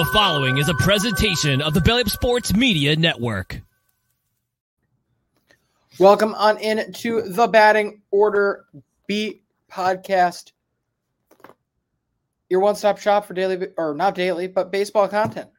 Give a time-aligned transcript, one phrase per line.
[0.00, 3.60] The following is a presentation of the Belly Up Sports Media Network.
[5.98, 8.64] Welcome on in to the Batting Order
[9.06, 10.52] Beat podcast.
[12.48, 15.50] Your one-stop shop for daily or not daily, but baseball content.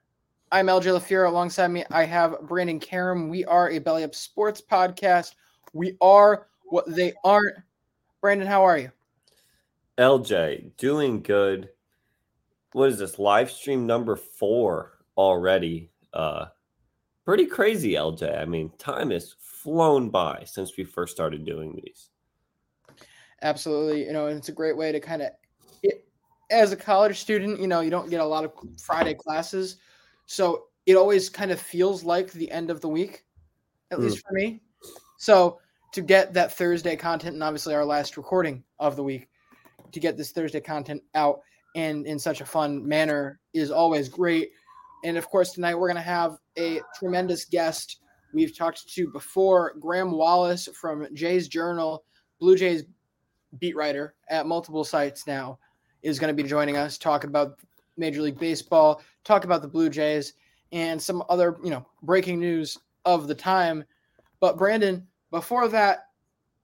[0.51, 1.27] I'm LJ LaFura.
[1.27, 3.29] Alongside me, I have Brandon Karam.
[3.29, 5.35] We are a Belly Up Sports podcast.
[5.73, 7.57] We are what they aren't.
[8.21, 8.91] Brandon, how are you?
[9.99, 11.69] LJ, doing good.
[12.73, 15.91] What is this live stream number four already?
[16.13, 16.45] Uh,
[17.25, 18.39] pretty crazy, LJ.
[18.39, 22.09] I mean, time has flown by since we first started doing these.
[23.41, 25.31] Absolutely, you know, and it's a great way to kind of,
[26.49, 29.77] as a college student, you know, you don't get a lot of Friday classes,
[30.25, 33.25] so it always kind of feels like the end of the week,
[33.89, 34.03] at mm.
[34.03, 34.61] least for me.
[35.17, 35.59] So
[35.93, 39.29] to get that Thursday content, and obviously our last recording of the week,
[39.91, 41.41] to get this Thursday content out
[41.75, 44.51] and in such a fun manner is always great.
[45.03, 48.01] And of course, tonight we're going to have a tremendous guest
[48.33, 52.03] we've talked to before, Graeme Wallace from Jay's Journal,
[52.39, 52.83] Blue Jays
[53.59, 55.59] beat writer at multiple sites now,
[56.01, 57.59] is going to be joining us, talk about
[57.97, 60.33] Major League Baseball, talk about the Blue Jays,
[60.71, 63.83] and some other, you know, breaking news of the time.
[64.39, 66.05] But Brandon, before that,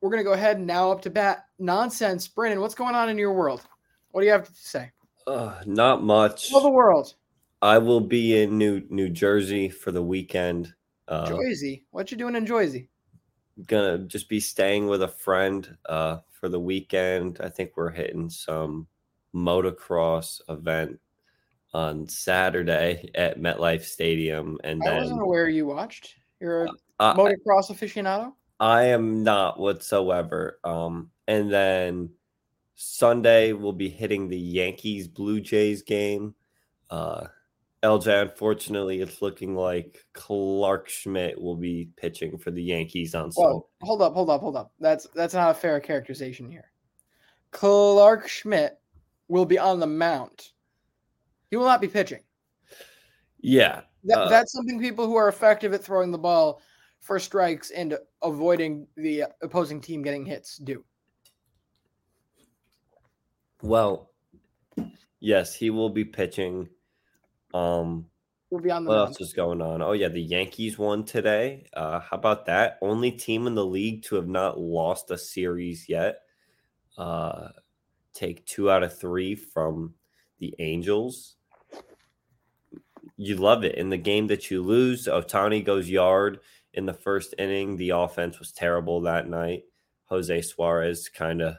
[0.02, 2.28] we're going to go ahead and now up to bat nonsense.
[2.28, 3.62] Brandon, what's going on in your world?
[4.12, 4.92] What do you have to say?
[5.28, 6.50] Uh, not much.
[6.50, 7.14] Tell the world.
[7.62, 10.74] I will be in New New Jersey for the weekend.
[11.08, 12.90] Uh, Jersey, what you doing in Jersey?
[13.66, 17.40] Gonna just be staying with a friend uh, for the weekend.
[17.42, 18.88] I think we're hitting some
[19.36, 21.00] motocross event
[21.74, 26.16] on Saturday at MetLife Stadium, and I then wasn't aware you watched.
[26.40, 28.34] You're a uh, motocross aficionado.
[28.60, 30.60] I am not whatsoever.
[30.64, 32.10] Um, and then
[32.80, 36.36] Sunday we'll be hitting the Yankees Blue Jays game.
[36.92, 37.26] Uh,
[37.82, 43.60] LJ, unfortunately, it's looking like Clarke Schmidt will be pitching for the Yankees on Sunday.
[43.82, 44.72] Hold up, hold up, hold up.
[44.80, 46.72] That's that's not a fair characterization here.
[47.50, 48.80] Clarke Schmidt
[49.28, 50.50] will be on the mound.
[51.50, 52.22] He will not be pitching.
[53.40, 53.82] Yeah.
[54.04, 56.62] That, uh, that's something people who are effective at throwing the ball
[57.02, 60.84] for strikes and avoiding the opposing team getting hits do.
[63.62, 64.12] Well,
[65.20, 66.70] yes, he will be pitching.
[67.54, 68.06] Um,
[68.50, 68.86] we'll be on.
[68.86, 69.82] What else is going on?
[69.82, 71.68] Oh yeah, the Yankees won today.
[71.74, 72.78] Uh, how about that?
[72.82, 76.22] Only team in the league to have not lost a series yet.
[76.98, 77.50] Uh,
[78.14, 79.94] take two out of three from
[80.40, 81.36] the Angels.
[83.16, 85.08] You love it in the game that you lose.
[85.08, 86.40] Ohtani goes yard
[86.74, 87.76] in the first inning.
[87.76, 89.64] The offense was terrible that night.
[90.06, 91.56] Jose Suarez kind of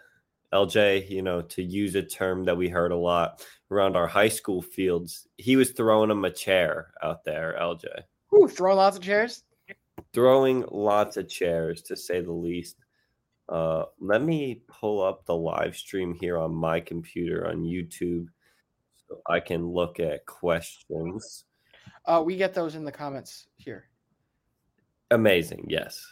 [0.52, 4.28] LJ, you know, to use a term that we heard a lot around our high
[4.28, 7.84] school fields, he was throwing him a chair out there, LJ.
[8.34, 9.44] Ooh, throwing lots of chairs?
[10.12, 12.76] Throwing lots of chairs, to say the least.
[13.48, 18.26] Uh, let me pull up the live stream here on my computer on YouTube
[19.08, 21.44] so I can look at questions.
[22.06, 23.88] Uh, we get those in the comments here.
[25.10, 26.06] Amazing, yes.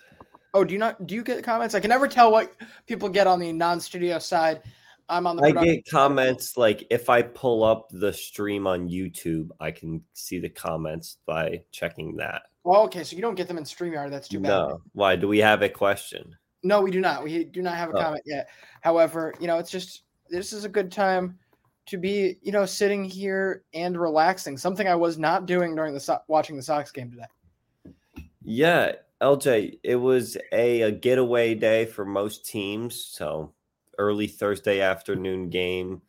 [0.56, 1.74] Oh, do you not do you get comments?
[1.74, 2.54] I can never tell what
[2.86, 4.62] people get on the non-studio side.
[5.06, 5.42] I'm on the.
[5.42, 6.60] I get comments side.
[6.60, 11.62] like if I pull up the stream on YouTube, I can see the comments by
[11.72, 12.44] checking that.
[12.64, 14.08] Well, okay, so you don't get them in Streamyard.
[14.08, 14.48] That's too bad.
[14.48, 15.14] No, why?
[15.14, 16.34] Do we have a question?
[16.62, 17.22] No, we do not.
[17.22, 18.00] We do not have a oh.
[18.00, 18.48] comment yet.
[18.80, 21.38] However, you know, it's just this is a good time
[21.84, 24.56] to be, you know, sitting here and relaxing.
[24.56, 28.26] Something I was not doing during the so- watching the Sox game today.
[28.42, 28.92] Yeah,
[29.22, 33.03] LJ, it was a, a getaway day for most teams.
[33.03, 33.53] So
[33.99, 36.03] early Thursday afternoon game.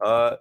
[0.00, 0.36] Uh,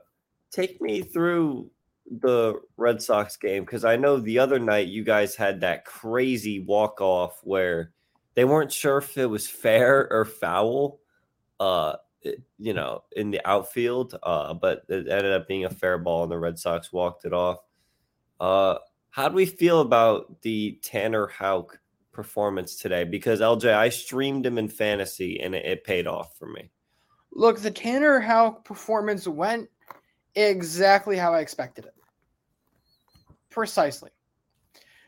[0.51, 1.69] take me through
[2.09, 6.59] the Red Sox game because I know the other night you guys had that crazy
[6.59, 7.91] walk off where
[8.33, 10.99] they weren't sure if it was fair or foul.
[11.59, 11.95] Uh,
[12.59, 16.31] you know, in the outfield, uh, but it ended up being a fair ball, and
[16.31, 17.59] the Red Sox walked it off.
[18.39, 18.75] Uh,
[19.09, 21.79] how do we feel about the Tanner Houck
[22.11, 26.47] performance today because LJ, I streamed him in fantasy and it, it paid off for
[26.47, 26.69] me.
[27.33, 29.69] Look, the Tanner Houck performance went
[30.35, 31.95] exactly how I expected it.
[33.49, 34.09] Precisely.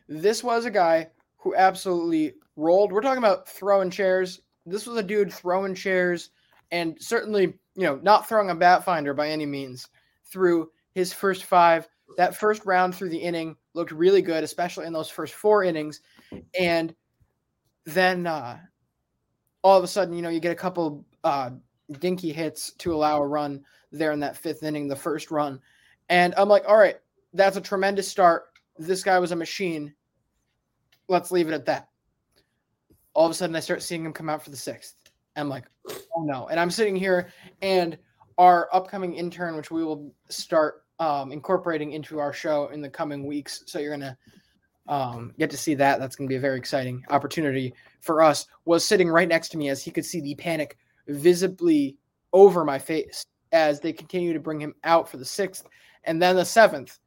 [0.07, 2.91] This was a guy who absolutely rolled.
[2.91, 4.41] We're talking about throwing chairs.
[4.65, 6.29] This was a dude throwing chairs
[6.71, 9.87] and certainly, you know, not throwing a bat finder by any means
[10.25, 11.87] through his first five.
[12.17, 16.01] That first round through the inning looked really good, especially in those first four innings.
[16.59, 16.95] And
[17.85, 18.59] then uh,
[19.61, 21.51] all of a sudden, you know, you get a couple uh,
[21.99, 25.59] dinky hits to allow a run there in that fifth inning, the first run.
[26.09, 26.97] And I'm like, all right,
[27.33, 28.45] that's a tremendous start.
[28.77, 29.93] This guy was a machine.
[31.07, 31.89] Let's leave it at that.
[33.13, 34.95] All of a sudden, I start seeing him come out for the sixth.
[35.35, 35.65] I'm like,
[36.15, 36.47] oh no.
[36.47, 37.29] And I'm sitting here,
[37.61, 37.97] and
[38.37, 43.25] our upcoming intern, which we will start um, incorporating into our show in the coming
[43.25, 43.63] weeks.
[43.67, 44.17] So you're going to
[44.87, 45.99] um, get to see that.
[45.99, 48.47] That's going to be a very exciting opportunity for us.
[48.65, 50.77] Was sitting right next to me as he could see the panic
[51.07, 51.97] visibly
[52.31, 55.65] over my face as they continue to bring him out for the sixth
[56.05, 56.99] and then the seventh,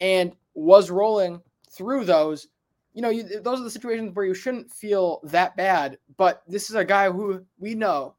[0.00, 1.40] and was rolling
[1.70, 2.48] through those.
[2.92, 6.68] You know, you, those are the situations where you shouldn't feel that bad, but this
[6.68, 8.14] is a guy who we know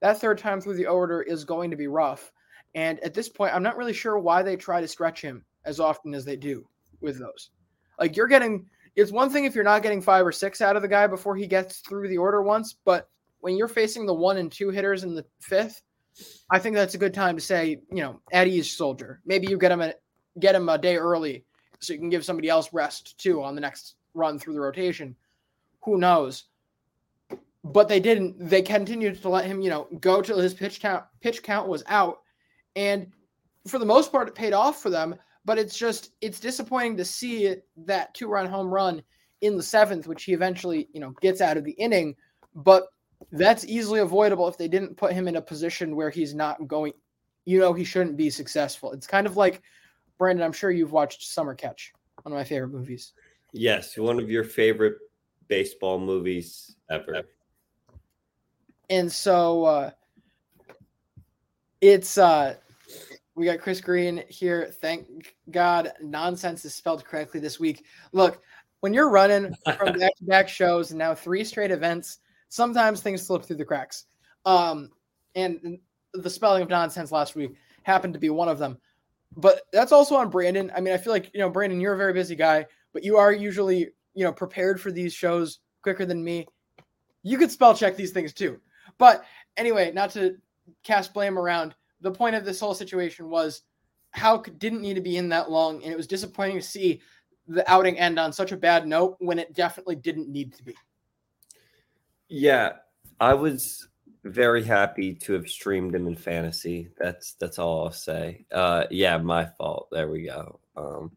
[0.00, 2.32] that third time through the order is going to be rough.
[2.74, 5.78] And at this point, I'm not really sure why they try to stretch him as
[5.78, 6.66] often as they do
[7.00, 7.50] with those.
[7.98, 10.82] Like you're getting, it's one thing if you're not getting five or six out of
[10.82, 13.08] the guy before he gets through the order once, but
[13.40, 15.82] when you're facing the one and two hitters in the fifth,
[16.50, 19.20] I think that's a good time to say, you know, ease, soldier.
[19.26, 19.94] Maybe you get him a
[20.40, 21.44] get him a day early
[21.80, 25.14] so you can give somebody else rest too on the next run through the rotation.
[25.82, 26.44] Who knows?
[27.64, 28.36] But they didn't.
[28.38, 31.82] They continued to let him, you know, go till his pitch count pitch count was
[31.86, 32.20] out,
[32.76, 33.10] and
[33.66, 35.16] for the most part, it paid off for them.
[35.44, 37.54] But it's just it's disappointing to see
[37.84, 39.02] that two run home run
[39.40, 42.16] in the seventh, which he eventually, you know, gets out of the inning.
[42.54, 42.84] But
[43.30, 46.92] that's easily avoidable if they didn't put him in a position where he's not going,
[47.44, 48.92] you know, he shouldn't be successful.
[48.92, 49.62] It's kind of like
[50.18, 51.92] Brandon, I'm sure you've watched Summer Catch,
[52.22, 53.12] one of my favorite movies.
[53.52, 54.96] Yes, one of your favorite
[55.48, 57.22] baseball movies ever.
[58.90, 59.90] And so uh
[61.80, 62.56] it's uh
[63.34, 64.72] we got Chris Green here.
[64.80, 67.84] Thank God nonsense is spelled correctly this week.
[68.12, 68.42] Look,
[68.80, 73.26] when you're running from back to back shows and now three straight events, sometimes things
[73.26, 74.04] slip through the cracks.
[74.44, 74.90] Um,
[75.34, 75.78] and
[76.12, 78.78] the spelling of nonsense last week happened to be one of them.
[79.36, 80.70] But that's also on Brandon.
[80.76, 83.16] I mean, I feel like, you know, Brandon, you're a very busy guy, but you
[83.16, 86.46] are usually, you know, prepared for these shows quicker than me.
[87.22, 88.60] You could spell check these things too.
[88.96, 89.24] But
[89.56, 90.36] anyway, not to
[90.84, 93.62] cast blame around, the point of this whole situation was
[94.10, 95.82] how didn't need to be in that long.
[95.82, 97.00] And it was disappointing to see
[97.48, 100.74] the outing end on such a bad note when it definitely didn't need to be.
[102.28, 102.74] Yeah,
[103.18, 103.88] I was
[104.22, 106.90] very happy to have streamed him in fantasy.
[106.98, 108.44] That's that's all I'll say.
[108.52, 109.88] Uh yeah, my fault.
[109.90, 110.60] There we go.
[110.76, 111.10] Um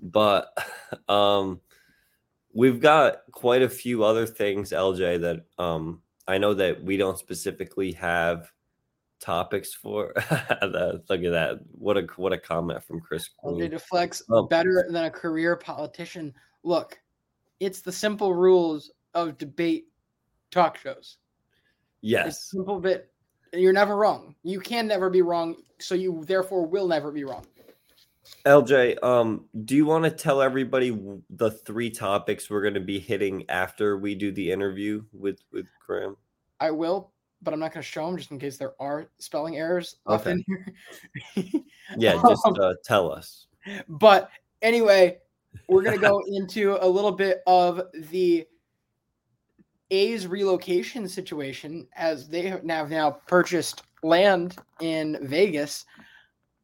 [0.00, 0.56] but
[1.08, 1.60] um
[2.52, 7.18] we've got quite a few other things LJ that um I know that we don't
[7.18, 8.50] specifically have
[9.24, 10.12] topics for.
[10.16, 10.72] Look at
[11.10, 11.60] that.
[11.72, 13.30] What a what a comment from Chris.
[13.44, 14.46] LJ deflects oh.
[14.46, 16.34] better than a career politician.
[16.62, 16.98] Look,
[17.60, 19.86] it's the simple rules of debate
[20.50, 21.18] talk shows.
[22.02, 22.28] Yes.
[22.28, 23.10] It's simple bit.
[23.52, 24.34] You're never wrong.
[24.42, 25.56] You can never be wrong.
[25.80, 27.46] So you therefore will never be wrong.
[28.46, 30.96] LJ, um, do you want to tell everybody
[31.30, 35.66] the three topics we're going to be hitting after we do the interview with with
[35.86, 36.16] Graeme?
[36.60, 37.12] I will,
[37.44, 40.32] but I'm not going to show them just in case there are spelling errors okay.
[40.32, 41.62] in here.
[41.96, 43.46] yeah, just um, uh, tell us.
[43.88, 44.30] But
[44.62, 45.18] anyway,
[45.68, 48.46] we're going to go into a little bit of the
[49.90, 55.84] A's relocation situation as they have now, now purchased land in Vegas.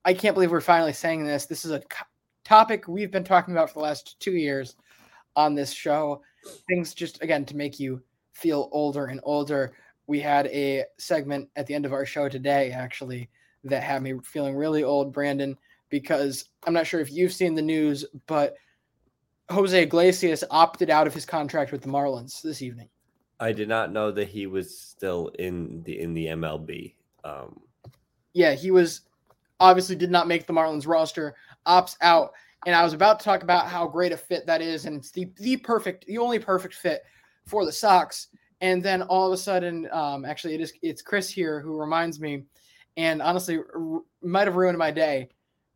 [0.05, 1.47] I can't believe we're finally saying this.
[1.47, 1.83] This is a
[2.45, 4.77] topic we've been talking about for the last two years
[5.37, 6.23] on this show.
[6.69, 9.75] Things just, again, to make you feel older and older.
[10.11, 13.31] We had a segment at the end of our show today, actually,
[13.63, 15.57] that had me feeling really old, Brandon,
[15.89, 18.57] because I'm not sure if you've seen the news, but
[19.51, 22.89] Jose Iglesias opted out of his contract with the Marlins this evening.
[23.39, 26.95] I did not know that he was still in the in the MLB.
[27.23, 27.61] Um,
[28.33, 29.03] yeah, he was
[29.61, 31.37] obviously did not make the Marlins roster,
[31.69, 32.33] opts out,
[32.67, 35.13] and I was about to talk about how great a fit that is, and it's
[35.13, 37.05] the the perfect, the only perfect fit
[37.47, 38.27] for the Sox.
[38.61, 42.21] And then all of a sudden, um, actually, it is it's Chris here who reminds
[42.21, 42.45] me,
[42.97, 45.29] and honestly, r- might have ruined my day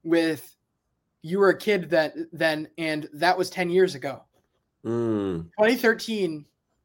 [0.02, 0.54] with
[1.22, 4.22] you were a kid then then, and that was ten years ago.
[4.84, 5.44] Mm.
[5.58, 6.44] 2013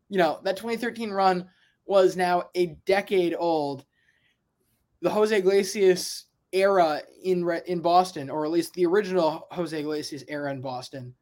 [0.10, 1.48] you know, that 2013 run
[1.86, 3.86] was now a decade old.
[5.02, 10.52] The Jose Iglesias era in in Boston, or at least the original Jose Iglesias era
[10.52, 11.14] in Boston,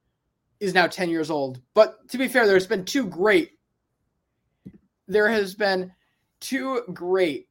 [0.60, 1.62] is now 10 years old.
[1.74, 3.52] But to be fair, there's been two great.
[5.08, 5.92] There has been
[6.40, 7.48] two great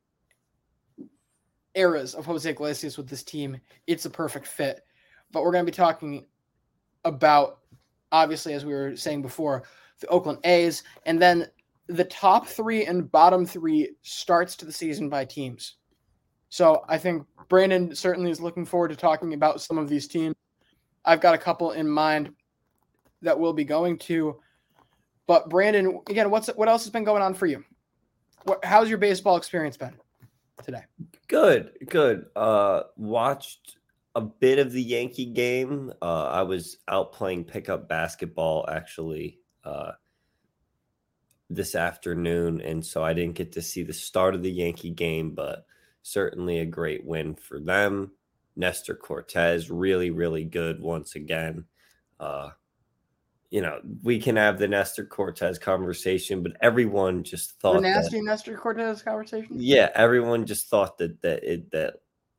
[1.74, 3.58] eras of Jose Iglesias with this team.
[3.86, 4.80] It's a perfect fit.
[5.32, 6.26] But we're going to be talking
[7.04, 7.60] about,
[8.12, 9.64] obviously, as we were saying before,
[10.00, 11.46] the Oakland A's, and then
[11.88, 15.76] the top three and bottom three starts to the season by teams.
[16.48, 20.34] So I think Brandon certainly is looking forward to talking about some of these teams.
[21.04, 22.30] I've got a couple in mind
[23.22, 24.40] that we'll be going to.
[25.26, 27.64] But Brandon, again, what's what else has been going on for you?
[28.44, 29.94] What, how's your baseball experience been
[30.64, 30.82] today?
[31.28, 32.26] Good, good.
[32.36, 33.76] Uh, watched
[34.14, 35.92] a bit of the Yankee game.
[36.00, 39.92] Uh, I was out playing pickup basketball actually uh,
[41.50, 45.34] this afternoon, and so I didn't get to see the start of the Yankee game,
[45.34, 45.66] but
[46.02, 48.12] certainly a great win for them.
[48.54, 51.64] Nestor Cortes, really, really good once again.
[52.18, 52.50] Uh,
[53.50, 58.18] you know, we can have the Nestor Cortes conversation, but everyone just thought the nasty
[58.18, 59.56] that, Nestor Cortes conversation.
[59.58, 61.94] Yeah, everyone just thought that that it that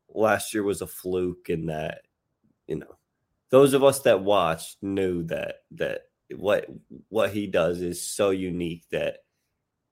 [0.10, 2.02] last year was a fluke, and that
[2.68, 2.98] you know,
[3.50, 6.02] those of us that watched knew that that
[6.36, 6.68] what
[7.10, 9.20] what he does is so unique that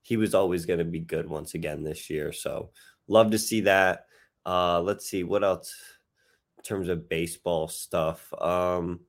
[0.01, 2.31] he was always going to be good once again this year.
[2.31, 2.72] So
[3.07, 4.05] love to see that.
[4.45, 5.74] Uh, let's see what else
[6.57, 8.31] in terms of baseball stuff.
[8.39, 9.00] Um,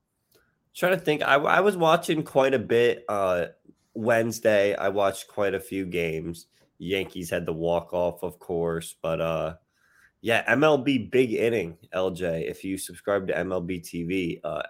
[0.76, 1.23] trying to think.
[1.23, 3.47] I, I was watching quite a bit uh,
[3.95, 4.75] Wednesday.
[4.76, 6.47] I watched quite a few games.
[6.78, 9.54] Yankees had the walk off, of course, but uh,
[10.21, 12.49] yeah, MLB Big Inning, LJ.
[12.49, 14.62] If you subscribe to MLB TV, uh,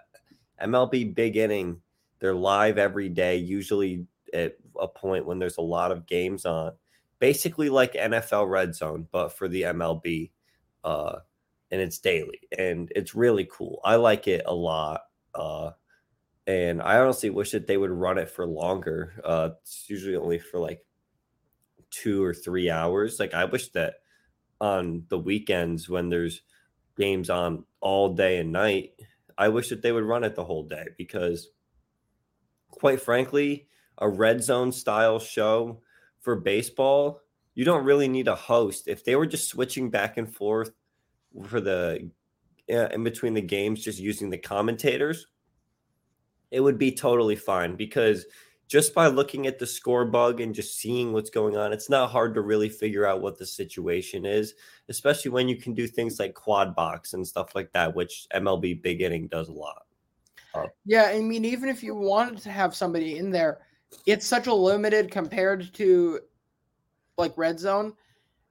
[0.63, 1.81] MLB Big Inning,
[2.19, 6.71] they're live every day, usually at a point when there's a lot of games on.
[7.19, 10.29] Basically, like NFL Red Zone, but for the MLB,
[10.83, 11.17] uh,
[11.71, 13.81] and it's daily, and it's really cool.
[13.83, 15.01] I like it a lot.
[15.35, 15.71] Uh,
[16.47, 19.21] and I honestly wish that they would run it for longer.
[19.23, 20.79] Uh, it's usually only for like
[21.91, 23.19] two or three hours.
[23.19, 23.95] Like I wish that
[24.61, 26.41] on the weekends when there's
[26.97, 28.93] games on all day and night,
[29.37, 31.49] I wish that they would run it the whole day because,
[32.71, 35.81] quite frankly, a red zone style show
[36.21, 37.21] for baseball,
[37.55, 38.87] you don't really need a host.
[38.87, 40.71] If they were just switching back and forth
[41.45, 42.09] for the
[42.71, 45.27] uh, in between the games, just using the commentators
[46.51, 48.25] it would be totally fine because
[48.67, 52.09] just by looking at the score bug and just seeing what's going on, it's not
[52.09, 54.55] hard to really figure out what the situation is,
[54.89, 58.81] especially when you can do things like quad box and stuff like that, which MLB
[58.81, 59.85] Big Inning does a lot.
[60.53, 63.59] Uh, yeah, I mean, even if you wanted to have somebody in there,
[64.05, 66.19] it's such a limited compared to
[67.17, 67.93] like Red Zone.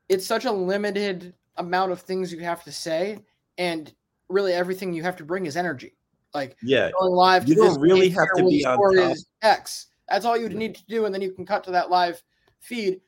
[0.09, 3.19] It's such a limited amount of things you have to say,
[3.59, 3.93] and
[4.29, 5.96] really everything you have to bring is energy.
[6.37, 7.49] Like yeah, going live.
[7.49, 9.17] You don't really have to be on top.
[9.41, 9.87] X.
[10.07, 12.23] That's all you would need to do, and then you can cut to that live
[12.61, 13.01] feed.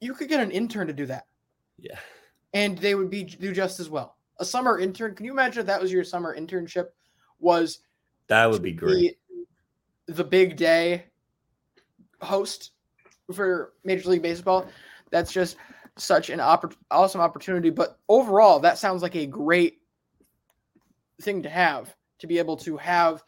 [0.00, 1.26] You could get an intern to do that.
[1.80, 1.98] Yeah,
[2.54, 4.16] and they would be do just as well.
[4.38, 5.16] A summer intern.
[5.16, 6.90] Can you imagine if that was your summer internship?
[7.40, 7.80] Was
[8.28, 9.18] that would be great.
[10.06, 11.06] The, the big day
[12.22, 12.70] host
[13.32, 14.64] for Major League Baseball.
[15.10, 15.56] That's just
[15.96, 17.70] such an oppor- awesome opportunity.
[17.70, 19.80] But overall, that sounds like a great
[21.20, 23.22] thing to have to be able to have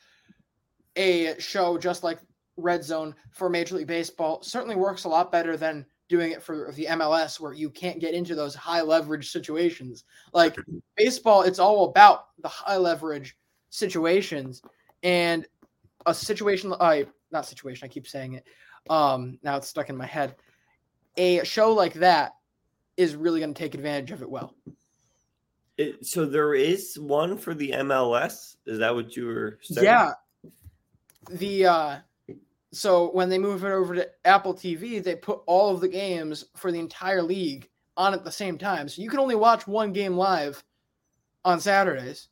[0.97, 2.19] a show just like
[2.57, 6.71] Red Zone for Major League Baseball certainly works a lot better than doing it for
[6.73, 10.05] the MLS where you can't get into those high leverage situations.
[10.35, 10.57] Like
[10.97, 13.37] baseball, it's all about the high leverage
[13.71, 14.63] situations
[15.03, 15.47] and
[16.05, 18.45] a situation I not situation, I keep saying it.
[18.91, 20.37] Um now it's stuck in my head.
[21.17, 22.33] A show like that
[22.97, 24.55] is really going to take advantage of it well.
[25.83, 28.57] It, so there is one for the MLS.
[28.67, 29.85] Is that what you were saying?
[29.85, 30.13] Yeah.
[31.31, 31.99] The uh
[32.73, 36.47] so when they move it over to Apple TV, they put all of the games
[36.57, 38.89] for the entire league on at the same time.
[38.89, 40.65] So you can only watch one game live
[41.45, 42.29] on Saturdays.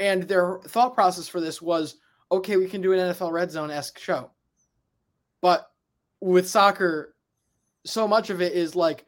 [0.00, 1.96] And their thought process for this was
[2.32, 4.30] okay, we can do an NFL red zone esque show.
[5.42, 5.70] But
[6.20, 7.14] with soccer,
[7.84, 9.04] so much of it is like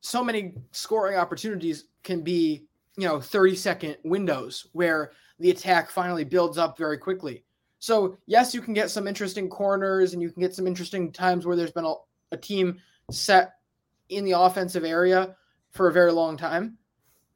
[0.00, 2.66] so many scoring opportunities can be
[2.96, 7.44] you know 30 second windows where the attack finally builds up very quickly.
[7.78, 11.46] So yes, you can get some interesting corners and you can get some interesting times
[11.46, 11.94] where there's been a,
[12.32, 12.78] a team
[13.10, 13.54] set
[14.10, 15.34] in the offensive area
[15.70, 16.76] for a very long time,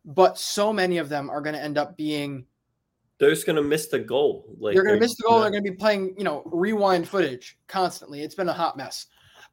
[0.05, 2.45] but so many of them are going to end up being
[3.19, 4.45] they're just going to miss the goal.
[4.59, 5.41] Like they're going to miss the goal.
[5.41, 8.23] They're going to be playing, you know, rewind footage constantly.
[8.23, 9.07] It's been a hot mess.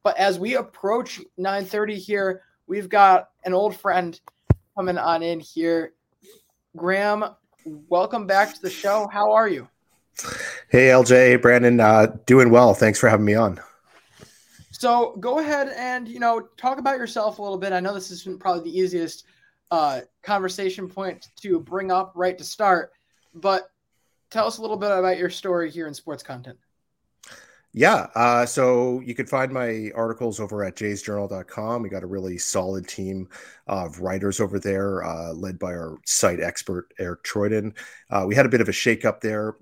[0.03, 4.19] But as we approach 9:30 here, we've got an old friend
[4.75, 5.93] coming on in here.
[6.75, 7.25] Graeme,
[7.65, 9.07] welcome back to the show.
[9.11, 9.67] How are you?
[10.69, 12.73] Hey, LJ, Brandon, uh, doing well.
[12.73, 13.59] Thanks for having me on.
[14.71, 17.73] So go ahead and you know talk about yourself a little bit.
[17.73, 19.25] I know this is probably the easiest
[19.69, 22.91] uh, conversation point to bring up right to start,
[23.35, 23.69] but
[24.31, 26.57] tell us a little bit about your story here in sports content.
[27.73, 28.07] Yeah.
[28.15, 31.81] Uh, so you can find my articles over at jaysjournal.com.
[31.81, 33.29] We got a really solid team
[33.67, 37.73] of writers over there, uh, led by our site expert, Eric Troyden.
[38.09, 39.55] Uh, we had a bit of a shakeup there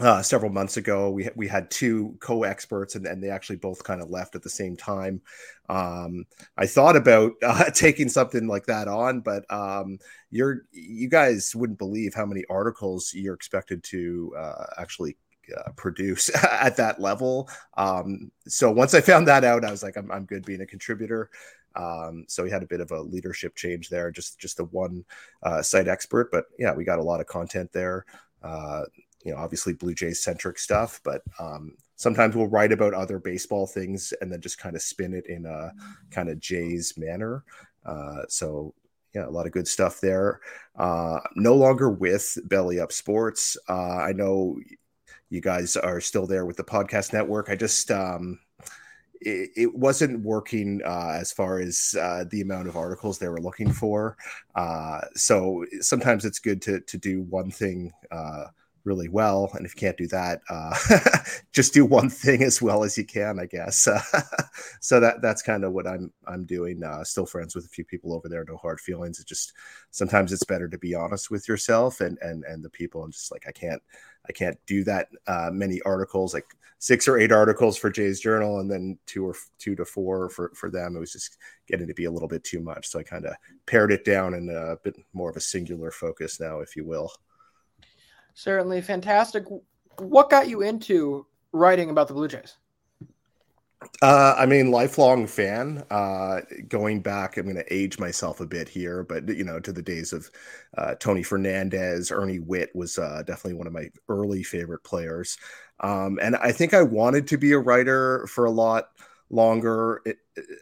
[0.00, 1.10] uh, several months ago.
[1.10, 4.50] We we had two co-experts, and, and they actually both kind of left at the
[4.50, 5.22] same time.
[5.68, 6.26] Um,
[6.58, 9.98] I thought about uh, taking something like that on, but um,
[10.30, 15.16] you're you guys wouldn't believe how many articles you're expected to uh, actually
[15.58, 17.48] uh, produce at that level.
[17.76, 20.66] Um, so once I found that out, I was like, I'm, I'm good being a
[20.66, 21.30] contributor.
[21.76, 25.04] Um, so we had a bit of a leadership change there, just just a one
[25.42, 28.04] uh, site expert, but yeah, we got a lot of content there.
[28.42, 28.82] Uh,
[29.24, 33.66] you know, obviously Blue Jays centric stuff, but um, sometimes we'll write about other baseball
[33.66, 35.72] things and then just kind of spin it in a
[36.10, 37.44] kind of Jays manner.
[37.84, 38.74] Uh, so
[39.14, 40.40] yeah, a lot of good stuff there.
[40.76, 43.56] Uh, no longer with Belly Up Sports.
[43.68, 44.58] Uh, I know
[45.30, 47.48] you guys are still there with the podcast network.
[47.48, 48.40] I just um,
[49.20, 53.40] it, it wasn't working uh, as far as uh, the amount of articles they were
[53.40, 54.16] looking for.
[54.54, 58.46] Uh, so sometimes it's good to to do one thing uh,
[58.84, 59.50] really well.
[59.54, 60.74] And if you can't do that, uh,
[61.52, 63.88] just do one thing as well as you can, I guess.
[64.80, 66.82] so that that's kind of what I'm I'm doing.
[66.82, 68.44] Uh, still friends with a few people over there.
[68.46, 69.18] No hard feelings.
[69.18, 69.52] It's just
[69.90, 73.04] sometimes it's better to be honest with yourself and and and the people.
[73.04, 73.82] And just like I can't
[74.28, 76.46] I can't do that uh, many articles like
[76.78, 80.50] six or eight articles for Jay's Journal and then two or two to four for
[80.54, 80.96] for them.
[80.96, 82.88] It was just getting to be a little bit too much.
[82.88, 83.34] So I kind of
[83.66, 87.12] pared it down and a bit more of a singular focus now, if you will.
[88.34, 89.44] Certainly fantastic.
[89.98, 92.56] What got you into writing about the Blue Jays?
[94.02, 95.84] Uh, I mean, lifelong fan.
[95.90, 99.72] Uh, going back, I'm going to age myself a bit here, but you know, to
[99.72, 100.30] the days of
[100.76, 105.38] uh, Tony Fernandez, Ernie Whitt was uh, definitely one of my early favorite players.
[105.80, 108.88] Um, and I think I wanted to be a writer for a lot
[109.30, 110.02] longer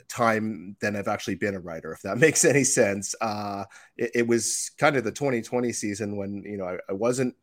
[0.08, 3.14] time than I've actually been a writer, if that makes any sense.
[3.20, 3.64] Uh,
[3.96, 7.34] it, it, was kind of the 2020 season when you know I, I wasn't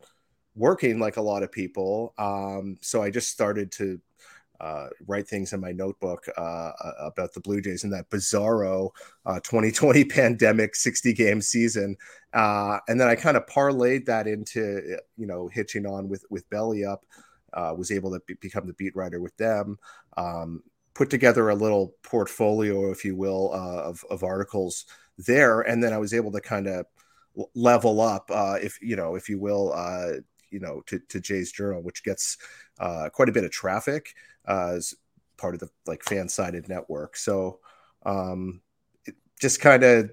[0.55, 2.13] working like a lot of people.
[2.17, 3.99] Um, so I just started to
[4.59, 8.89] uh, write things in my notebook uh, about the Blue Jays in that bizarro
[9.25, 11.95] uh, 2020 pandemic 60 game season.
[12.33, 16.49] Uh, and then I kind of parlayed that into, you know, hitching on with, with
[16.49, 17.05] Belly Up,
[17.53, 19.77] uh, was able to be- become the beat writer with them.
[20.17, 20.63] Um,
[20.93, 24.85] put together a little portfolio, if you will, uh, of, of articles
[25.17, 25.61] there.
[25.61, 26.85] And then I was able to kind of
[27.53, 29.73] level up, if, you know, if you will,
[30.55, 32.37] you know to, to Jay's Journal, which gets
[32.79, 34.15] uh, quite a bit of traffic
[34.47, 34.95] uh, as
[35.37, 37.17] part of the like fan sided network.
[37.17, 37.59] So
[38.05, 38.61] um,
[39.39, 40.09] just kind of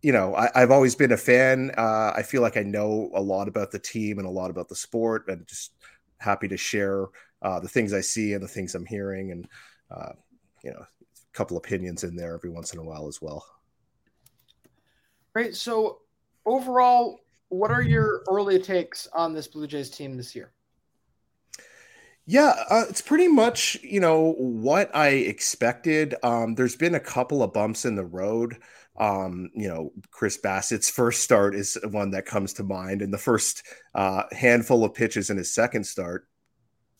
[0.00, 1.72] you know I, have always been a fan.
[1.76, 4.70] Uh, I feel like I know a lot about the team and a lot about
[4.70, 5.72] the sport, and just
[6.16, 7.06] happy to share
[7.42, 9.46] uh, the things I see and the things I'm hearing, and
[9.90, 10.12] uh,
[10.62, 13.44] you know a couple opinions in there every once in a while as well.
[15.34, 15.54] Great.
[15.54, 15.98] So
[16.46, 17.23] overall,
[17.58, 20.52] what are your early takes on this Blue Jays team this year?
[22.26, 26.14] Yeah, uh, it's pretty much you know what I expected.
[26.22, 28.56] Um, there's been a couple of bumps in the road.
[28.96, 33.18] Um, you know, Chris Bassitt's first start is one that comes to mind, and the
[33.18, 33.62] first
[33.94, 36.26] uh, handful of pitches in his second start.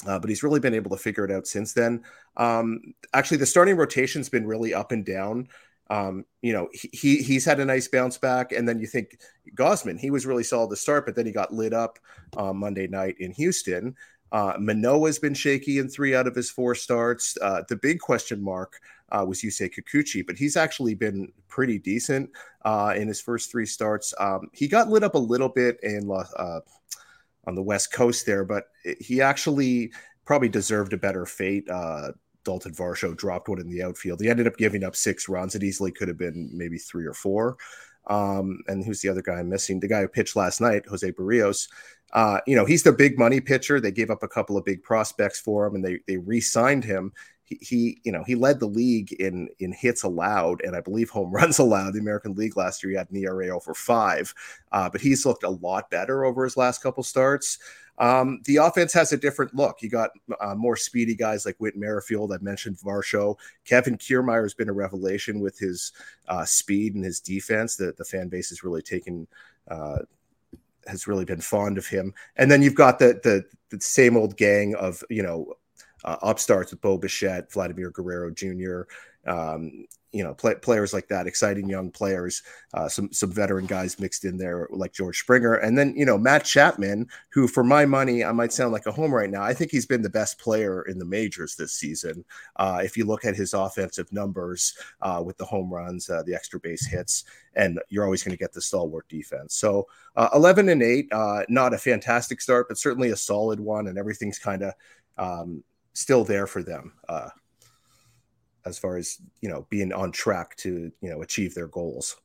[0.07, 2.03] Uh, but he's really been able to figure it out since then.
[2.37, 5.49] Um, actually, the starting rotation's been really up and down
[5.91, 9.19] um, you know, he he's had a nice bounce back, and then you think
[9.55, 11.99] Gausman, he was really solid to start, but then he got lit up
[12.37, 13.95] uh, Monday night in Houston.
[14.33, 17.37] Uh, Manoah's been shaky in three out of his four starts.
[17.41, 18.81] Uh, the big question mark
[19.13, 22.31] uh, was Yusei Kikuchi, but he's actually been pretty decent
[22.65, 24.13] uh, in his first three starts.
[24.19, 26.61] Um, he got lit up a little bit in uh,
[27.47, 28.65] on the West Coast there, but
[28.99, 29.93] he actually
[30.25, 31.69] probably deserved a better fate.
[31.69, 32.13] Uh,
[32.45, 34.21] Dalton Varsho dropped one in the outfield.
[34.21, 35.55] He ended up giving up six runs.
[35.55, 37.57] It easily could have been maybe three or four.
[38.07, 39.81] Um, and who's the other guy I'm missing?
[39.81, 41.69] The guy who pitched last night, Jose Berrios.
[42.13, 43.81] Uh, you know, he's the big money pitcher.
[43.81, 47.13] They gave up a couple of big prospects for him, and they they re-signed him.
[47.47, 51.31] He, you know, he led the league in in hits allowed, and I believe home
[51.33, 51.95] runs allowed.
[51.95, 54.35] The American League last year, he had an ERA over five,
[54.73, 57.59] uh, but he's looked a lot better over his last couple starts.
[57.99, 59.81] Um, the offense has a different look.
[59.81, 62.33] You got uh, more speedy guys like Whit Merrifield.
[62.33, 63.37] I mentioned Varsho.
[63.65, 65.93] Kevin Kiermaier has been a revelation with his
[66.29, 67.77] uh, speed and his defense.
[67.77, 69.29] The, the fan base has really taken,
[69.69, 69.99] uh,
[70.87, 72.13] has really been fond of him.
[72.37, 75.55] And then you've got the, the, the same old gang of, you know,
[76.05, 78.83] uh, upstarts with Bo Bichette, Vladimir Guerrero Jr.,
[79.27, 83.99] um, you know, play, players like that, exciting young players, uh, some some veteran guys
[83.99, 87.85] mixed in there like George Springer, and then you know Matt Chapman, who for my
[87.85, 89.43] money I might sound like a home right now.
[89.43, 92.25] I think he's been the best player in the majors this season.
[92.55, 96.35] Uh, if you look at his offensive numbers uh, with the home runs, uh, the
[96.35, 97.25] extra base hits,
[97.57, 99.57] and you're always going to get the stalwart defense.
[99.57, 103.89] So uh, 11 and eight, uh, not a fantastic start, but certainly a solid one,
[103.89, 104.75] and everything's kind of
[105.19, 107.31] um, still there for them uh,
[108.67, 112.17] as far as you know being on track to you know achieve their goals.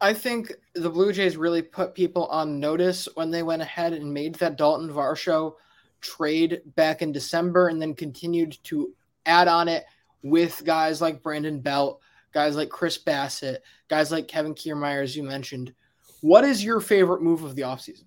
[0.00, 4.14] I think the Blue Jays really put people on notice when they went ahead and
[4.14, 5.54] made that Dalton Varsho
[6.00, 8.94] trade back in December and then continued to
[9.26, 9.84] add on it
[10.22, 12.00] with guys like Brandon Belt,
[12.32, 15.74] guys like Chris Bassitt, guys like Kevin Kiermaier, as you mentioned.
[16.22, 18.04] What is your favorite move of the offseason?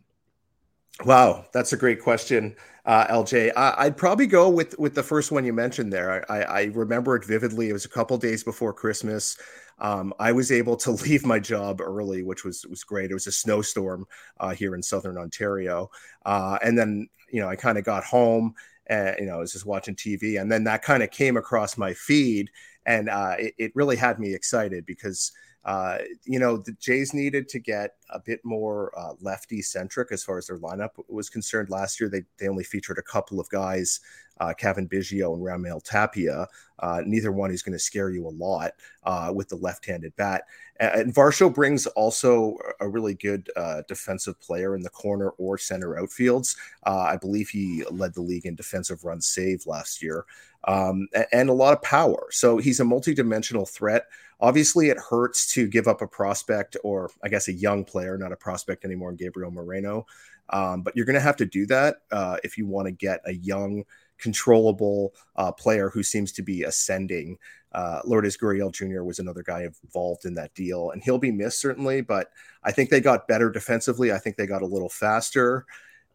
[1.01, 3.51] Wow, that's a great question, uh, LJ.
[3.55, 6.23] I, would probably go with with the first one you mentioned there.
[6.31, 7.69] I, I, remember it vividly.
[7.69, 9.35] It was a couple days before Christmas.
[9.79, 13.09] Um, I was able to leave my job early, which was was great.
[13.09, 14.05] It was a snowstorm
[14.39, 15.89] uh, here in southern Ontario,
[16.25, 18.53] uh, and then you know I kind of got home
[18.87, 21.75] and you know I was just watching TV, and then that kind of came across
[21.75, 22.51] my feed,
[22.85, 25.31] and uh, it, it really had me excited because
[25.65, 30.23] uh, you know, the Jays needed to get a bit more uh, lefty centric as
[30.23, 31.69] far as their lineup was concerned.
[31.69, 34.01] Last year, they, they only featured a couple of guys,
[34.39, 36.47] uh, Cavan Biggio and Raimel Tapia.
[36.79, 38.71] Uh, neither one is going to scare you a lot
[39.03, 40.43] uh, with the left handed bat.
[40.79, 43.47] And Varsho brings also a really good
[43.87, 46.57] defensive player in the corner or center outfields.
[46.83, 50.25] I believe he led the league in defensive runs saved last year
[50.65, 52.27] um, and a lot of power.
[52.31, 54.07] So he's a multi-dimensional threat.
[54.43, 58.33] Obviously, it hurts to give up a prospect or I guess a young player, not
[58.33, 60.05] a prospect anymore, in Gabriel Moreno.
[60.49, 63.21] Um, but you're going to have to do that uh, if you want to get
[63.25, 63.85] a young,
[64.17, 67.37] controllable uh, player who seems to be ascending.
[67.71, 69.03] Uh, Lourdes Gurriel Jr.
[69.03, 72.01] was another guy involved in that deal, and he'll be missed certainly.
[72.01, 72.29] But
[72.65, 74.11] I think they got better defensively.
[74.11, 75.65] I think they got a little faster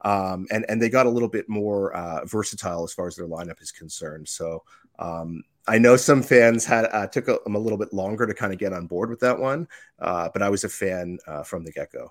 [0.03, 3.27] um, and and they got a little bit more uh, versatile as far as their
[3.27, 4.29] lineup is concerned.
[4.29, 4.63] So
[4.99, 8.35] um, I know some fans had uh, took them a, a, little bit longer to
[8.35, 11.43] kind of get on board with that one, uh, but I was a fan uh,
[11.43, 12.11] from the get go.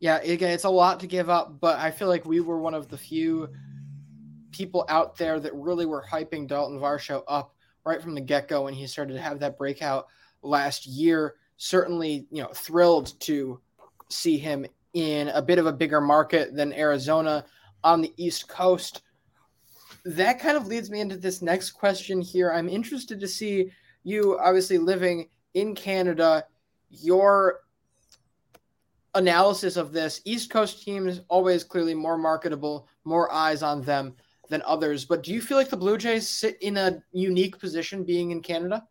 [0.00, 2.74] Yeah, again, it's a lot to give up, but I feel like we were one
[2.74, 3.48] of the few
[4.50, 7.54] people out there that really were hyping Dalton Varsho up
[7.84, 10.08] right from the get go when he started to have that breakout
[10.42, 11.36] last year.
[11.56, 13.60] Certainly, you know, thrilled to
[14.10, 17.44] see him in a bit of a bigger market than Arizona
[17.82, 19.02] on the East Coast.
[20.04, 22.52] That kind of leads me into this next question here.
[22.52, 23.70] I'm interested to see
[24.02, 26.44] you obviously living in Canada,
[26.90, 27.60] your
[29.14, 30.20] analysis of this.
[30.24, 34.14] East Coast teams always clearly more marketable, more eyes on them
[34.50, 35.04] than others.
[35.04, 38.42] But do you feel like the Blue Jays sit in a unique position being in
[38.42, 38.84] Canada?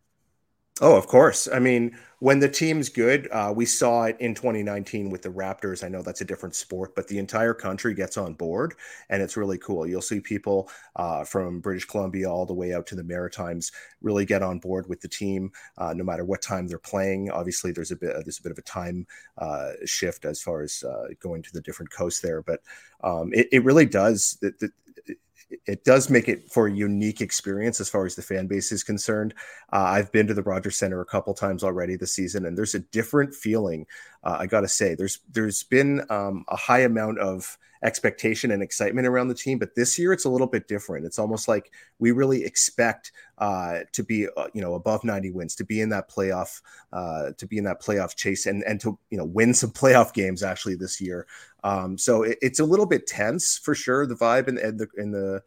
[0.82, 1.48] Oh, of course.
[1.48, 5.84] I mean, when the team's good, uh, we saw it in 2019 with the Raptors.
[5.84, 8.74] I know that's a different sport, but the entire country gets on board,
[9.10, 9.86] and it's really cool.
[9.86, 14.26] You'll see people uh, from British Columbia all the way out to the Maritimes really
[14.26, 17.30] get on board with the team, uh, no matter what time they're playing.
[17.30, 19.06] Obviously, there's a bit there's a bit of a time
[19.38, 22.62] uh, shift as far as uh, going to the different coasts there, but
[23.04, 24.40] um, it, it, really does.
[24.42, 25.16] The, the,
[25.66, 28.84] it does make it for a unique experience as far as the fan base is
[28.84, 29.34] concerned.
[29.72, 32.76] Uh, I've been to the Rogers Center a couple times already this season, and there's
[32.76, 33.86] a different feeling.
[34.24, 38.63] Uh, I got to say, there's there's been um, a high amount of expectation and
[38.63, 41.06] excitement around the team, but this year it's a little bit different.
[41.06, 45.56] It's almost like we really expect uh, to be, uh, you know, above 90 wins,
[45.56, 46.62] to be in that playoff,
[46.93, 50.13] uh, to be in that playoff chase, and and to you know win some playoff
[50.13, 51.28] games actually this year.
[51.63, 55.12] Um, so it, it's a little bit tense for sure, the vibe in, the in
[55.12, 55.43] the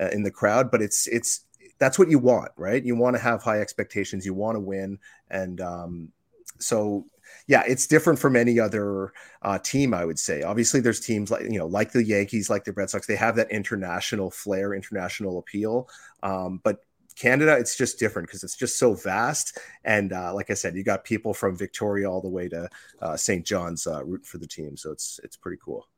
[0.00, 1.42] uh, in the crowd, but it's it's
[1.78, 2.84] that's what you want, right?
[2.84, 4.98] You want to have high expectations, you want to win,
[5.30, 6.12] and um,
[6.58, 7.06] so
[7.46, 10.42] yeah, it's different from any other uh, team, I would say.
[10.42, 13.06] Obviously, there's teams like you know, like the Yankees, like the Red Sox.
[13.06, 15.88] They have that international flair, international appeal.
[16.22, 16.80] Um, but
[17.16, 19.58] Canada, it's just different because it's just so vast.
[19.84, 22.68] And uh, like I said, you got people from Victoria all the way to
[23.00, 23.44] uh, St.
[23.44, 25.88] John's uh, rooting for the team, so it's it's pretty cool.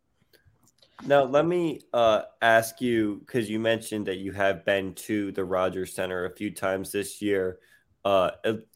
[1.07, 5.45] Now, let me uh, ask you because you mentioned that you have been to the
[5.45, 7.59] Rogers Center a few times this year.
[8.09, 8.31] Uh,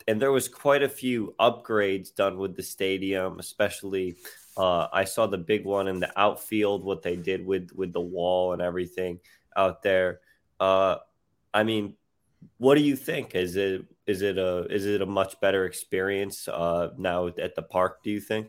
[0.06, 4.14] and there was quite a few upgrades done with the stadium, especially
[4.58, 8.00] uh, I saw the big one in the outfield, what they did with with the
[8.00, 9.20] wall and everything
[9.56, 10.20] out there.
[10.60, 10.96] Uh,
[11.54, 11.94] I mean,
[12.58, 13.34] what do you think?
[13.34, 17.62] Is it is it a is it a much better experience uh, now at the
[17.62, 18.02] park?
[18.02, 18.48] Do you think?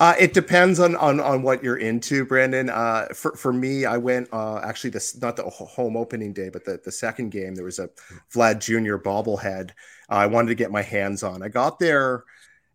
[0.00, 2.70] Uh, it depends on, on on what you're into, Brandon.
[2.70, 6.64] Uh, for for me, I went uh, actually this not the home opening day, but
[6.64, 7.54] the, the second game.
[7.54, 7.90] There was a
[8.32, 8.96] Vlad Jr.
[8.96, 9.72] bobblehead.
[10.08, 11.42] I wanted to get my hands on.
[11.42, 12.24] I got there.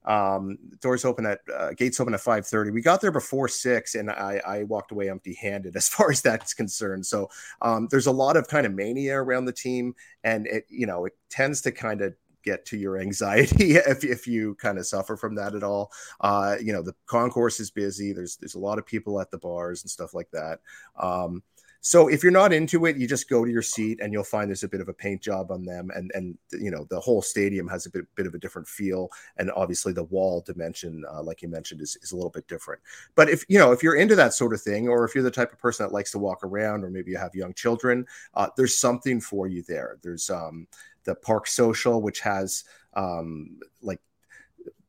[0.06, 2.70] Um, doors open at uh, gates open at five thirty.
[2.70, 6.22] We got there before six, and I, I walked away empty handed as far as
[6.22, 7.08] that's concerned.
[7.08, 10.86] So um, there's a lot of kind of mania around the team, and it you
[10.86, 12.14] know it tends to kind of
[12.46, 15.92] get to your anxiety if, if you kind of suffer from that at all.
[16.22, 18.14] Uh, you know, the concourse is busy.
[18.14, 20.60] There's there's a lot of people at the bars and stuff like that.
[20.98, 21.44] Um,
[21.86, 24.50] so if you're not into it, you just go to your seat and you'll find
[24.50, 27.22] there's a bit of a paint job on them, and and you know the whole
[27.22, 31.22] stadium has a bit, bit of a different feel, and obviously the wall dimension, uh,
[31.22, 32.82] like you mentioned, is, is a little bit different.
[33.14, 35.30] But if you know if you're into that sort of thing, or if you're the
[35.30, 38.48] type of person that likes to walk around, or maybe you have young children, uh,
[38.58, 40.00] there's something for you there.
[40.02, 40.66] There's um,
[41.06, 42.64] the Park Social, which has
[42.94, 44.00] um, like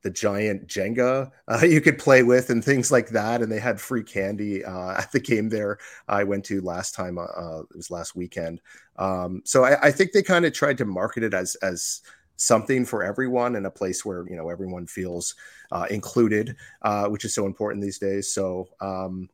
[0.03, 3.41] the giant Jenga uh, you could play with and things like that.
[3.41, 7.17] And they had free candy uh, at the game there I went to last time.
[7.17, 8.61] Uh, uh it was last weekend.
[8.97, 12.01] Um, so I, I, think they kind of tried to market it as as
[12.37, 15.35] something for everyone and a place where you know everyone feels
[15.71, 18.31] uh, included, uh, which is so important these days.
[18.31, 18.69] So.
[18.79, 19.29] Um,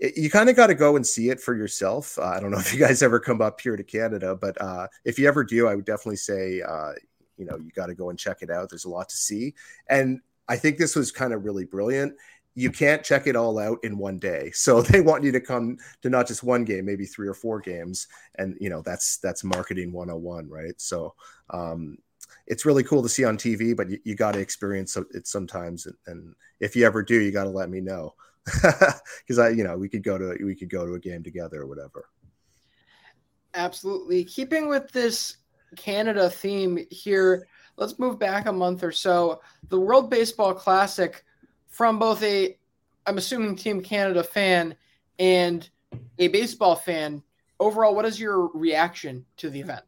[0.00, 2.18] you kind of got to go and see it for yourself.
[2.18, 4.88] Uh, I don't know if you guys ever come up here to Canada, but uh,
[5.04, 6.92] if you ever do, I would definitely say, uh,
[7.36, 8.68] you know, you got to go and check it out.
[8.68, 9.54] There's a lot to see.
[9.88, 12.14] And I think this was kind of really brilliant.
[12.54, 14.52] You can't check it all out in one day.
[14.54, 17.60] So they want you to come to not just one game, maybe three or four
[17.60, 18.06] games.
[18.36, 20.78] And, you know, that's, that's marketing 101, right?
[20.80, 21.14] So,
[21.50, 21.98] um,
[22.46, 25.86] it's really cool to see on TV, but you, you got to experience it sometimes.
[25.86, 28.14] And, and if you ever do, you got to let me know
[29.22, 31.62] because I, you know, we could go to we could go to a game together
[31.62, 32.08] or whatever.
[33.54, 34.24] Absolutely.
[34.24, 35.38] Keeping with this
[35.76, 39.40] Canada theme here, let's move back a month or so.
[39.68, 41.24] The World Baseball Classic,
[41.68, 42.56] from both a,
[43.06, 44.76] I'm assuming Team Canada fan
[45.18, 45.68] and
[46.18, 47.22] a baseball fan.
[47.58, 49.82] Overall, what is your reaction to the event?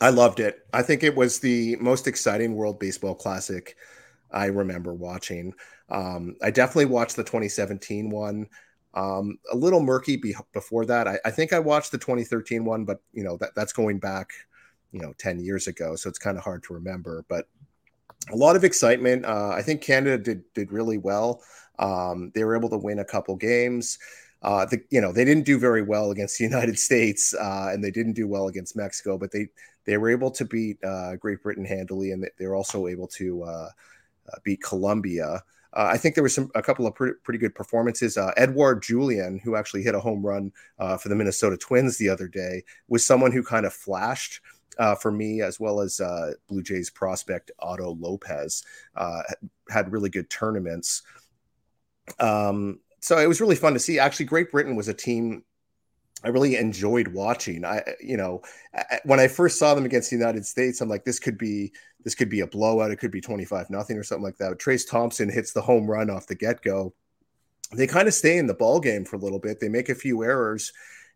[0.00, 0.66] I loved it.
[0.72, 3.76] I think it was the most exciting World Baseball Classic
[4.34, 5.54] I remember watching.
[5.88, 8.48] Um, I definitely watched the 2017 one.
[8.94, 11.08] Um, a little murky be- before that.
[11.08, 14.30] I, I, think I watched the 2013 one, but you know that that's going back,
[14.92, 17.24] you know, 10 years ago, so it's kind of hard to remember.
[17.28, 17.46] But
[18.32, 19.24] a lot of excitement.
[19.24, 21.42] Uh, I think Canada did did really well.
[21.78, 23.98] Um, they were able to win a couple games.
[24.42, 27.82] Uh, the, you know they didn't do very well against the United States, uh, and
[27.82, 29.48] they didn't do well against Mexico, but they
[29.84, 33.42] they were able to beat uh, Great Britain handily, and they were also able to
[33.42, 33.68] uh,
[34.42, 35.42] beat Colombia.
[35.72, 38.16] Uh, I think there was some a couple of pretty, pretty good performances.
[38.16, 42.08] Uh, Edouard Julien, who actually hit a home run uh, for the Minnesota Twins the
[42.08, 44.40] other day, was someone who kind of flashed
[44.78, 48.64] uh, for me, as well as uh, Blue Jays prospect Otto Lopez,
[49.68, 51.02] had really good tournaments.
[52.20, 53.98] Um, so it was really fun to see.
[53.98, 55.44] Actually, Great Britain was a team
[56.24, 57.64] I really enjoyed watching.
[57.64, 58.42] I, you know,
[59.04, 62.14] when I first saw them against the United States, I'm like, this could be this
[62.14, 62.90] could be a blowout.
[62.90, 64.50] It could be 25 nothing or something like that.
[64.50, 66.94] But Trayce Thompson hits the home run off the get go.
[67.72, 69.60] They kind of stay in the ball game for a little bit.
[69.60, 70.72] They make a few errors,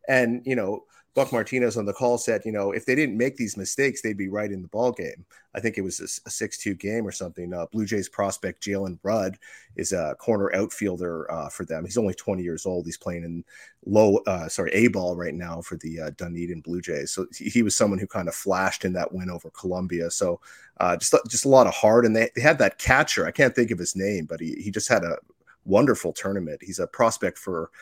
[0.08, 0.84] and you know,
[1.18, 4.16] Buck Martinez on the call said, you know, if they didn't make these mistakes, they'd
[4.16, 5.26] be right in the ball game.
[5.52, 7.52] I think it was a, six-two game or something.
[7.52, 9.36] Uh, Blue Jays prospect Jalen Rudd
[9.74, 11.84] is a corner outfielder uh, for them.
[11.84, 12.86] He's only 20 years old.
[12.86, 13.44] He's playing in
[13.84, 17.10] low, uh, sorry, A ball right now for the uh, Dunedin Blue Jays.
[17.10, 20.12] So he was someone who kind of flashed in that win over Colombia.
[20.12, 20.40] So
[20.78, 23.26] uh, just just a lot of heart, and they, they had that catcher.
[23.26, 25.16] I can't think of his name, but he he just had a
[25.64, 26.62] wonderful tournament.
[26.62, 27.72] He's a prospect for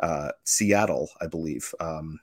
[0.00, 1.74] uh, Seattle, I believe.
[1.80, 2.20] Um,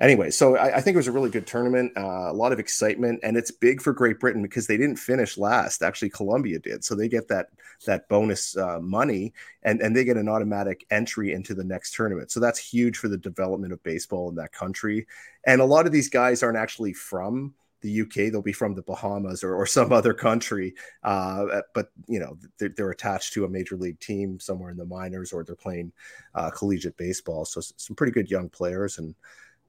[0.00, 2.58] anyway, so I, I, think it was a really good tournament, uh, a lot of
[2.58, 5.82] excitement, and it's big for Great Britain because they didn't finish last.
[5.82, 7.50] Actually, Colombia did, so they get that
[7.86, 9.32] that bonus uh, money,
[9.62, 12.30] and and they get an automatic entry into the next tournament.
[12.30, 15.06] So that's huge for the development of baseball in that country.
[15.46, 18.30] And a lot of these guys aren't actually from the UK.
[18.30, 22.70] They'll be from the Bahamas or, or some other country, uh, but you know they're,
[22.76, 25.92] they're, attached to a major league team somewhere in the minors, or they're playing
[26.34, 27.44] uh, collegiate baseball.
[27.44, 29.14] So some pretty good young players, and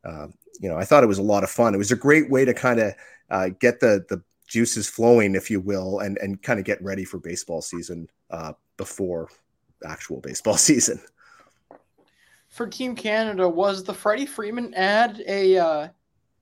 [0.03, 0.27] uh,
[0.59, 1.73] you know, I thought it was a lot of fun.
[1.73, 2.93] It was a great way to kind of
[3.29, 7.05] uh, get the the juices flowing, if you will, and and kind of get ready
[7.05, 9.29] for baseball season uh, before
[9.85, 11.01] actual baseball season.
[12.49, 15.87] For Team Canada, was the Freddie Freeman ad a uh,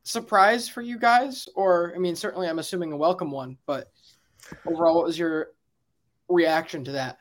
[0.04, 3.92] surprise for you guys, or I mean, certainly I'm assuming a welcome one, but
[4.66, 5.52] overall, what was your
[6.28, 7.20] reaction to that?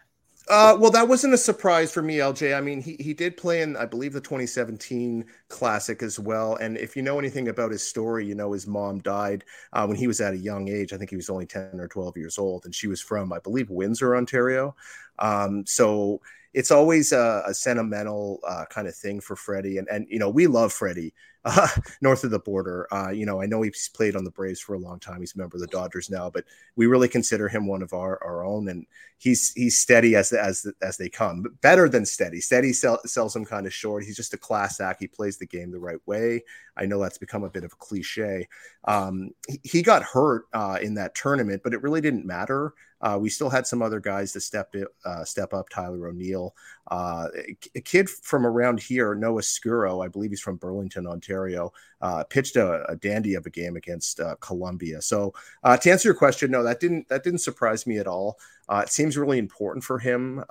[0.51, 2.55] Uh, well, that wasn't a surprise for me, LJ.
[2.55, 6.57] I mean, he he did play in, I believe, the 2017 Classic as well.
[6.57, 9.99] And if you know anything about his story, you know his mom died uh, when
[9.99, 10.95] he was at a young age.
[10.95, 13.41] I think he was only 10 or 12 years old, and she was from, I
[13.41, 14.75] believe, Windsor, Ontario.
[15.19, 16.23] Um, so
[16.59, 19.79] it's always a, a sentimental uh, kind of thing for Freddie.
[19.79, 21.69] And and you know, we love Freddie uh,
[22.01, 22.89] north of the border.
[22.93, 25.21] Uh, you know, I know he's played on the Braves for a long time.
[25.21, 26.45] He's a member of the Dodgers now, but
[26.75, 28.87] we really consider him one of our, our own, and
[29.19, 31.43] he's he's steady as as as they come.
[31.43, 32.41] But better than steady.
[32.41, 34.03] Steady sell, sells him kind of short.
[34.03, 35.01] He's just a class act.
[35.01, 36.43] He plays the game the right way.
[36.79, 38.49] I know that's become a bit of a cliche.
[38.85, 39.31] Um,
[39.63, 42.75] he, got hurt uh, in that tournament, but it really didn't matter.
[43.01, 45.69] Uh, we still had some other guys to step it, uh, step up.
[45.69, 46.55] Tyler O'Neill,
[46.91, 47.29] uh,
[47.75, 52.57] a kid from around here, Noah Skirrow, I believe he's from Burlington, Ontario, uh, pitched
[52.57, 55.01] a, a, dandy of a game against uh, Colombia.
[55.01, 58.39] So uh, to answer your question, no, that didn't that didn't surprise me at all.
[58.71, 60.43] it seems really important for him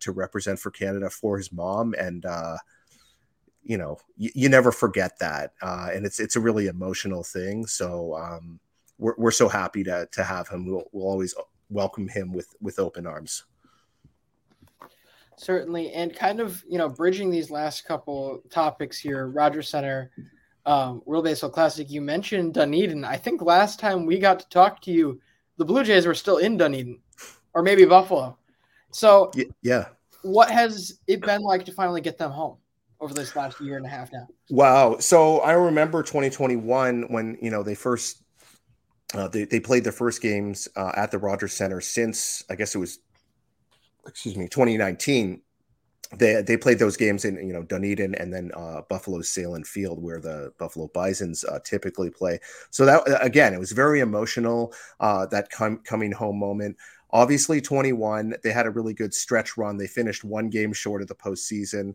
[0.00, 2.26] to represent for Canada for his mom, and
[3.64, 7.66] you know you, you, never forget that, and it's it's a really emotional thing.
[7.66, 8.16] So.
[8.16, 8.60] Um,
[8.98, 10.66] we're, we're so happy to, to have him.
[10.66, 11.34] We'll, we'll always
[11.70, 13.44] welcome him with with open arms.
[15.36, 20.10] Certainly, and kind of you know bridging these last couple topics here, Rogers Center,
[20.66, 21.90] um, World Baseball Classic.
[21.90, 23.04] You mentioned Dunedin.
[23.04, 25.20] I think last time we got to talk to you,
[25.56, 27.00] the Blue Jays were still in Dunedin,
[27.52, 28.38] or maybe Buffalo.
[28.92, 29.86] So yeah,
[30.22, 32.58] what has it been like to finally get them home?
[33.04, 34.26] Over this last year and a half now.
[34.48, 34.96] Wow.
[34.98, 38.24] So I remember 2021 when, you know, they first
[39.12, 42.74] uh, they, they played their first games uh, at the Rogers Center since I guess
[42.74, 43.00] it was,
[44.06, 45.42] excuse me, 2019.
[46.16, 50.02] They they played those games in you know Dunedin and then uh, Buffalo Sahlen Field
[50.02, 52.38] where the Buffalo Bison's uh, typically play.
[52.70, 54.72] So that again, it was very emotional.
[54.98, 56.76] Uh, that com- coming home moment.
[57.10, 58.34] Obviously, 21.
[58.42, 59.76] They had a really good stretch run.
[59.76, 61.94] They finished one game short of the postseason.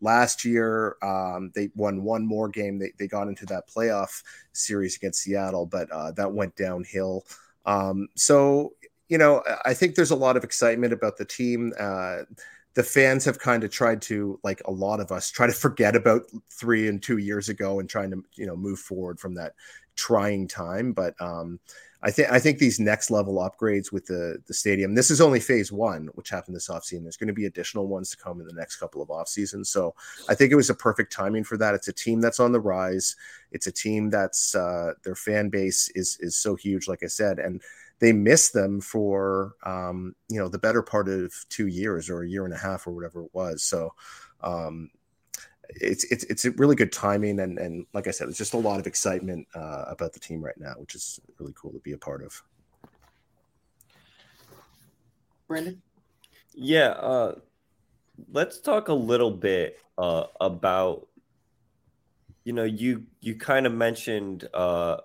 [0.00, 2.78] Last year, um, they won one more game.
[2.78, 7.24] They, they got into that playoff series against Seattle, but uh, that went downhill.
[7.66, 8.74] Um, so,
[9.08, 11.72] you know, I think there's a lot of excitement about the team.
[11.78, 12.18] Uh,
[12.74, 15.96] the fans have kind of tried to, like a lot of us, try to forget
[15.96, 19.54] about three and two years ago and trying to, you know, move forward from that
[19.96, 20.92] trying time.
[20.92, 21.58] But um,
[22.02, 24.94] I think I think these next level upgrades with the the stadium.
[24.94, 27.02] This is only phase one, which happened this offseason.
[27.02, 29.68] There's going to be additional ones to come in the next couple of off seasons.
[29.68, 29.94] So
[30.28, 31.74] I think it was a perfect timing for that.
[31.74, 33.16] It's a team that's on the rise.
[33.52, 37.38] It's a team that's uh, their fan base is is so huge, like I said,
[37.38, 37.60] and
[37.98, 42.28] they missed them for um, you know the better part of two years or a
[42.28, 43.62] year and a half or whatever it was.
[43.62, 43.92] So
[44.42, 44.90] um,
[45.76, 48.58] it's it's it's a really good timing and and like I said, it's just a
[48.58, 51.92] lot of excitement uh, about the team right now, which is really cool to be
[51.92, 52.42] a part of.
[55.48, 55.82] Brandon,
[56.54, 57.34] yeah, uh,
[58.32, 61.08] let's talk a little bit uh, about
[62.44, 64.98] you know you you kind of mentioned uh,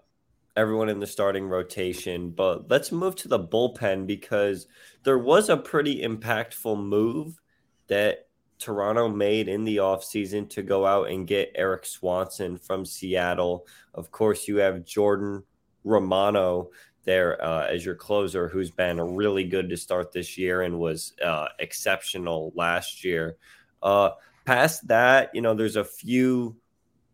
[0.56, 4.68] everyone in the starting rotation, but let's move to the bullpen because
[5.04, 7.42] there was a pretty impactful move
[7.88, 8.25] that
[8.60, 13.68] Toronto made in the offseason to go out and get Eric Swanson from Seattle.
[13.94, 15.44] Of course, you have Jordan
[15.84, 16.72] Romano
[17.04, 21.14] there uh, as your closer, who's been really good to start this year and was
[21.24, 23.38] uh, exceptional last year.
[23.84, 24.12] Uh,
[24.46, 26.56] past that, you know, there's a few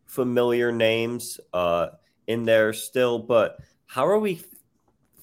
[0.06, 1.88] familiar names uh,
[2.28, 4.42] in there still, but how are we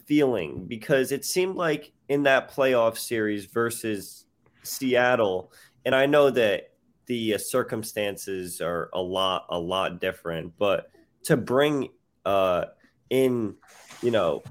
[0.04, 0.66] feeling?
[0.66, 4.26] Because it seemed like in that playoff series versus
[4.64, 5.52] Seattle–
[5.88, 6.74] and I know that
[7.06, 10.90] the uh, circumstances are a lot a lot different, but
[11.22, 11.88] to bring
[12.26, 12.66] uh,
[13.08, 13.54] in,
[14.02, 14.42] you know,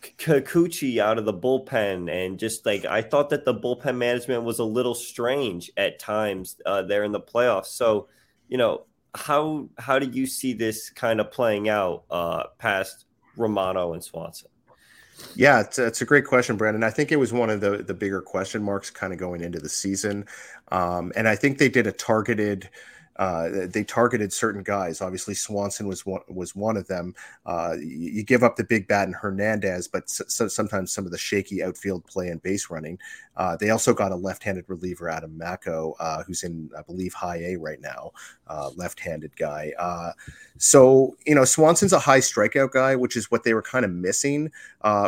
[0.00, 4.60] Kikuchi out of the bullpen and just like I thought that the bullpen management was
[4.60, 7.66] a little strange at times uh, there in the playoffs.
[7.66, 8.06] So,
[8.48, 13.06] you know, how how do you see this kind of playing out uh, past
[13.36, 14.50] Romano and Swanson?
[15.34, 16.82] Yeah, it's, it's, a great question, Brandon.
[16.82, 19.58] I think it was one of the the bigger question marks kind of going into
[19.58, 20.26] the season,
[20.70, 22.68] um, and I think they did a targeted
[23.20, 25.02] uh, they targeted certain guys.
[25.02, 27.14] Obviously, Swanson was one was one of them.
[27.44, 31.18] Uh, you, give up the big bat in Hernandez, but so, sometimes some of the
[31.18, 32.98] shaky outfield play and base running.
[33.36, 37.42] Uh, they also got a left-handed reliever, Adam Macko, uh, who's in I believe High
[37.44, 38.12] A right now,
[38.46, 39.74] uh, left-handed guy.
[39.78, 40.12] Uh,
[40.56, 43.90] so you know, Swanson's a high strikeout guy, which is what they were kind of
[43.90, 44.50] missing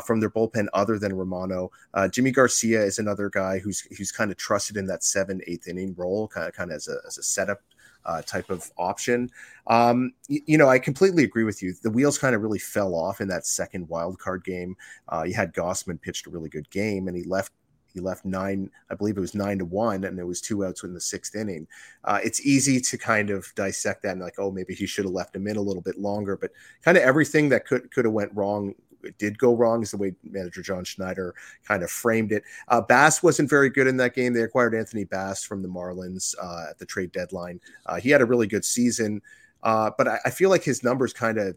[0.04, 1.70] from their bullpen, other than Romano.
[1.96, 5.94] Yimi Garcia is another guy who's who's kind of trusted in that seven eighth inning
[5.96, 7.62] role, kind of kind of as a, as a setup
[8.04, 9.30] uh, type of option.
[9.66, 11.74] Um, you, you, know, I completely agree with you.
[11.82, 14.76] The wheels kind of really fell off in that second wild card game.
[15.08, 17.52] Uh, you had Gausman pitched a really good game, and he left
[17.92, 20.82] he left nine, I believe it was nine to one, and there was two outs
[20.82, 21.66] in the sixth inning.
[22.04, 25.12] Uh, it's easy to kind of dissect that and like, oh, maybe he should have
[25.12, 28.14] left him in a little bit longer, but kind of everything that could could have
[28.14, 31.34] went wrong it did go wrong is the way manager John Schneider
[31.66, 32.44] kind of framed it.
[32.68, 34.32] Uh, Bass wasn't very good in that game.
[34.32, 37.60] They acquired Anthony Bass from the Marlins uh, at the trade deadline.
[37.86, 39.22] Uh, he had a really good season,
[39.62, 41.56] uh, but I, I, feel like his numbers kind of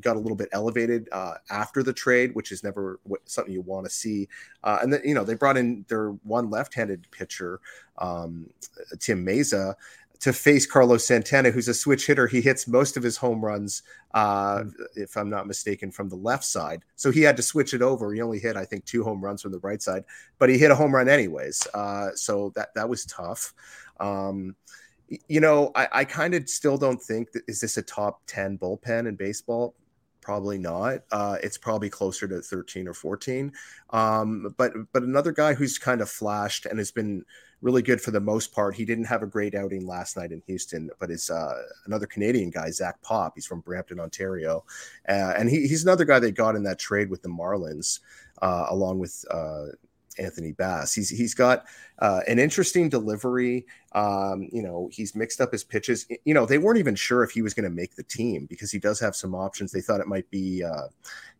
[0.00, 3.86] got a little bit elevated uh, after the trade, which is never something you want
[3.86, 4.28] to see.
[4.62, 7.60] Uh, and then, you know, they brought in their one left-handed pitcher,
[7.98, 8.48] um,
[8.98, 9.74] Tim Mayza,
[10.20, 12.26] to face Carlos Santana, who's a switch hitter.
[12.26, 13.82] He hits most of his home runs,
[14.14, 14.72] uh, mm.
[14.94, 16.82] if I'm not mistaken, from the left side.
[16.96, 18.12] So he had to switch it over.
[18.12, 20.04] He only hit, I think, two home runs from the right side,
[20.38, 21.66] but he hit a home run anyways.
[21.74, 23.52] Uh, so that that was tough.
[24.00, 24.56] Um,
[25.28, 28.58] you know, I, I kind of still don't think that is this a top 10
[28.58, 29.74] bullpen in baseball?
[30.24, 31.00] probably not.
[31.12, 33.52] Uh, it's probably closer to 13 or 14.
[33.90, 37.24] Um, but but another guy who's kind of flashed and has been
[37.64, 38.76] really good for the most part.
[38.76, 42.50] He didn't have a great outing last night in Houston, but is uh, another Canadian
[42.50, 43.32] guy, Zach Pop.
[43.34, 44.64] He's from Brampton, Ontario,
[45.08, 48.00] uh, and he, he's another guy they got in that trade with the Marlins,
[48.42, 49.68] uh, along with uh,
[50.18, 50.92] Anthony Bass.
[50.92, 51.64] He's he's got
[52.00, 53.66] uh, an interesting delivery.
[53.92, 56.06] Um, you know, he's mixed up his pitches.
[56.24, 58.70] You know, they weren't even sure if he was going to make the team because
[58.70, 59.72] he does have some options.
[59.72, 60.88] They thought it might be, uh,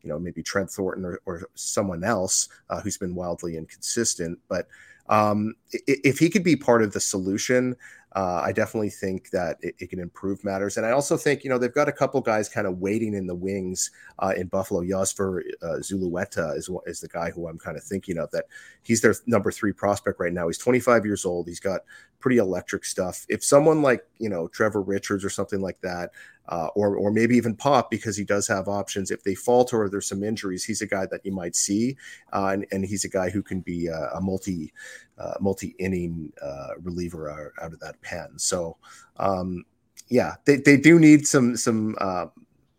[0.02, 4.38] you know, maybe Trent Thornton or, or someone else uh, who's been wildly inconsistent.
[4.48, 4.68] But
[5.08, 7.76] um, if he could be part of the solution,
[8.14, 10.76] uh, I definitely think that it, it, can improve matters.
[10.76, 13.26] And I also think, you know, they've got a couple guys kind of waiting in
[13.26, 13.90] the wings
[14.20, 14.82] uh, in Buffalo.
[14.82, 18.44] Yosver uh, Zulueta is, is the guy who I'm kind of thinking of that
[18.82, 20.46] he's their number three prospect right now.
[20.46, 21.48] He's 25 years old.
[21.48, 21.80] He's got
[22.20, 23.26] pretty electric stuff.
[23.28, 26.10] If someone like, you know, Trevor Richards or something like that
[26.48, 29.10] uh, or or maybe even Pop because he does have options.
[29.10, 31.96] If they falter or there's some injuries, he's a guy that you might see,
[32.32, 34.72] uh, and, and he's a guy who can be a, a multi
[35.18, 38.38] uh, multi inning uh, reliever out, of that pen.
[38.38, 38.76] So
[39.16, 39.64] um,
[40.08, 42.26] yeah, they, they do need some some uh,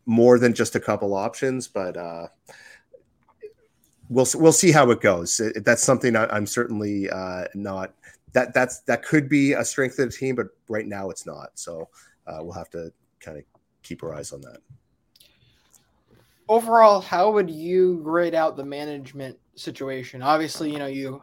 [0.06, 1.98] more than just a couple options, but.
[1.98, 2.28] Uh,
[4.08, 5.42] we'll we'll see how it goes.
[5.64, 7.10] That's something I, am certainly
[7.56, 7.96] not
[8.34, 11.50] that that's that could be a strength of the team, but right now it's not.
[11.56, 11.90] So
[12.28, 13.44] we'll have to kind of
[13.86, 14.58] keep our eyes on that.
[16.48, 20.22] Overall, how would you grade out the management situation?
[20.22, 21.22] Obviously, you know, you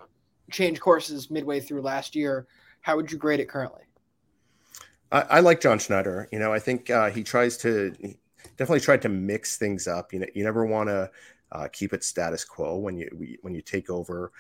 [0.50, 2.46] changed courses midway through last year.
[2.80, 3.82] How would you grade it currently?
[5.12, 6.28] I, I like John Schneider.
[6.32, 8.18] You know, I think uh, he tries to he
[8.56, 10.12] definitely tried to mix things up.
[10.12, 11.10] You know, you never want to
[11.52, 14.32] uh, keep it status quo when you when you take over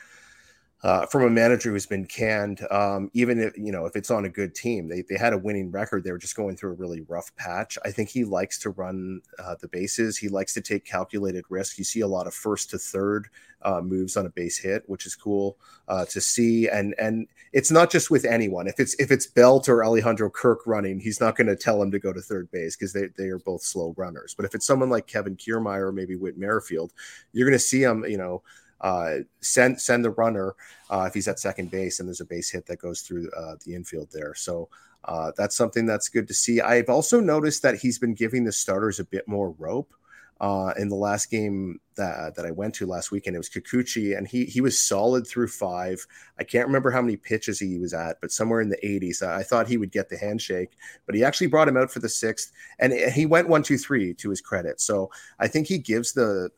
[0.84, 2.66] uh, from a manager who's been canned.
[2.70, 5.38] Um, even if you know if it's on a good team, they they had a
[5.38, 6.02] winning record.
[6.02, 7.78] They were just going through a really rough patch.
[7.84, 10.18] I think he likes to run uh, the bases.
[10.18, 11.78] He likes to take calculated risk.
[11.78, 13.28] You see a lot of first to third
[13.62, 15.56] uh, moves on a base hit, which is cool
[15.86, 16.68] uh, to see.
[16.68, 18.66] And and it's not just with anyone.
[18.66, 21.92] If it's if it's Belt or Alejandro Kirk running, he's not going to tell him
[21.92, 24.34] to go to third base because they they are both slow runners.
[24.34, 26.92] But if it's someone like Kevin Kiermaier or maybe Whit Merrifield,
[27.32, 28.04] you're going to see him.
[28.04, 28.42] You know
[28.82, 30.54] uh, send send the runner
[30.90, 33.54] uh, if he's at second base and there's a base hit that goes through uh,
[33.64, 34.34] the infield there.
[34.34, 34.68] So
[35.04, 36.60] uh, that's something that's good to see.
[36.60, 39.94] I've also noticed that he's been giving the starters a bit more rope.
[40.40, 44.18] Uh, in the last game that, that I went to last weekend, it was Kikuchi,
[44.18, 46.04] and he he was solid through five.
[46.36, 49.22] I can't remember how many pitches he was at, but somewhere in the 80s.
[49.22, 50.72] I thought he would get the handshake,
[51.06, 54.14] but he actually brought him out for the sixth, and he went one, two, three
[54.14, 54.80] to his credit.
[54.80, 56.50] So I think he gives the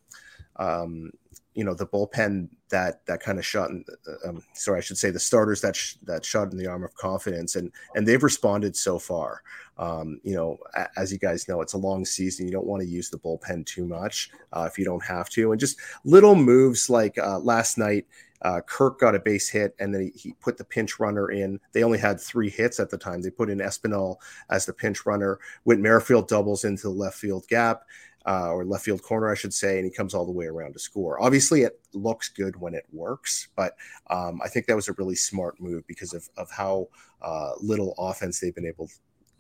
[0.56, 1.10] um,
[1.54, 4.98] you know the bullpen that that kind of shot in, uh, um, sorry i should
[4.98, 8.22] say the starters that sh- that shot in the arm of confidence and and they've
[8.22, 9.42] responded so far
[9.78, 12.82] um, you know a- as you guys know it's a long season you don't want
[12.82, 16.34] to use the bullpen too much uh, if you don't have to and just little
[16.34, 18.06] moves like uh, last night
[18.42, 21.58] uh, Kirk got a base hit and then he, he, put the pinch runner in.
[21.72, 23.22] They only had three hits at the time.
[23.22, 24.16] They put in Espinal
[24.50, 25.38] as the pinch runner.
[25.62, 27.84] Whit Merrifield doubles into the left field gap
[28.26, 30.72] uh, or left field corner, I should say, and he comes all the way around
[30.72, 31.22] to score.
[31.22, 33.76] Obviously, it looks good when it works, but
[34.08, 36.88] um, I think that was a really smart move because of, of how
[37.22, 38.88] uh, little offense they've been able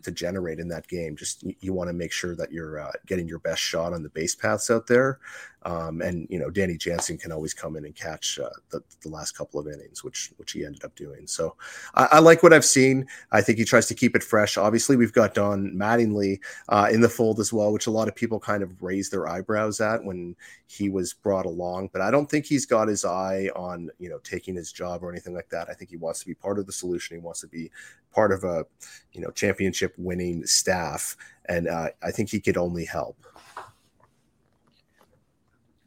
[0.02, 1.16] to generate in that game.
[1.16, 4.02] Just you, you want to make sure that you're uh, getting your best shot on
[4.02, 5.18] the base paths out there.
[5.64, 9.08] Um, and you know, Danny Jansen can always come in and catch uh, the, the
[9.08, 11.26] last couple of innings, which which he ended up doing.
[11.26, 11.56] So
[11.94, 13.06] I, I, like what I've seen.
[13.32, 14.58] I think he tries to keep it fresh.
[14.58, 18.14] Obviously, we've got Don Mattingly uh, in the fold as well, which a lot of
[18.14, 20.36] people kind of raised their eyebrows at when
[20.66, 21.88] he was brought along.
[21.92, 25.10] But I don't think he's got his eye on you know taking his job or
[25.10, 25.68] anything like that.
[25.70, 27.16] I think he wants to be part of the solution.
[27.16, 27.70] He wants to be
[28.12, 28.66] part of a
[29.12, 33.16] you know championship winning staff, and uh, I think he could only help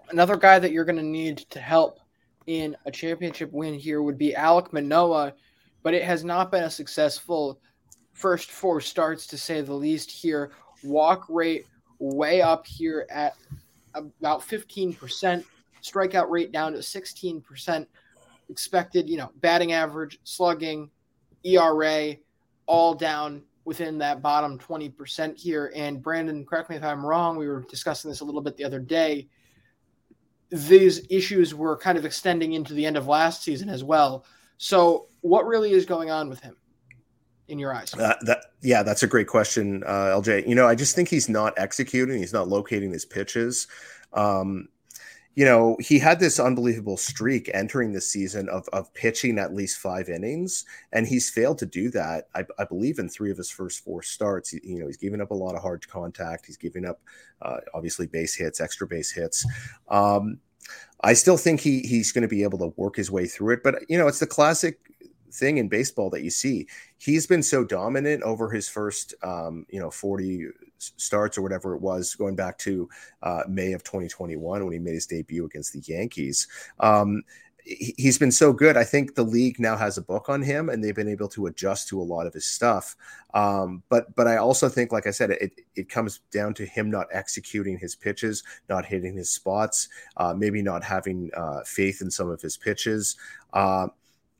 [0.10, 2.00] another guy that you're going to need to help
[2.48, 5.34] in a championship win here would be Alec Manoah,
[5.84, 7.60] but it has not been a successful
[8.14, 10.52] first four starts to say the least here.
[10.84, 11.66] Walk rate
[12.00, 13.36] way up here at
[13.94, 15.44] about 15%,
[15.82, 17.88] strikeout rate down to 16%,
[18.50, 20.90] expected, you know, batting average, slugging,
[21.44, 22.16] ERA,
[22.66, 25.72] all down within that bottom 20% here.
[25.76, 28.64] And Brandon, correct me if I'm wrong, we were discussing this a little bit the
[28.64, 29.28] other day.
[30.50, 34.26] These issues were kind of extending into the end of last season as well.
[34.58, 36.56] So, what really is going on with him
[37.48, 37.94] in your eyes?
[37.94, 40.48] Uh, that yeah, that's a great question, uh, LJ.
[40.48, 42.18] You know, I just think he's not executing.
[42.18, 43.68] He's not locating his pitches.
[44.14, 44.70] Um,
[45.38, 49.78] you know, he had this unbelievable streak entering the season of, of pitching at least
[49.78, 52.28] five innings, and he's failed to do that.
[52.34, 54.50] I, I believe in three of his first four starts.
[54.50, 56.48] He, you know, he's giving up a lot of hard contact.
[56.48, 57.02] He's giving up,
[57.44, 59.46] uh, obviously, base hits, extra base hits.
[59.90, 60.40] Um,
[61.02, 63.64] I still think he he's going to be able to work his way through it,
[63.64, 64.80] but you know, it's the classic
[65.32, 66.68] thing in baseball that you see.
[66.98, 70.48] He's been so dominant over his first, um, you know, 40
[70.78, 72.90] starts or whatever it was, going back to
[73.24, 76.48] uh, May of 2021 when he made his debut against the Yankees.
[76.80, 77.24] Um,
[77.68, 78.78] he's been so good.
[78.78, 81.48] I think the league now has a book on him, and they've been able to
[81.48, 82.96] adjust to a lot of his stuff.
[83.34, 86.90] Um, but but I also think, like I said, it it comes down to him
[86.90, 92.10] not executing his pitches, not hitting his spots, uh, maybe not having uh, faith in
[92.10, 93.18] some of his pitches.
[93.54, 93.88] Uh,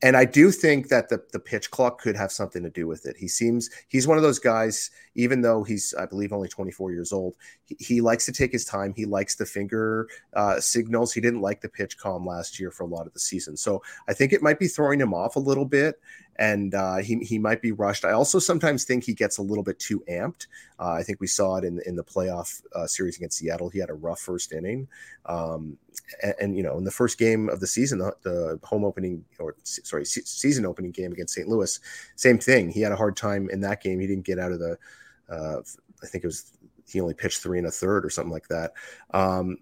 [0.04, 3.06] and I do think that the, the pitch clock could have something to do with
[3.08, 3.18] it.
[3.18, 7.12] He seems he's one of those guys, even though he's I believe only 24 years
[7.12, 7.36] old,
[7.66, 8.94] he, he likes to take his time.
[8.96, 11.14] He likes the finger uh, signals.
[11.14, 14.14] He didn't like the PitchCom last year for a lot of the season, so I
[14.14, 16.00] think it might be throwing him off a little bit
[16.40, 18.06] and uh, he he might be rushed.
[18.06, 20.48] I also sometimes think he gets a little bit too amped.
[20.80, 23.70] Uh, I think we saw it in in the playoff uh, series against Seattle.
[23.70, 24.88] He had a rough first inning,
[25.26, 25.78] um,
[26.40, 29.56] and, you know in the first game of the season, the, the home opening or
[29.64, 31.48] sorry se- season opening game against St.
[31.48, 31.80] Louis,
[32.16, 32.70] same thing.
[32.70, 34.00] He had a hard time in that game.
[34.00, 34.78] He didn't get out of the.
[35.30, 35.62] Uh,
[36.04, 36.52] I think it was
[36.88, 38.74] he only pitched three and a third or something like that.
[39.12, 39.58] Um,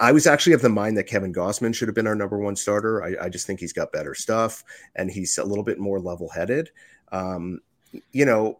[0.00, 2.56] I was actually of the mind that Kevin Gausman should have been our number one
[2.56, 3.02] starter.
[3.02, 4.64] I, I just think he's got better stuff
[4.96, 6.70] and he's a little bit more level headed.
[7.10, 7.60] Um,
[8.12, 8.58] you know,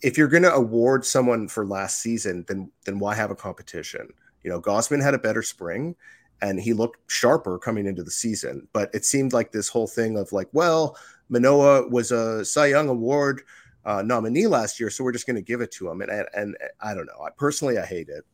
[0.00, 4.08] if you're going to award someone for last season, then then why have a competition?
[4.42, 5.96] You know, Gausman had a better spring
[6.42, 8.66] and he looked sharper coming into the season.
[8.72, 10.96] But it seemed like this whole thing of like, well,
[11.28, 13.42] Manoah was a Cy Young Award
[13.84, 16.00] uh, nominee last year, so we're just going to give it to him.
[16.02, 17.24] And, and and I don't know.
[17.24, 18.24] I personally I hate it.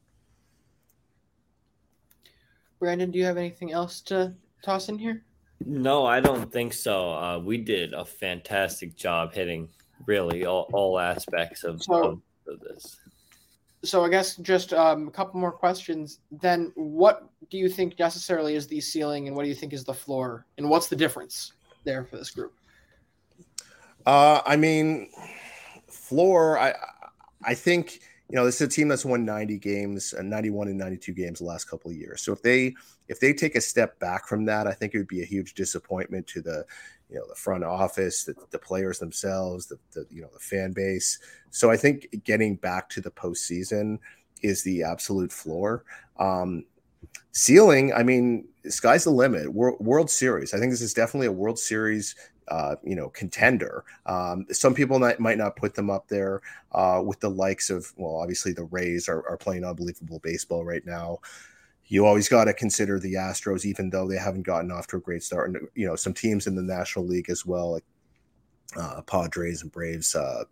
[2.79, 5.25] Brandon, do you have anything else to toss in here?
[5.65, 7.15] No, I don't think so.
[7.15, 9.69] Uh, we did a fantastic job hitting
[10.05, 13.01] really all, all aspects of, so, of, of this.
[13.87, 16.21] So I guess just um, a couple more questions.
[16.31, 19.85] Then, what do you think necessarily is the ceiling, and what do you think is
[19.85, 21.53] the floor, and what's the difference
[21.85, 22.53] there for this group?
[24.05, 25.11] Uh, I mean,
[25.89, 26.59] floor.
[26.59, 26.75] I
[27.45, 30.79] I think you know, this is a team that's won 90 games and 91 and
[30.79, 32.23] 92 games the last couple of years.
[32.23, 32.75] So if they
[33.09, 35.55] if they take a step back from that, I think it would be a huge
[35.55, 36.67] disappointment to the
[37.11, 40.73] you know the front office, the, the players themselves, the, the you know the fan
[40.73, 41.19] base.
[41.51, 43.99] So I think getting back to the postseason
[44.43, 45.85] is the absolute floor.
[46.19, 46.65] Um,
[47.33, 49.53] ceiling, I mean, sky's the limit.
[49.53, 50.53] World, World Series.
[50.53, 52.15] I think this is definitely a World Series
[52.49, 53.85] uh, you know, contender.
[54.07, 56.43] Um, some people might, might not put them up there
[56.73, 60.85] uh, with the likes of, well, obviously the Rays are, are playing unbelievable baseball right
[60.87, 61.19] now.
[61.89, 65.01] You always got to consider the Astros, even though they haven't gotten off to a
[65.01, 65.51] great start.
[65.51, 67.85] And, you know, some teams in the National League as well, like
[68.77, 70.45] uh, Padres and Braves, uh,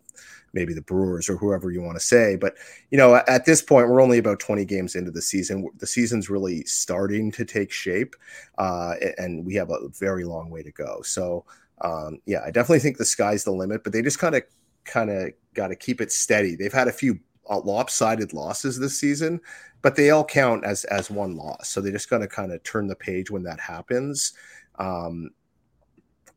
[0.53, 2.35] maybe the Brewers or whoever you want to say.
[2.35, 2.55] But
[2.89, 5.69] you know, at this point, we're only about 20 games into the season.
[5.77, 8.15] The season's really starting to take shape,
[8.57, 11.01] uh, and we have a very long way to go.
[11.01, 11.45] So
[11.81, 14.43] um, yeah, I definitely think the sky's the limit, but they just kind of
[14.85, 16.55] kind of got to keep it steady.
[16.55, 17.19] They've had a few
[17.49, 19.41] lopsided losses this season,
[19.81, 21.69] but they all count as as one loss.
[21.69, 24.33] So they're just got to kind of turn the page when that happens.
[24.79, 25.29] Um,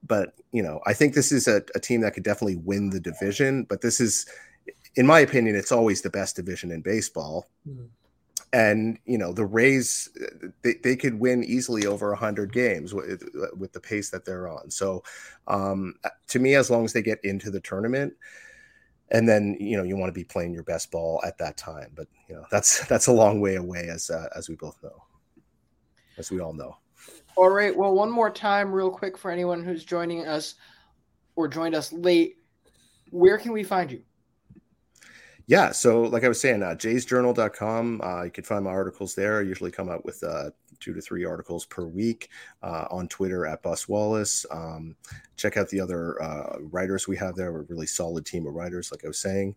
[0.06, 3.00] but you know, I think this is a, a team that could definitely win the
[3.00, 3.64] division.
[3.64, 4.26] But this is,
[4.94, 7.48] in my opinion, it's always the best division in baseball.
[7.68, 7.86] Mm-hmm
[8.52, 10.08] and you know the Rays
[10.62, 13.22] they, they could win easily over 100 games with,
[13.56, 15.02] with the pace that they're on so
[15.46, 15.94] um,
[16.28, 18.14] to me as long as they get into the tournament
[19.10, 21.90] and then you know you want to be playing your best ball at that time
[21.94, 25.02] but you know that's that's a long way away as uh, as we both know
[26.16, 26.76] as we all know.
[27.36, 30.56] All right well one more time real quick for anyone who's joining us
[31.36, 32.36] or joined us late.
[33.10, 34.02] Where can we find you?
[35.46, 39.38] Yeah so like i was saying uh, jaysjournal.com uh, you can find my articles there.
[39.38, 40.50] I usually come out with uh,
[40.80, 42.30] two to three articles per week
[42.62, 44.46] uh, on Twitter at Bus Wallace.
[44.50, 44.96] Um,
[45.36, 47.52] check out the other uh, writers we have there.
[47.52, 49.54] We're a really solid team of writers, like I was saying.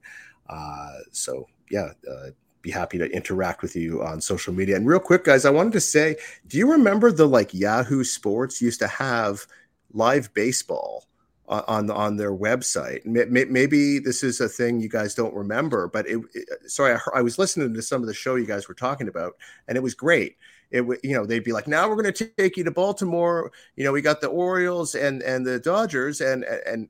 [0.50, 2.30] Uh, so yeah, uh,
[2.62, 4.76] be happy to interact with you on social media.
[4.76, 6.16] And real quick, guys, I wanted to say,
[6.48, 9.46] do you remember the like Yahoo Sports used to have
[9.94, 11.06] live baseball?
[11.52, 13.06] on on their website.
[13.06, 17.22] Maybe this is a thing you guys don't remember, but it, it sorry, I, I,
[17.22, 19.34] was listening to some of the show you guys were talking about,
[19.68, 20.38] and it was great.
[20.72, 23.52] It would, you know they'd be like, now we're going to take you to Baltimore.
[23.76, 26.90] You know, we got the Orioles and and the Dodgers, and and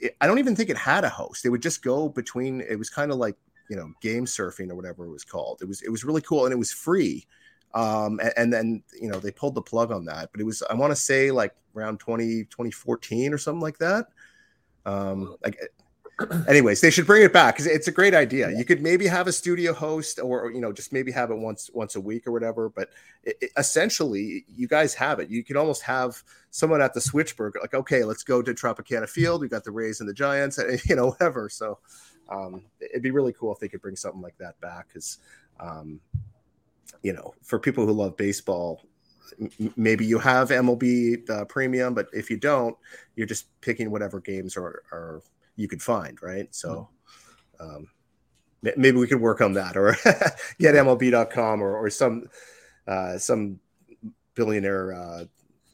[0.00, 1.44] it, I don't even think it had a host.
[1.44, 2.60] It would just go between.
[2.60, 3.36] It was kind of like
[3.70, 5.60] you know game surfing or whatever it was called.
[5.62, 7.26] It was it was really cool and it was free
[7.74, 10.62] um, and, and, then you know they pulled the plug on that but it was
[10.70, 14.06] i want to say like around 20 2014 or something like that
[14.86, 15.58] um like
[16.48, 18.50] anyways they should bring it back because it's a great idea.
[18.50, 21.70] You could maybe have a studio host or you know just maybe have it once
[21.72, 22.90] once a week or whatever but
[23.22, 25.30] it, it, essentially you guys have it.
[25.30, 29.42] You can almost have someone at the switchboard like okay let's go to tropicana field.
[29.42, 31.48] We got the rays and the giants and you know whatever.
[31.48, 31.78] So
[32.28, 35.18] um, it'd be really cool if they could bring something like that back because
[35.60, 36.00] um,
[37.02, 38.82] you know, for people who love baseball,
[39.76, 42.76] maybe you have MLB uh, Premium, but if you don't,
[43.14, 45.22] you're just picking whatever games are, are
[45.58, 46.48] you could find, right?
[46.54, 46.88] So,
[47.60, 47.88] um,
[48.62, 49.96] maybe we could work on that, or
[50.58, 52.28] get MLB.com or, or some
[52.86, 53.58] uh, some
[54.34, 55.24] billionaire, uh,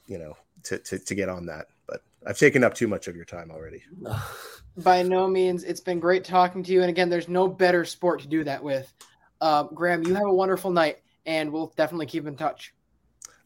[0.08, 1.66] you know, to, to to get on that.
[1.86, 3.82] But I've taken up too much of your time already.
[4.78, 5.62] By no means.
[5.62, 6.80] It's been great talking to you.
[6.80, 8.92] And again, there's no better sport to do that with.
[9.40, 12.74] Uh, Graeme, you have a wonderful night and we'll definitely keep in touch.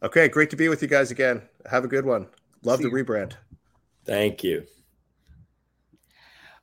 [0.02, 1.42] Okay, great to be with you guys again.
[1.70, 2.28] Have a good one.
[2.62, 3.04] Love See the you.
[3.04, 3.34] rebrand.
[4.06, 4.64] Thank you.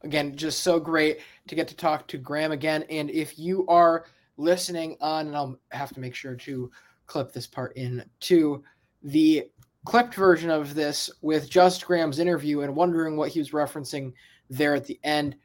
[0.05, 2.83] Again, just so great to get to talk to Graeme again.
[2.89, 4.05] And if you are
[4.37, 6.71] listening on, and I'll have to make sure to
[7.07, 8.63] clip this part in to
[9.03, 9.49] the
[9.85, 14.13] clipped version of this with just Graeme's interview and wondering what he was referencing
[14.49, 15.35] there at the end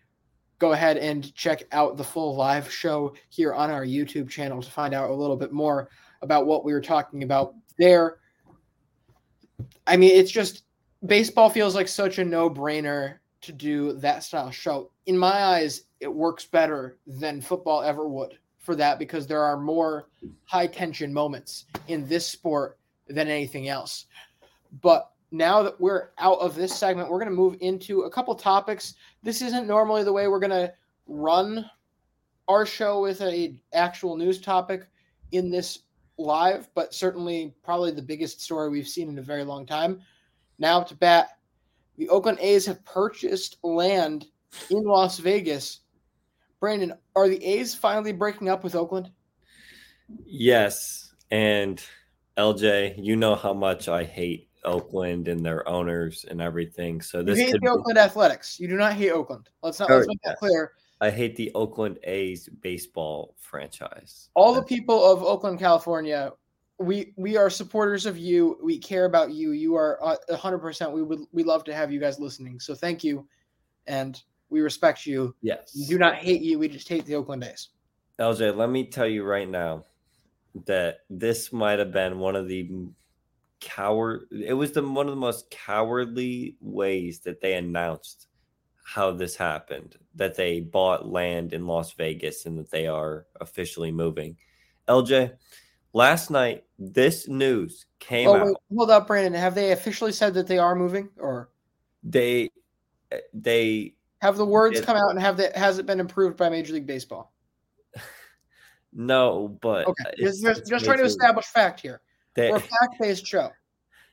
[0.61, 4.71] go ahead and check out the full live show here on our YouTube channel to
[4.71, 5.89] find out a little bit more
[6.23, 8.19] about what we were talking about there.
[9.87, 10.65] I mean, it's just
[11.05, 14.91] baseball feels like such a no brainer to do that style show.
[15.07, 19.57] In my eyes, it works better than football ever would for that because there are
[19.57, 20.09] more
[20.45, 22.79] high tension moments in this sport
[23.09, 24.07] than anything else.
[24.83, 28.35] But now that we're out of this segment, we're going to move into a couple
[28.35, 28.95] topics.
[29.23, 30.73] This isn't normally the way we're going to
[31.07, 31.69] run
[32.49, 34.89] our show with a actual news topic
[35.33, 35.81] in this
[36.19, 40.01] live, but certainly probably the biggest story we've seen in a very long time.
[40.59, 41.39] Now to bat,
[42.01, 44.27] the Oakland A's have purchased land
[44.71, 45.81] in Las Vegas.
[46.59, 49.11] Brandon, are the A's finally breaking up with Oakland?
[50.25, 51.81] Yes, and
[52.39, 57.03] LJ, you know how much I hate Oakland and their owners and everything.
[57.03, 57.69] So this you hate the be...
[57.69, 58.59] Oakland Athletics.
[58.59, 59.51] You do not hate Oakland.
[59.63, 60.73] Let's not let's oh, make that clear.
[61.03, 64.31] I hate the Oakland A's baseball franchise.
[64.35, 66.33] All the people of Oakland, California,
[66.81, 68.59] we we are supporters of you.
[68.63, 69.53] We care about you.
[69.53, 70.93] You are uh, hundred percent.
[70.93, 72.59] We would we love to have you guys listening.
[72.59, 73.29] So thank you,
[73.87, 75.35] and we respect you.
[75.43, 76.59] Yes, we do not hate you.
[76.59, 77.69] We just hate the Oakland A's.
[78.19, 79.85] LJ, let me tell you right now
[80.67, 82.71] that this might have been one of the
[83.61, 88.27] coward it was the one of the most cowardly ways that they announced
[88.83, 93.93] how this happened that they bought land in Las Vegas and that they are officially
[93.93, 94.37] moving.
[94.89, 95.33] LJ,
[95.93, 98.63] last night this news came oh, wait, out.
[98.77, 99.35] Hold up, Brandon.
[99.35, 101.51] Have they officially said that they are moving or
[102.03, 102.51] they
[103.35, 106.49] they have the words it, come out and have that has it been approved by
[106.49, 107.33] Major League Baseball?
[108.93, 110.11] No, but okay.
[110.19, 112.01] Just, just, just trying to establish fact here.
[112.35, 113.51] They, We're a fact-based show.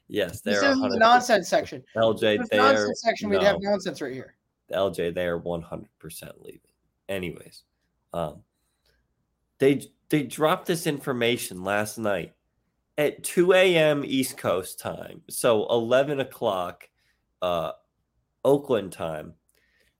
[0.07, 1.83] Yes, this is the nonsense section.
[1.95, 3.29] LJ, they nonsense are, section.
[3.29, 4.35] We'd have nonsense right here.
[4.71, 6.61] LJ, they are one hundred percent leaving.
[7.09, 7.63] Anyways,
[8.13, 8.43] um,
[9.59, 12.33] they they dropped this information last night
[12.97, 14.03] at two a.m.
[14.05, 16.89] East Coast time, so eleven o'clock,
[17.41, 17.71] uh,
[18.43, 19.33] Oakland time.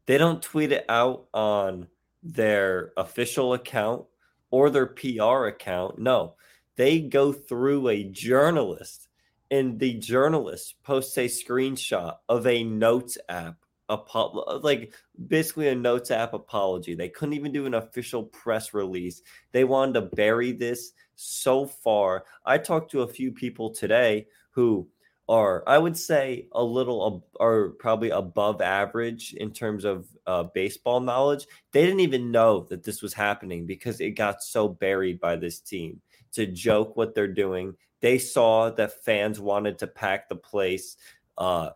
[0.05, 1.88] They don't tweet it out on
[2.24, 4.05] their official account
[4.49, 5.99] or their PR account.
[5.99, 6.36] No,
[6.76, 9.08] they go through a journalist,
[9.51, 13.58] and the journalist posts a screenshot of a notes app,
[13.89, 14.93] like
[15.27, 16.95] basically a notes app apology.
[16.95, 19.21] They couldn't even do an official press release.
[19.51, 22.25] They wanted to bury this so far.
[22.45, 24.88] I talked to a few people today who
[25.29, 30.99] are, I would say, a little are probably above average in terms of uh, baseball
[30.99, 31.47] knowledge.
[31.71, 35.59] They didn't even know that this was happening because it got so buried by this
[35.59, 36.01] team
[36.33, 37.75] to joke what they're doing.
[37.99, 40.97] they saw that fans wanted to pack the place.
[41.38, 41.71] Uh,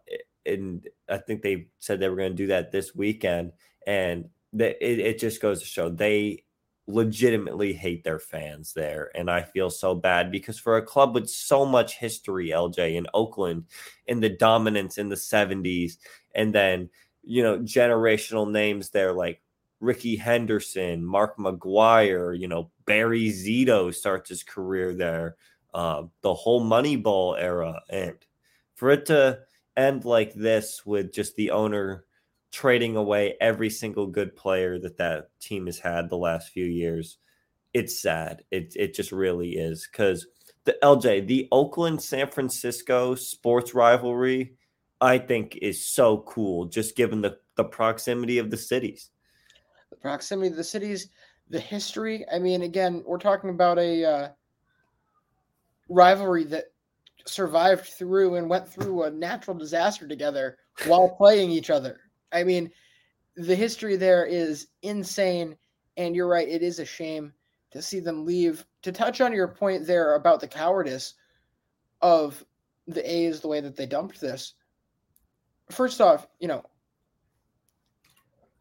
[0.46, 3.54] and I think they said they were going to do that this weekend.
[3.86, 6.44] And it, it just goes to show they
[6.88, 9.12] legitimately hate their fans there.
[9.16, 13.08] And I feel so bad because for a club with so much history, LJ in
[13.14, 13.66] Oakland,
[14.08, 15.98] in the dominance in the 70s,
[16.36, 16.90] and then,
[17.24, 19.42] you know, generational names there like
[19.80, 25.36] Rickey Henderson, Mark McGwire, you know, Barry Zito starts his career there,
[25.74, 27.82] uh, the whole Moneyball era.
[27.90, 28.16] And
[28.76, 29.40] for it to
[29.78, 32.06] end like this with just the owner
[32.52, 37.18] trading away every single good player that that team has had the last few years.
[37.74, 38.44] It's sad.
[38.52, 40.28] It it just really is because
[40.66, 44.56] the LJ, the Oakland San Francisco sports rivalry,
[45.00, 46.66] I think is so cool.
[46.66, 49.10] Just given the the proximity of the cities,
[49.90, 51.10] the proximity of the cities,
[51.50, 52.26] the history.
[52.32, 54.30] I mean, again, we're talking about a uh,
[55.88, 56.71] rivalry that
[57.26, 62.00] survived through and went through a natural disaster together while playing each other.
[62.32, 62.72] I mean,
[63.36, 65.56] the history there is insane.
[65.98, 67.34] And you're right, it is a shame
[67.72, 68.66] to see them leave.
[68.84, 71.16] To touch on your point there about the cowardice
[72.02, 72.44] of
[72.88, 74.54] the A's, the way that they dumped this.
[75.70, 76.64] First off, you know,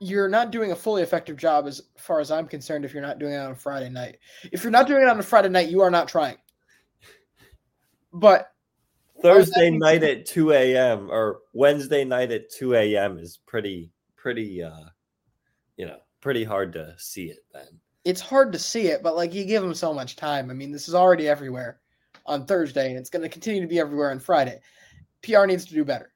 [0.01, 3.19] you're not doing a fully effective job as far as I'm concerned if you're not
[3.19, 4.19] doing it on a Friday night.
[4.51, 6.37] If you're not doing it on a Friday night, you are not trying.
[8.13, 8.50] But
[9.23, 11.11] Thursday night at 2 a.m.
[11.11, 13.19] or Wednesday night at 2 a.m.
[13.19, 14.87] is pretty, pretty, uh,
[15.77, 17.81] you know, pretty hard to see it then.
[18.05, 20.51] It's hard to see it, but like you give them so much time.
[20.51, 21.81] I mean, this is already everywhere
[22.27, 24.61] on Thursday, and it's going to continue to be everywhere on Friday.
[25.23, 26.13] PR needs to do better.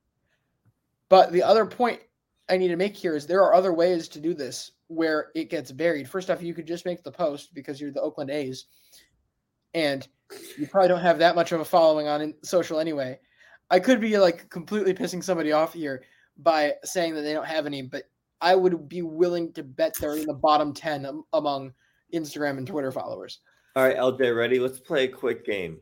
[1.09, 2.01] But the other point
[2.49, 5.51] I need to make here is there are other ways to do this where it
[5.51, 6.09] gets buried.
[6.09, 8.67] First off, you could just make the post because you're the Oakland A's
[9.75, 10.07] and
[10.59, 13.19] you probably don't have that much of a following on in social anyway.
[13.71, 16.03] I could be like completely pissing somebody off here
[16.39, 18.05] by saying that they don't have any, but
[18.41, 21.73] I would be willing to bet they're in the bottom 10 among
[22.13, 23.41] Instagram and Twitter followers.
[23.77, 24.59] All right, LJ, ready?
[24.59, 25.81] Let's play a quick game.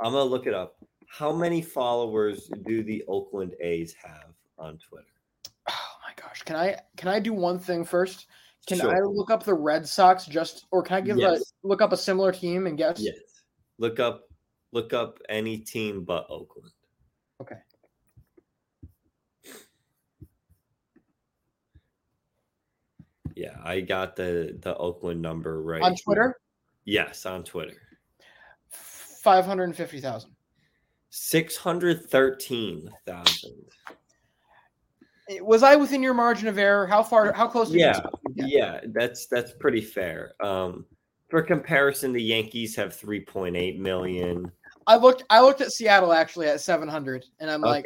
[0.00, 0.76] I'm going to look it up.
[1.08, 5.06] How many followers do the Oakland A's have on Twitter?
[5.68, 6.42] Oh my gosh.
[6.42, 8.26] Can I can I do one thing first?
[8.66, 8.90] Can sure.
[8.90, 11.40] I look up the Red Sox just or can I give yes.
[11.40, 12.98] a look up a similar team and guess?
[12.98, 13.16] Yes.
[13.78, 14.28] Look up
[14.72, 16.72] look up any team but Oakland.
[17.40, 17.56] Okay.
[23.36, 25.82] Yeah, I got the the Oakland number right.
[25.82, 26.40] On Twitter?
[26.86, 27.74] Yes, on Twitter.
[28.70, 30.30] 550,000.
[31.10, 33.52] 613,000.
[35.40, 36.86] Was I within your margin of error?
[36.86, 38.00] How far how close Yeah.
[38.34, 40.32] Yeah, that's that's pretty fair.
[40.40, 40.86] Um
[41.28, 44.50] for comparison, the Yankees have 3.8 million.
[44.86, 47.70] I looked I looked at Seattle actually at 700 and I'm okay.
[47.70, 47.84] like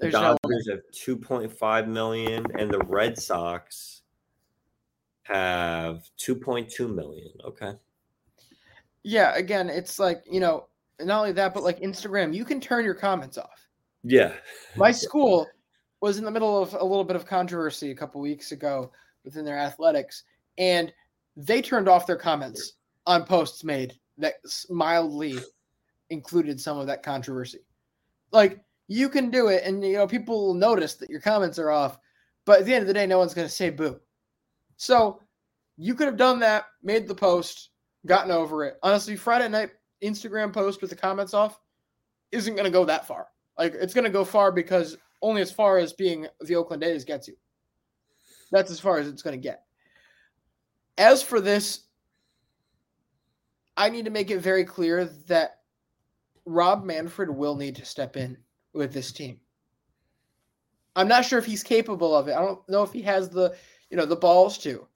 [0.00, 4.02] the Dodgers no have 2.5 million and the Red Sox
[5.22, 7.30] have 2.2 million.
[7.44, 7.72] Okay.
[9.04, 10.66] Yeah, again, it's like, you know,
[11.00, 13.68] not only that, but like Instagram, you can turn your comments off.
[14.02, 14.32] Yeah.
[14.76, 15.46] My school
[16.00, 18.90] was in the middle of a little bit of controversy a couple weeks ago
[19.24, 20.24] within their athletics
[20.58, 20.92] and
[21.36, 22.74] they turned off their comments
[23.06, 24.34] on posts made that
[24.70, 25.38] mildly
[26.10, 27.60] included some of that controversy.
[28.32, 31.70] Like you can do it, and you know people will notice that your comments are
[31.70, 31.98] off,
[32.44, 33.98] but at the end of the day, no one's going to say boo.
[34.76, 35.20] So
[35.76, 37.70] you could have done that, made the post,
[38.06, 38.78] gotten over it.
[38.82, 39.70] Honestly, Friday night
[40.02, 41.58] Instagram post with the comments off
[42.32, 43.28] isn't going to go that far.
[43.58, 47.04] Like it's going to go far because only as far as being the Oakland A's
[47.04, 47.34] gets you.
[48.52, 49.63] That's as far as it's going to get.
[50.98, 51.84] As for this,
[53.76, 55.60] I need to make it very clear that
[56.46, 58.36] Rob Manfred will need to step in
[58.72, 59.40] with this team.
[60.96, 62.34] I'm not sure if he's capable of it.
[62.34, 63.54] I don't know if he has the,
[63.90, 64.86] you know, the balls to.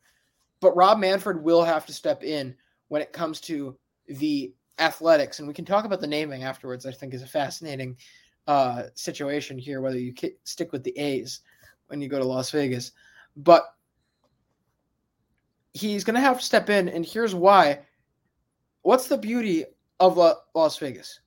[0.61, 2.55] But Rob Manfred will have to step in
[2.89, 3.77] when it comes to
[4.07, 6.87] the athletics and we can talk about the naming afterwards.
[6.87, 7.97] I think is a fascinating
[8.47, 11.41] uh, situation here whether you stick with the A's
[11.89, 12.93] when you go to Las Vegas.
[13.37, 13.65] But
[15.73, 17.81] he's going to have to step in, and here's why.
[18.83, 19.65] What's the beauty
[20.01, 20.17] of
[20.55, 21.21] Las Vegas?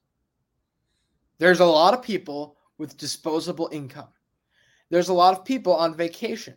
[1.37, 4.09] There's a lot of people with disposable income.
[4.89, 6.55] There's a lot of people on vacation.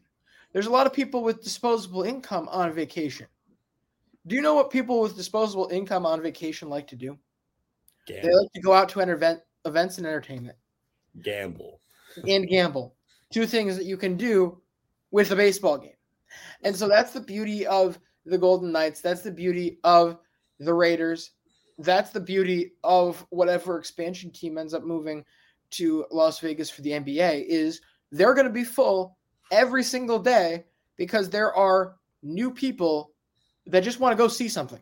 [0.53, 3.27] There's a lot of people with disposable income on vacation.
[4.27, 7.19] Do you know what people with disposable income on vacation like to do?
[8.07, 8.23] Gamble.
[8.23, 10.57] They like to go out to event, events and entertainment.
[11.23, 11.81] Gamble.
[12.27, 12.95] And gamble.
[13.33, 14.61] Two things that you can do
[15.11, 15.94] with a baseball game.
[16.63, 19.01] And so that's the beauty of the Golden Knights.
[19.01, 20.19] That's the beauty of
[20.59, 21.33] the Raiders.
[21.79, 25.25] that's the beauty of whatever expansion team ends up moving
[25.71, 27.81] to Las Vegas for the NBA is
[28.13, 29.19] they're going to be full
[29.51, 30.65] every single day
[30.97, 33.11] because there are new people
[33.67, 34.81] that just want to go see something.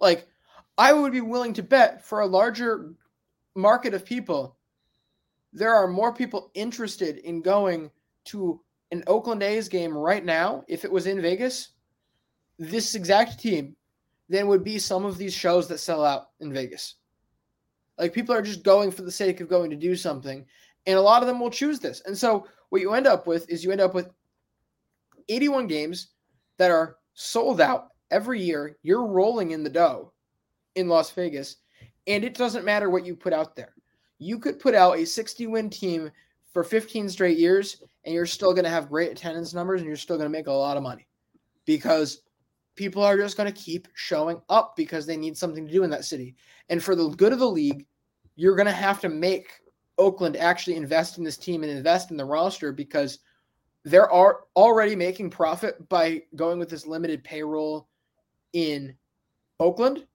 [0.00, 0.26] Like
[0.76, 2.94] I would be willing to bet for a larger
[3.54, 4.58] market of people
[5.52, 7.90] there are more people interested in going
[8.26, 8.60] to
[8.90, 11.70] an Oakland A's game right now if it was in Vegas
[12.58, 13.76] this exact team
[14.28, 16.96] then would be some of these shows that sell out in Vegas.
[17.96, 20.44] Like people are just going for the sake of going to do something,
[20.86, 22.02] and a lot of them will choose this.
[22.04, 24.10] And so what you end up with is you end up with
[25.28, 26.08] 81 games
[26.58, 28.76] that are sold out every year.
[28.82, 30.12] You're rolling in the dough
[30.74, 31.56] in Las Vegas,
[32.06, 33.74] and it doesn't matter what you put out there.
[34.18, 36.10] You could put out a 60 win team
[36.52, 39.96] for 15 straight years, and you're still going to have great attendance numbers, and you're
[39.96, 41.06] still going to make a lot of money
[41.66, 42.22] because
[42.74, 45.90] people are just going to keep showing up because they need something to do in
[45.90, 46.36] that city.
[46.68, 47.86] And for the good of the league,
[48.36, 49.50] you're going to have to make
[49.98, 53.18] Oakland actually invest in this team and invest in the roster because
[53.84, 57.88] they're already making profit by going with this limited payroll
[58.52, 58.94] in
[59.58, 60.06] Oakland.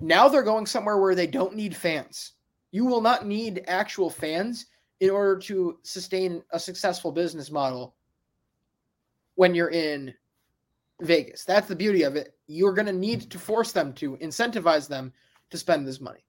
[0.00, 2.32] Now they're going somewhere where they don't need fans.
[2.72, 4.66] You will not need actual fans
[5.02, 7.96] in order to sustain a successful business model
[9.34, 10.14] when you're in
[11.00, 11.44] Vegas.
[11.44, 12.36] That's the beauty of it.
[12.46, 15.12] You're going to need to force them to incentivize them
[15.50, 16.24] to spend this money.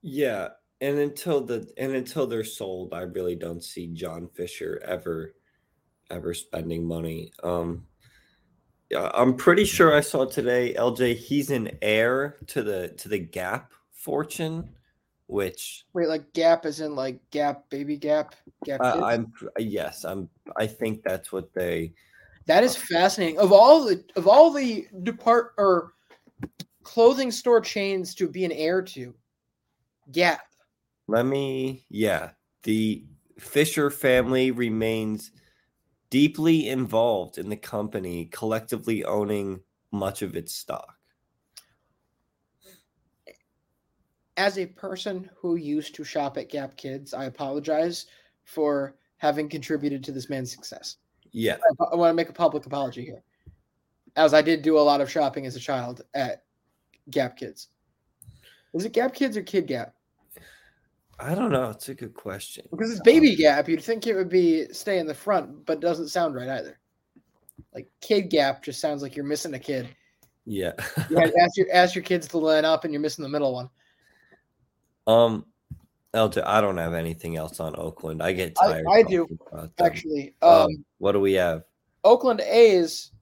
[0.00, 5.34] Yeah, and until the and until they're sold, I really don't see John Fisher ever
[6.08, 7.32] ever spending money.
[7.42, 7.88] Um
[8.96, 13.72] I'm pretty sure I saw today LJ he's an heir to the to the Gap
[13.90, 14.76] fortune
[15.28, 20.28] which wait like gap is in like gap baby gap gap uh, i'm yes i'm
[20.56, 21.92] i think that's what they
[22.46, 23.38] that is fascinating.
[23.38, 25.92] Of all the of all the depart or
[26.84, 29.14] clothing store chains to be an heir to,
[30.12, 30.46] Gap.
[31.08, 32.30] Let me yeah.
[32.62, 33.04] The
[33.38, 35.32] Fisher family remains
[36.08, 39.60] deeply involved in the company, collectively owning
[39.90, 40.95] much of its stock.
[44.36, 48.06] As a person who used to shop at Gap Kids, I apologize
[48.44, 50.96] for having contributed to this man's success.
[51.32, 51.56] Yeah.
[51.80, 53.22] I, I want to make a public apology here.
[54.16, 56.44] As I did do a lot of shopping as a child at
[57.10, 57.68] Gap Kids.
[58.74, 59.94] Is it Gap Kids or Kid Gap?
[61.18, 61.70] I don't know.
[61.70, 62.66] It's a good question.
[62.70, 63.68] Because it's Baby um, Gap.
[63.68, 66.78] You'd think it would be stay in the front, but doesn't sound right either.
[67.74, 69.88] Like Kid Gap just sounds like you're missing a kid.
[70.44, 70.72] Yeah.
[71.10, 73.70] yeah ask your ask your kids to line up and you're missing the middle one.
[75.06, 75.46] Um
[76.14, 78.22] LJ, I don't have anything else on Oakland.
[78.22, 78.86] I get tired.
[78.88, 79.26] I, I do
[79.78, 80.34] actually.
[80.40, 81.64] Um, um, what do we have?
[82.04, 83.12] Oakland A's.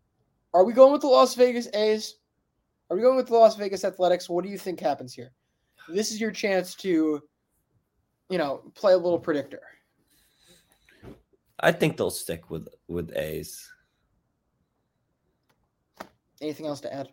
[0.53, 2.17] Are we going with the Las Vegas A's?
[2.89, 4.29] Are we going with the Las Vegas Athletics?
[4.29, 5.33] What do you think happens here?
[5.89, 7.21] This is your chance to,
[8.29, 9.63] you know, play a little predictor.
[11.59, 13.69] I think they'll stick with with A's.
[16.41, 17.09] Anything else to add?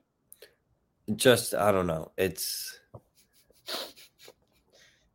[1.16, 2.12] Just I don't know.
[2.18, 2.80] It's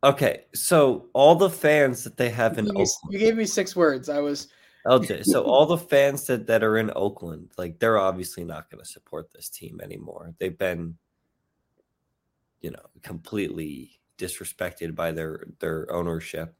[0.03, 3.75] Okay, so all the fans that they have in you Oakland, you gave me six
[3.75, 4.09] words.
[4.09, 4.47] I was
[4.85, 5.25] LJ.
[5.25, 8.89] So all the fans that that are in Oakland, like they're obviously not going to
[8.89, 10.33] support this team anymore.
[10.39, 10.97] They've been,
[12.61, 16.55] you know, completely disrespected by their their ownership.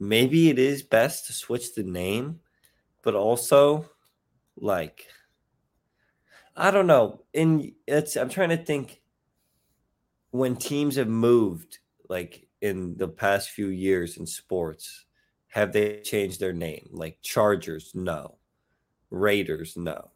[0.00, 2.40] Maybe it is best to switch the name,
[3.02, 3.88] but also,
[4.56, 5.06] like,
[6.56, 7.22] I don't know.
[7.32, 9.00] In it's I'm trying to think
[10.32, 11.78] when teams have moved
[12.12, 15.06] like in the past few years in sports?
[15.48, 16.90] Have they changed their name?
[16.92, 18.36] Like Chargers, no.
[19.10, 20.10] Raiders, no.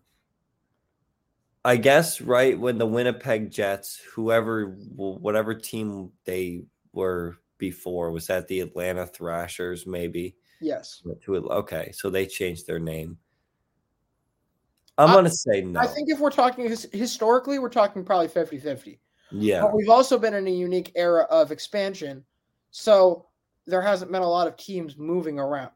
[1.64, 8.46] I guess right when the Winnipeg Jets, whoever, whatever team they were before, was that
[8.46, 10.36] the Atlanta Thrashers, maybe?
[10.60, 11.02] Yes.
[11.26, 13.18] Okay, so they changed their name.
[14.96, 15.80] I'm going to say no.
[15.80, 19.00] I think if we're talking historically, we're talking probably 50 50.
[19.30, 19.62] Yeah.
[19.62, 22.24] But we've also been in a unique era of expansion.
[22.70, 23.26] So
[23.66, 25.70] there hasn't been a lot of teams moving around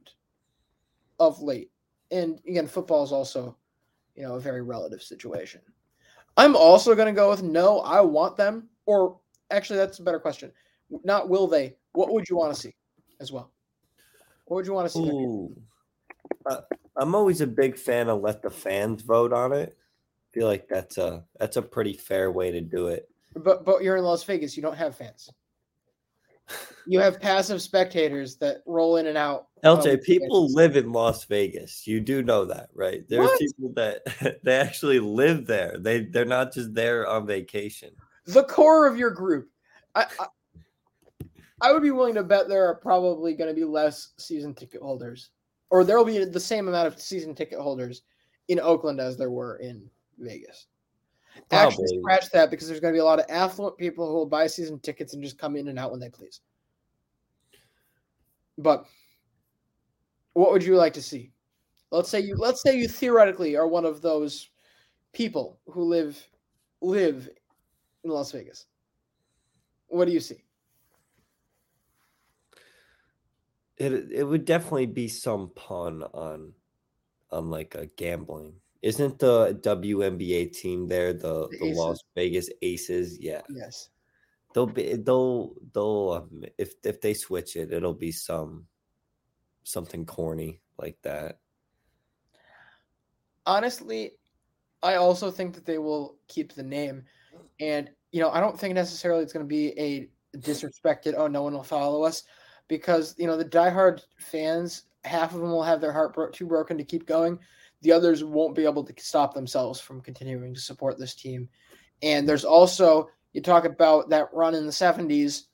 [1.19, 1.71] of late.
[2.11, 3.57] And again, football is also,
[4.15, 5.61] you know, a very relative situation.
[6.37, 8.69] I'm also going to go with no, I want them.
[8.87, 9.19] Or
[9.51, 10.53] actually, that's a better question.
[11.05, 11.77] Not will they.
[11.93, 12.75] What would you want to see
[13.21, 13.51] as well?
[14.47, 15.09] What would you want to see?
[15.09, 15.55] Ooh.
[16.47, 16.61] Uh,
[16.97, 19.77] I'm always a big fan of let the fans vote on it.
[19.77, 23.10] I feel like that's a that's a pretty fair way to do it.
[23.35, 24.57] But but you're in Las Vegas.
[24.57, 25.31] You don't have fans.
[26.87, 29.47] You have passive spectators that roll in and out.
[29.65, 30.55] LJ, people yes.
[30.57, 31.87] live in Las Vegas.
[31.87, 33.05] You do know that, right?
[33.09, 33.39] There's What?
[33.39, 35.77] people that they actually live there.
[35.79, 37.91] They they're not just there on vacation.
[38.27, 39.49] the core of your group.
[39.95, 40.27] I, I,
[41.61, 44.83] I would be willing to bet there are probably going to be less season ticket
[44.83, 45.31] holders,
[45.71, 48.03] or there will be the same amount of season ticket holders
[48.49, 50.67] in Oakland as there were in Vegas.
[51.51, 54.27] Actually, scratch that because there's going to be a lot of affluent people who will
[54.27, 56.41] buy season tickets and just come in and out when they please.
[58.57, 58.87] But
[60.35, 61.33] what would you like to see?
[61.91, 64.51] Let's say you let's say you theoretically are one of those
[65.13, 66.25] people who live
[66.81, 67.29] live
[68.05, 68.67] in Las Vegas.
[69.89, 70.45] What do you see?
[73.77, 76.53] It it would definitely be some pun on
[77.31, 78.55] on like a gambling.
[78.83, 83.19] Isn't the WNBA team there the The the, Las Vegas Aces?
[83.21, 83.91] Yeah, Yes.
[84.55, 88.67] they'll be they'll they'll um, if if they switch it, it'll be some
[89.65, 91.39] something corny like that.
[93.47, 94.13] Honestly,
[94.83, 97.05] I also think that they will keep the name.
[97.59, 100.09] And, you know, I don't think necessarily it's going to be a
[100.39, 102.23] disrespected, oh, no one will follow us.
[102.69, 106.47] Because, you know, the diehard fans, half of them will have their heart bro- too
[106.47, 107.39] broken to keep going.
[107.83, 111.49] The others won't be able to stop themselves from continuing to support this team.
[112.03, 115.45] And there's also, you talk about that run in the 70s,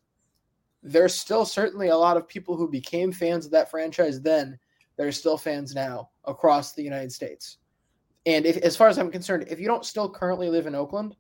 [0.83, 4.59] there's still certainly a lot of people who became fans of that franchise then
[4.97, 7.59] that are still fans now across the United States.
[8.25, 11.17] And if, as far as I'm concerned, if you don't still currently live in Oakland,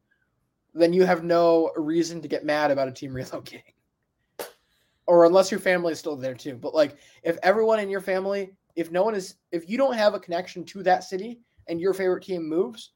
[0.74, 3.74] then you have no reason to get mad about a team relocating.
[5.06, 6.56] Or unless your family is still there too.
[6.56, 10.14] But like if everyone in your family, if no one is if you don't have
[10.14, 12.92] a connection to that city and your favorite team moves,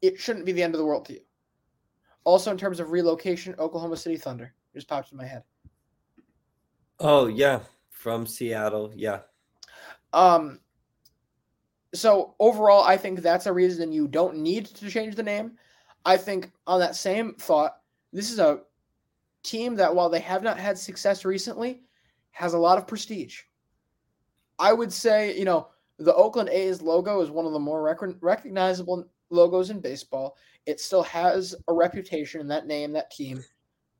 [0.00, 1.20] it shouldn't be the end of the world to you.
[2.24, 5.44] Also in terms of relocation, Oklahoma City Thunder just popped in my head.
[6.98, 7.60] Oh yeah,
[7.90, 8.92] from Seattle.
[8.94, 9.20] Yeah,
[10.12, 10.60] Um,
[11.94, 15.52] so overall, I think that's a reason you don't need to change the name.
[16.04, 17.76] I think on that same thought,
[18.12, 18.60] this is a
[19.42, 21.82] team that while they have not had success recently,
[22.30, 23.42] has a lot of prestige.
[24.58, 28.00] I would say, you know, the Oakland A's logo is one of the more rec-
[28.20, 30.36] recognizable logos in baseball.
[30.66, 33.42] It still has a reputation in that name, that team,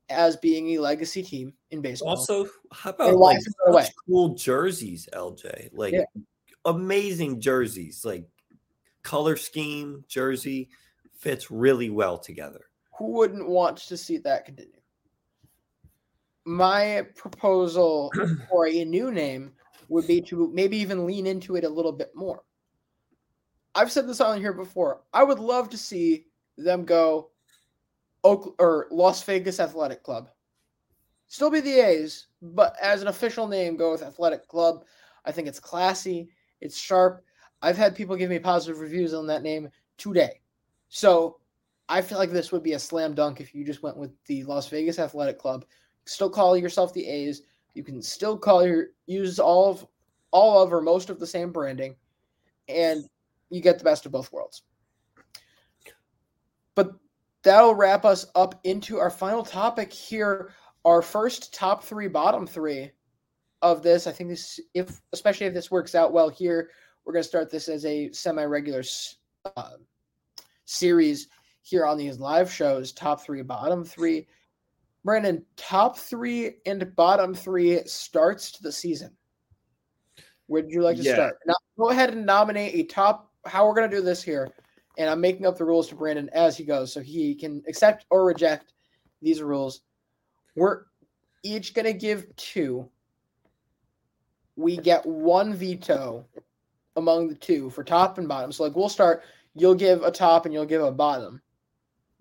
[0.09, 2.09] as being a legacy team in baseball.
[2.09, 3.83] Also, how about like is it away?
[3.83, 5.69] such cool jerseys, LJ?
[5.73, 6.03] Like Yeah.
[6.65, 8.25] amazing jerseys, like
[9.03, 10.69] color scheme jersey
[11.17, 12.65] fits really well together.
[12.97, 14.79] who wouldn't want to see that continue?
[16.45, 18.11] My proposal
[18.49, 19.53] for a new name
[19.93, 22.43] would be to maybe even lean into it a little bit more.
[23.75, 25.01] I've said this on here before.
[25.13, 26.25] I would love to see
[26.57, 27.29] them go
[28.23, 30.29] Oak or Las Vegas Athletic Club.
[31.27, 34.83] Still be the A's, but as an official name, go with Athletic Club.
[35.25, 36.29] I think it's classy,
[36.61, 37.23] it's sharp.
[37.61, 40.41] I've had people give me positive reviews on that name today.
[40.89, 41.37] So
[41.89, 44.43] I feel like this would be a slam dunk if you just went with the
[44.43, 45.65] Las Vegas Athletic Club.
[46.05, 47.43] Still call yourself the A's.
[47.73, 49.85] You can still call your use all of
[50.31, 51.95] all of or most of the same branding,
[52.67, 53.07] and
[53.49, 54.63] you get the best of both worlds.
[56.75, 56.93] But
[57.43, 60.53] that'll wrap us up into our final topic here.
[60.85, 62.91] Our first top three, bottom three
[63.61, 64.07] of this.
[64.07, 66.69] I think this, if especially if this works out well here,
[67.05, 68.83] we're going to start this as a semi-regular
[69.55, 69.71] uh,
[70.65, 71.27] series
[71.61, 72.91] here on these live shows.
[72.91, 74.27] Top three, bottom three.
[75.03, 79.15] Brandon, top three and bottom three starts to the season.
[80.47, 81.13] Would you like to Yeah.
[81.13, 81.39] start?
[81.45, 83.31] Now, go ahead and nominate a top.
[83.45, 84.49] How we're going to do this here,
[84.97, 88.05] and I'm making up the rules to Brandon as he goes, so he can accept
[88.09, 88.73] or reject
[89.21, 89.81] these rules.
[90.55, 90.85] We're
[91.43, 92.89] each going to give two.
[94.55, 96.25] We get one veto
[96.95, 98.51] among the two for top and bottom.
[98.51, 99.23] So, like, we'll start.
[99.55, 101.41] You'll give a top and you'll give a bottom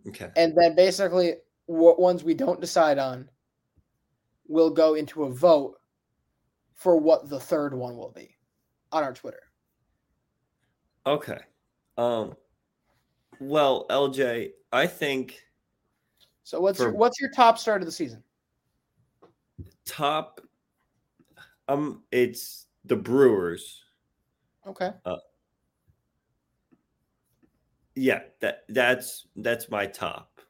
[0.08, 0.30] Okay.
[0.36, 1.34] and then basically
[1.72, 3.28] what ones we don't decide on
[4.46, 5.76] will go into a vote
[6.74, 8.36] for what the third one will be
[8.90, 9.42] on our Twitter.
[11.06, 11.40] Okay.
[11.96, 12.34] Um
[13.40, 15.40] well, LJ, I think
[16.44, 18.22] So what's your what's your top start of the season?
[19.84, 20.40] top
[21.68, 23.82] um it's the Brewers.
[24.66, 24.90] Okay.
[25.04, 25.16] Uh,
[27.94, 30.40] Yeah, that that's that's my top.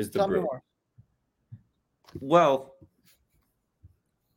[0.00, 0.62] Is the more.
[2.18, 2.74] Well,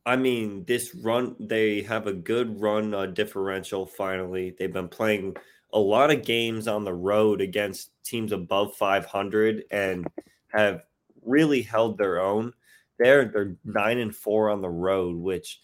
[0.06, 4.54] I mean, this run, they have a good run uh, differential finally.
[4.58, 5.36] They've been playing
[5.72, 10.06] a lot of games on the road against teams above 500 and
[10.48, 10.82] have
[11.24, 12.52] really held their own.
[12.98, 15.60] they're they're nine and four on the road, which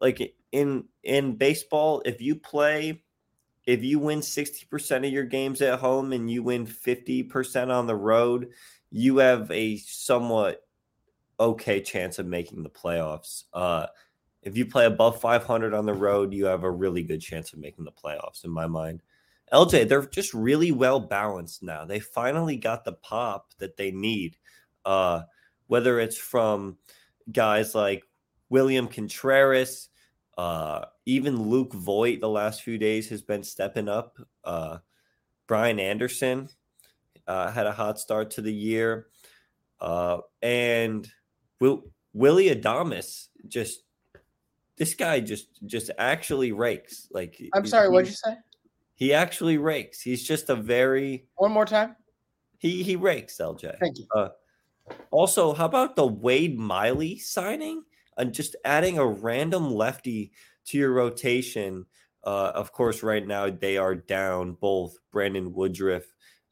[0.00, 3.02] like in in baseball, if you play
[3.68, 7.94] if you win 60% of your games at home and you win 50% on the
[7.94, 8.48] road,
[8.90, 10.62] you have a somewhat
[11.40, 13.44] okay chance of making the playoffs.
[13.52, 13.86] Uh,
[14.42, 17.58] if you play above 500 on the road, you have a really good chance of
[17.58, 19.02] making the playoffs, in my mind.
[19.52, 21.84] LJ, they're just really well balanced now.
[21.84, 24.36] They finally got the pop that they need.
[24.84, 25.22] Uh,
[25.66, 26.78] whether it's from
[27.30, 28.02] guys like
[28.48, 29.88] William Contreras,
[30.36, 34.18] uh, even Luke Voit, the last few days has been stepping up.
[34.44, 34.78] Uh,
[35.46, 36.48] Brian Anderson
[37.28, 39.06] uh, had a hot start to the year,
[39.80, 41.08] uh, and
[41.60, 43.82] Will, Willy Adames just
[44.78, 47.08] this guy just just actually rakes.
[47.12, 48.36] Like I'm sorry, what'd you say?
[48.94, 50.00] He actually rakes.
[50.00, 51.96] He's just a very one more time.
[52.58, 53.78] He he rakes, LJ.
[53.78, 54.06] Thank you.
[54.14, 54.30] Uh,
[55.10, 57.84] also, how about the Wade Miley signing
[58.16, 60.32] and just adding a random lefty
[60.66, 61.84] to your rotation?
[62.24, 66.04] Uh, of course, right now they are down both Brandon Woodruff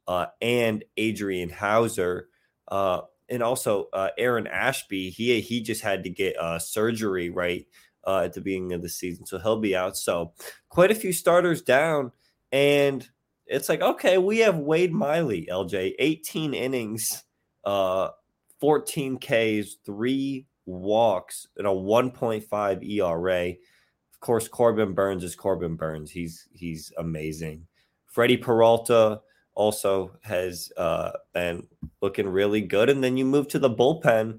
[0.08, 2.28] uh, and Adrian Houser.
[2.68, 5.10] uh, and also uh, Aaron Ashby.
[5.10, 7.66] He he just had to get uh, surgery right
[8.06, 9.96] uh, at the beginning of the season, so he'll be out.
[9.96, 10.32] So
[10.68, 12.12] quite a few starters down,
[12.52, 13.06] and
[13.46, 17.24] it's like okay, we have Wade Miley, LJ, 18 innings,
[17.64, 23.48] 14 Ks, three walks, and a 1.5 ERA.
[23.50, 26.10] Of course, Corbin Burnes is Corbin Burnes.
[26.10, 27.66] He's he's amazing.
[28.06, 29.20] Freddie Peralta
[29.56, 31.66] also has uh, been
[32.00, 32.88] looking really good.
[32.88, 34.38] And then you move to the bullpen.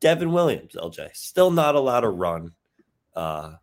[0.00, 2.52] Devin Williams, LJ, still not allowed to run.
[3.14, 3.54] Uh,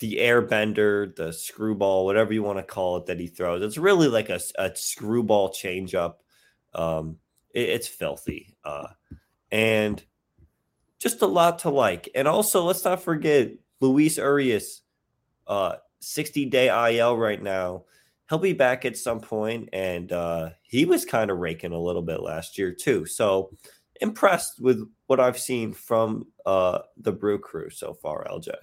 [0.00, 3.62] the airbender, the screwball, whatever you want to call it, that he throws.
[3.62, 6.16] It's really like a, a screwball changeup.
[6.74, 7.16] Um,
[7.54, 8.56] it, it's filthy.
[8.64, 8.88] Uh,
[9.50, 10.02] and
[10.98, 12.10] just a lot to like.
[12.14, 14.82] And also, let's not forget Luis Urias,
[15.46, 17.84] uh, 60 day IL right now
[18.28, 22.02] he'll be back at some point, and uh, he was kind of raking a little
[22.02, 23.06] bit last year too.
[23.06, 23.50] So
[24.00, 28.54] impressed with what I've seen from uh, the Brew Crew so far, LJ.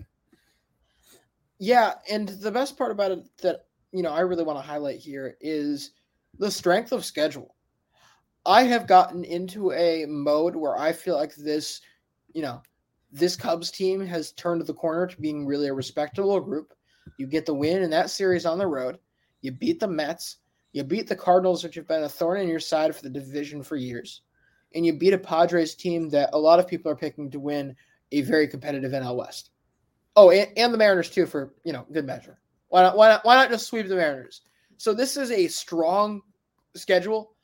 [1.60, 5.00] Yeah, and the best part about it that you know I really want to highlight
[5.00, 5.92] here is
[6.40, 7.56] the strength of schedule.
[8.46, 11.82] I have gotten into a mode where I feel like this,
[12.34, 12.64] you know,
[13.12, 16.74] this Cubs team has turned the corner to being really a respectable group.
[17.18, 18.98] You get the win in that series on the road.
[19.42, 20.38] You beat the Mets.
[20.74, 23.62] You beat the Cardinals, which have been a thorn in your side for the division
[23.62, 24.22] for years.
[24.74, 27.76] And you beat a Padres team that a lot of people are picking to win
[28.12, 29.52] a very competitive NL West.
[30.16, 32.40] Oh, and, and the Mariners too, for you know, good measure.
[32.70, 32.96] Why not?
[32.96, 33.26] Why not?
[33.26, 34.42] Why not just sweep the Mariners?
[34.78, 36.22] So this is a strong
[36.76, 37.36] schedule.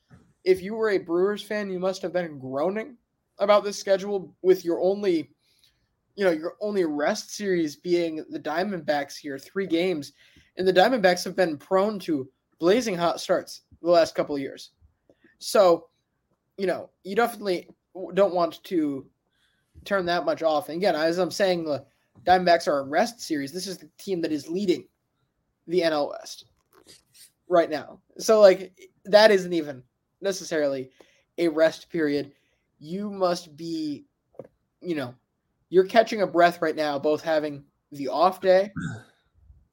[0.43, 2.97] If you were a Brewers fan, you must have been groaning
[3.39, 5.31] about this schedule with your only,
[6.15, 10.13] you know, your only rest series being the Diamondbacks here, three games,
[10.57, 12.27] and the Diamondbacks have been prone to
[12.59, 14.71] blazing hot starts the last couple of years.
[15.39, 15.87] So,
[16.57, 17.69] you know, you definitely
[18.13, 19.05] don't want to
[19.85, 20.69] turn that much off.
[20.69, 21.85] And again, as I'm saying, the
[22.25, 23.51] Diamondbacks are a rest series.
[23.51, 24.87] This is the team that is leading
[25.67, 26.45] the NL West
[27.47, 27.99] right now.
[28.17, 28.73] So, like,
[29.05, 29.83] that isn't even
[30.21, 30.89] necessarily
[31.37, 32.31] a rest period.
[32.79, 34.05] You must be,
[34.81, 35.13] you know,
[35.69, 38.71] you're catching a breath right now, both having the off day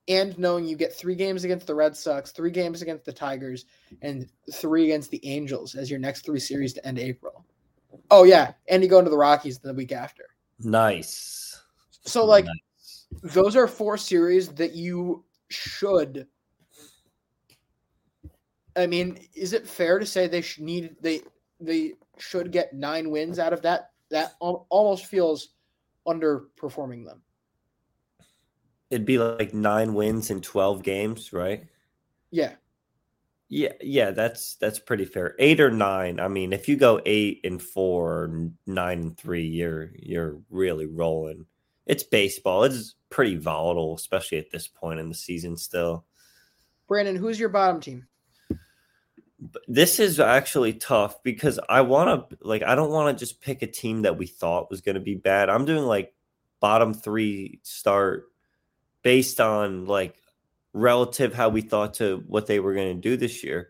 [0.09, 3.64] and knowing you get three games against the Red Sox, three games against the Tigers,
[4.02, 7.44] and three against the Angels as your next three series to end April.
[8.11, 10.24] Oh yeah, and you go into the Rockies the week after.
[10.61, 11.62] Nice.
[12.02, 13.07] So like, nice.
[13.22, 16.26] those are four series that you should.
[18.76, 21.22] I mean, is it fair to say they should need they
[21.61, 23.90] they should get nine wins out of that?
[24.11, 25.50] That almost feels
[26.07, 27.22] underperforming them
[28.95, 31.66] it'd be like nine wins in 12 games, right?
[32.30, 32.53] Yeah.
[33.49, 35.34] Yeah, yeah, that's that's pretty fair.
[35.38, 36.18] Eight or nine.
[36.18, 41.44] I mean, if you go eight and four, nine and three, you're you're really rolling.
[41.86, 42.64] It's baseball.
[42.64, 45.56] It's pretty volatile, especially at this point in the season.
[45.56, 46.05] Still,
[46.89, 48.06] Brandon, who's your bottom team?
[49.68, 53.62] This is actually tough because I want to like I don't want to just pick
[53.62, 55.51] a team that we thought was going to be bad.
[55.51, 56.14] I'm doing like
[56.60, 58.24] bottom three start
[59.05, 60.16] based on like
[60.72, 63.68] relative how we thought to what they were going to do this year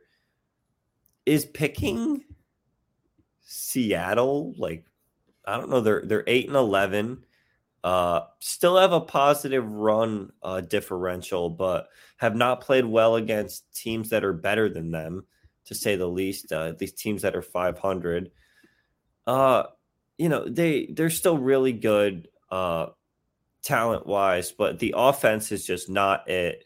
[1.26, 2.24] is picking
[3.42, 4.86] Seattle like
[5.44, 7.24] I don't know they're they're 8 and 11
[7.84, 14.08] uh still have a positive run uh differential but have not played well against teams
[14.08, 15.26] that are better than them
[15.66, 18.30] to say the least uh these teams that are 500
[19.26, 19.64] uh
[20.18, 22.86] you know, they they're still really good uh
[23.64, 26.64] talent wise, but the offense is just not it.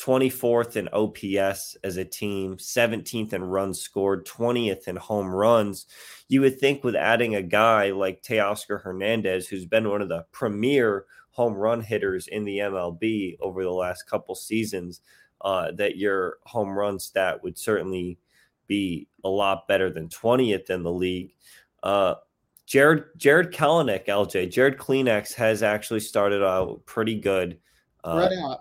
[0.00, 5.86] 24th in OPS as a team, 17th in runs scored, 20th in home runs.
[6.28, 10.24] You would think with adding a guy like Teoscar Hernandez, who's been one of the
[10.32, 15.02] premier home run hitters in the MLB over the last couple seasons,
[15.42, 18.18] uh, that your home run stat would certainly
[18.66, 21.34] be a lot better than 20th in the league.
[21.82, 22.14] Uh,
[22.70, 27.58] Jared Jarred Kelenic, LJ, Jared Kleenex has actually started out pretty good.
[28.04, 28.60] Uh, right out.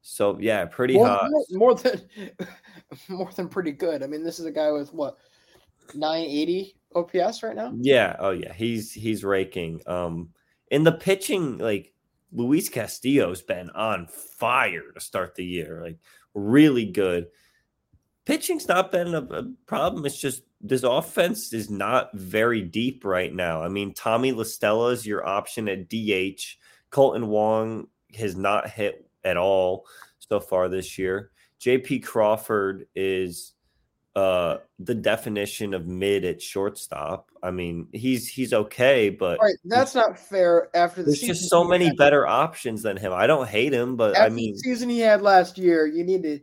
[0.00, 1.30] So yeah, pretty more, hot.
[1.50, 2.00] More, more, than
[3.10, 4.02] more than pretty good.
[4.02, 5.18] I mean, this is a guy with what
[5.94, 7.74] 980 OPS right now.
[7.78, 8.16] Yeah.
[8.18, 8.54] Oh yeah.
[8.54, 9.82] He's he's raking.
[9.86, 10.30] Um,
[10.70, 11.92] in the pitching, like
[12.32, 15.82] Luis Castillo's been on fire to start the year.
[15.84, 15.98] Like
[16.32, 17.26] really good.
[18.24, 20.06] Pitching's not been a, a problem.
[20.06, 23.62] It's just this offense is not very deep right now.
[23.62, 26.42] I mean, Tommy La Stella is your option at DH.
[26.90, 29.86] Kolten Wong has not hit at all
[30.18, 31.30] so far this year.
[31.60, 33.52] JP Crawford is
[34.16, 37.30] uh the definition of mid at shortstop.
[37.42, 41.62] I mean, he's he's okay, but right, that's not fair after the There's just so
[41.62, 41.96] many had.
[41.96, 43.12] better options than him.
[43.12, 46.22] I don't hate him, but after I mean season he had last year, you need
[46.24, 46.40] to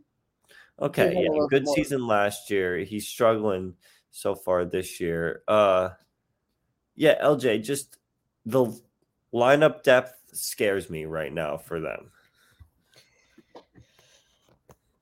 [0.80, 1.76] Okay, yeah, good more.
[1.76, 2.78] season last year.
[2.78, 3.74] He's struggling
[4.18, 5.44] so far this year.
[5.48, 5.90] Uh
[6.96, 7.98] yeah, LJ, just
[8.46, 8.76] the
[9.34, 12.10] lineup depth scares me right now for them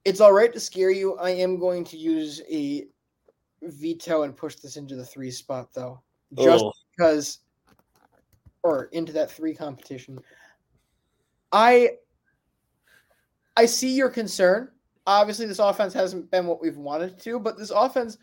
[0.05, 1.15] it's all right to scare you.
[1.17, 2.85] I am going to use a
[3.63, 5.99] veto and push this into the three spot though,
[6.37, 6.71] just oh.
[6.95, 7.39] because,
[8.61, 10.19] or into that three competition.
[11.51, 11.89] I
[13.57, 14.69] I see your concern.
[15.07, 18.17] Obviously, this offense hasn't been what we've wanted to, but this offense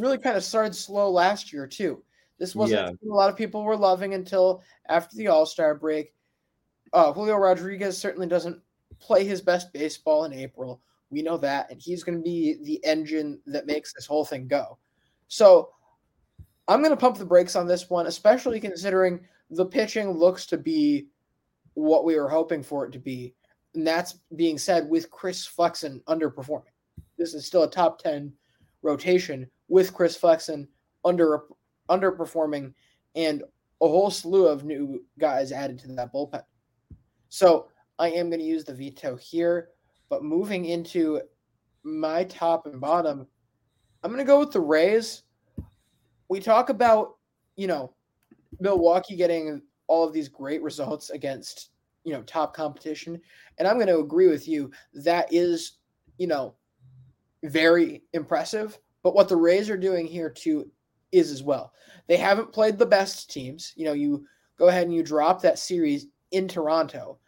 [0.00, 2.02] really kind of started slow last year too.
[2.38, 3.10] This wasn't yeah.
[3.10, 6.12] a lot of people were loving until after the All Star break.
[6.92, 8.60] Uh, Julio Rodriguez certainly doesn't
[8.98, 10.80] play his best baseball in April.
[11.10, 14.48] We know that, and he's going to be the engine that makes this whole thing
[14.48, 14.78] go.
[15.28, 15.70] So
[16.68, 19.20] I'm going to pump the brakes on this one, especially considering
[19.50, 21.08] the pitching looks to be
[21.74, 23.34] what we were hoping for it to be.
[23.74, 26.64] And that's being said with Chris Flexen underperforming.
[27.18, 28.32] This is still a top 10
[28.82, 30.68] rotation with Chris Flexen
[31.04, 31.40] under
[31.88, 32.72] underperforming
[33.14, 33.42] and
[33.80, 36.42] a whole slew of new guys added to that bullpen.
[37.28, 37.68] So
[37.98, 39.70] I am going to use the veto here.
[40.08, 41.20] But moving into
[41.82, 43.26] my top and bottom,
[44.02, 45.22] I'm going to go with the Rays.
[46.28, 47.16] We talk about,
[47.56, 47.94] you know,
[48.60, 51.70] Milwaukee getting all of these great results against,
[52.04, 53.20] you know, top competition.
[53.58, 54.70] And I'm going to agree with you.
[54.94, 55.78] That is,
[56.18, 56.54] you know,
[57.44, 58.78] very impressive.
[59.02, 60.70] But what the Rays are doing here too
[61.10, 61.72] is as well.
[62.06, 63.72] They haven't played the best teams.
[63.76, 64.26] You know, you
[64.58, 67.18] go ahead and you drop that series in Toronto,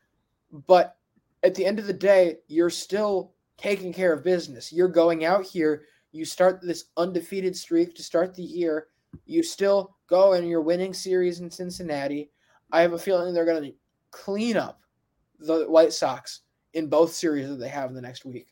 [0.66, 0.96] but
[1.42, 4.72] at the end of the day, you're still taking care of business.
[4.72, 8.88] You're going out here, you start this undefeated streak to start the year.
[9.26, 12.30] You still go and you're winning series in Cincinnati.
[12.72, 13.76] I have a feeling they're going to
[14.10, 14.80] clean up
[15.38, 16.40] the White Sox
[16.72, 18.48] in both series that they have in the next week.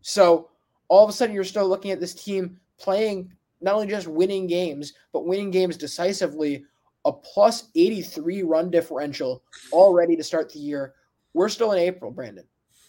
[0.00, 0.48] So
[0.90, 4.46] all of a sudden, you're still looking at this team playing not only just winning
[4.46, 6.64] games, but winning games decisively.
[7.06, 9.42] A plus 83 run differential
[9.72, 10.94] already to start the year
[11.32, 12.44] we're still in April, Brandon.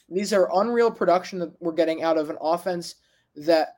[0.10, 2.96] These are unreal production that we're getting out of an offense
[3.36, 3.76] that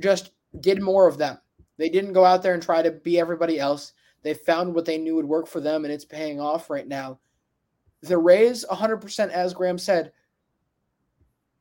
[0.00, 0.30] just
[0.60, 1.38] did more of them.
[1.76, 3.92] They didn't go out there and try to be everybody else.
[4.22, 7.18] They found what they knew would work for them, and it's paying off right now.
[8.02, 10.12] The Rays, 100%, as Graeme said,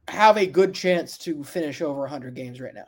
[0.07, 2.87] have a good chance to finish over 100 games right now.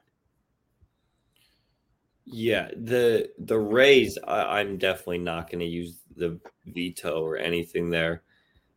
[2.26, 7.90] Yeah, the the Rays, I, I'm definitely not going to use the veto or anything
[7.90, 8.24] there.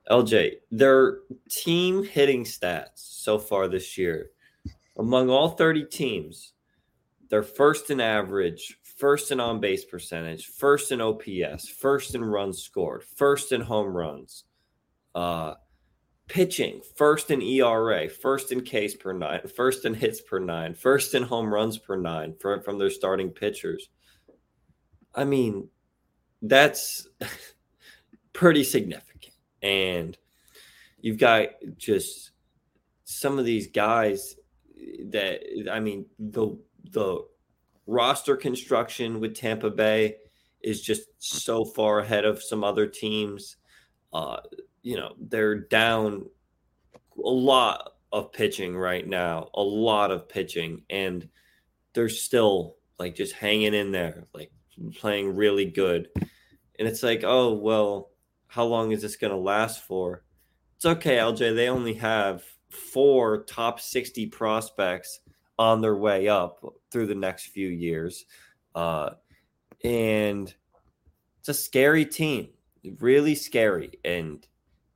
[0.08, 1.18] LJ, their
[1.50, 4.30] team hitting stats so far this year,
[4.98, 6.52] among all 30 teams,
[7.28, 12.62] they're first in average, first in on base percentage, first in OPS, first in runs
[12.62, 14.44] scored, first in home runs.
[15.14, 15.54] Uh,
[16.30, 21.14] pitching, first in ERA, first in Ks per nine, first in hits per nine, first
[21.14, 23.88] in home runs per nine from, from their starting pitchers.
[25.14, 25.68] I mean,
[26.42, 27.06] that's
[28.32, 29.10] pretty significant
[29.62, 30.16] and
[31.00, 32.30] you've got just
[33.04, 34.36] some of these guys
[35.06, 35.40] that
[35.70, 36.58] I mean the
[36.92, 37.24] the
[37.86, 40.16] roster construction with Tampa Bay
[40.62, 43.56] is just so far ahead of some other teams.
[44.12, 44.38] Uh,
[44.82, 46.26] you know, they're down
[47.22, 51.28] a lot of pitching right now, a lot of pitching, and
[51.94, 54.52] they're still like just hanging in there, like
[54.96, 56.08] playing really good.
[56.78, 58.10] And it's like, oh, well,
[58.46, 60.24] how long is this going to last for?
[60.76, 61.54] It's okay, LJ.
[61.54, 65.20] They only have four top 60 prospects
[65.58, 68.24] on their way up through the next few years.
[68.74, 69.10] Uh,
[69.84, 70.54] and
[71.38, 72.48] it's a scary team,
[72.98, 73.92] really scary.
[74.04, 74.46] And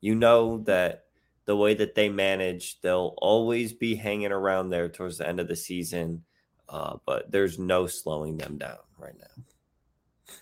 [0.05, 1.07] you know that
[1.47, 5.49] the way that they manage, they'll always be hanging around there towards the end of
[5.49, 6.23] the season.
[6.69, 10.37] Uh, but there's no slowing them down right now.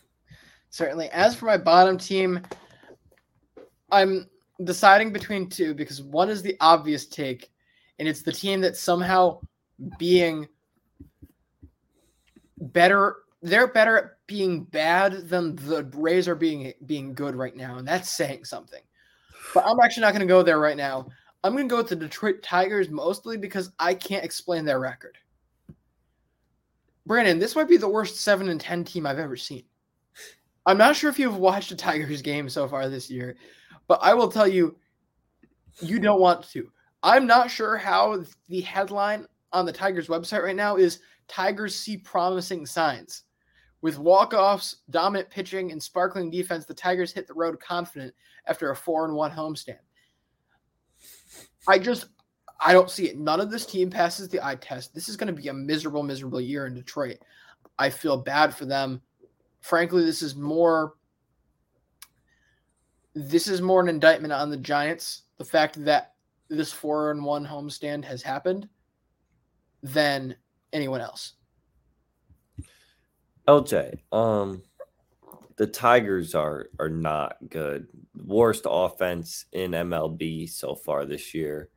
[0.71, 1.11] Certainly.
[1.11, 2.41] As for my bottom team,
[3.93, 4.29] I'm
[4.65, 7.53] deciding between two because one is the obvious take,
[8.01, 9.39] and it's the team that somehow
[9.97, 10.49] being
[12.59, 13.19] better.
[13.43, 17.87] They're better at being bad than the Rays are being being good right now, and
[17.87, 18.83] that's saying something.
[19.55, 21.07] But I'm actually not going to go there right now.
[21.45, 25.19] I'm going to go with the Detroit Tigers mostly because I can't explain their record.
[27.05, 29.65] Brandon, this might be the worst 7 and 10 team I've ever seen.
[30.67, 33.37] I'm not sure if you've watched a Tigers game so far this year,
[33.89, 34.77] but I will tell you,
[35.81, 36.71] you don't want to.
[37.03, 41.97] I'm not sure how the headline on the Tigers website right now is Tigers see
[41.97, 43.25] promising signs.
[43.83, 48.15] With walk-offs, dominant pitching, and sparkling defense, the Tigers hit the road confident
[48.47, 49.79] after a four and one homestand.
[51.69, 52.07] I just
[52.65, 53.19] I don't see it.
[53.19, 54.95] None of this team passes the eye test.
[54.95, 57.19] This is going to be a miserable, miserable year in Detroit.
[57.79, 59.03] I feel bad for them.
[59.61, 60.95] Frankly, this is more
[63.15, 66.15] this is more an indictment on the Giants, the fact that
[66.49, 68.69] this four and one homestand has happened
[69.83, 70.35] than
[70.73, 71.35] anyone else.
[73.49, 74.63] LJ, um,
[75.57, 77.87] the Tigers are are not good.
[78.25, 81.69] Worst offense in MLB so far this year.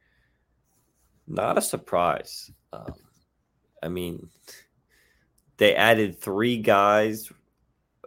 [1.28, 2.52] Not a surprise.
[2.72, 2.94] Um,
[3.82, 4.30] I mean,
[5.58, 7.32] they added three guys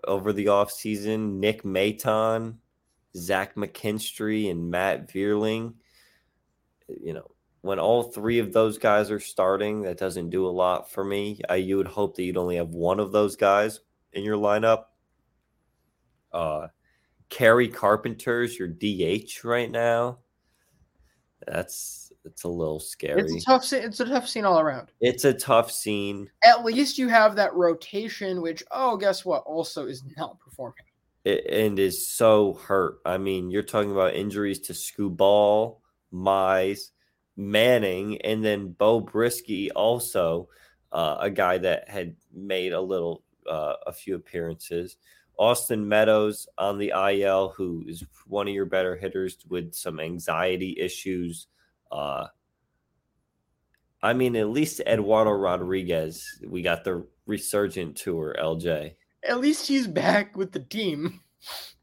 [0.05, 2.57] over the offseason Nick Maton,
[3.17, 5.75] Zach McKinstry, and Matt Vierling.
[6.89, 7.31] You know,
[7.63, 11.41] when all three of those guys are starting, that doesn't do a lot for me.
[11.49, 13.81] I, you would hope that you'd only have one of those guys
[14.13, 14.85] in your lineup.
[16.33, 16.69] Uh,
[17.29, 20.19] Kerry Carpenter's your DH right now.
[21.47, 23.23] That's it's a little scary.
[23.23, 23.83] It's a tough scene.
[23.83, 24.89] It's a tough scene all around.
[25.01, 26.31] It's a tough scene.
[26.45, 29.45] At least you have that rotation, which oh, guess what?
[29.45, 30.85] Also is not performing.
[31.25, 32.99] It, and is so hurt.
[33.05, 35.79] I mean, you're talking about injuries to Skubal,
[36.13, 36.91] Mize,
[37.39, 40.49] Manning, and then Beau Brieske, also
[40.93, 44.97] uh, a guy that had made a little, uh, a few appearances.
[45.39, 50.77] Austin Meadows on the IL, who is one of your better hitters with some anxiety
[50.81, 51.47] issues.
[51.93, 52.27] Uh,
[54.03, 58.95] I mean, at least Eduardo Rodriguez, we got the resurgent tour, LJ.
[59.23, 61.21] At least he's back with the team.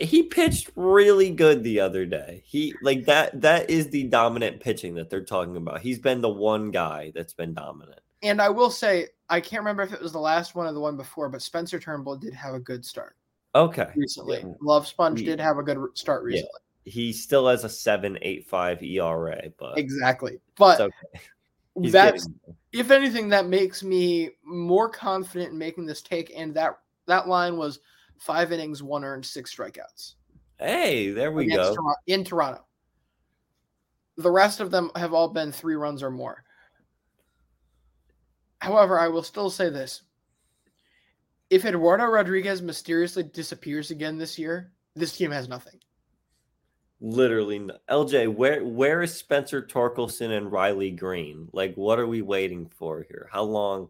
[0.00, 2.42] He pitched really good the other day.
[2.46, 5.80] He like that that is the dominant pitching that they're talking about.
[5.80, 8.00] He's been the one guy that's been dominant.
[8.22, 10.80] And I will say, I can't remember if it was the last one or the
[10.80, 13.16] one before, but Spencer Turnbull did have a good start.
[13.54, 13.88] Okay.
[13.96, 14.38] Recently.
[14.38, 14.52] Yeah.
[14.60, 16.50] Love Sponge did have a good start recently.
[16.84, 16.92] Yeah.
[16.92, 20.40] He still has a 7.85 ERA, but Exactly.
[20.56, 21.20] But okay.
[21.90, 22.56] that's getting...
[22.72, 27.56] if anything that makes me more confident in making this take and that that line
[27.56, 27.80] was
[28.20, 30.14] 5 innings, 1 earned, 6 strikeouts.
[30.58, 31.74] Hey, there we go.
[31.74, 32.64] Toronto, in Toronto.
[34.16, 36.44] The rest of them have all been 3 runs or more.
[38.58, 40.02] However, I will still say this.
[41.48, 45.80] If Eduardo Rodriguez mysteriously disappears again this year, this team has nothing.
[47.00, 51.48] Literally, LJ, where where is Spencer Torkelson and Riley Greene?
[51.52, 53.30] Like, what are we waiting for here?
[53.32, 53.88] How long,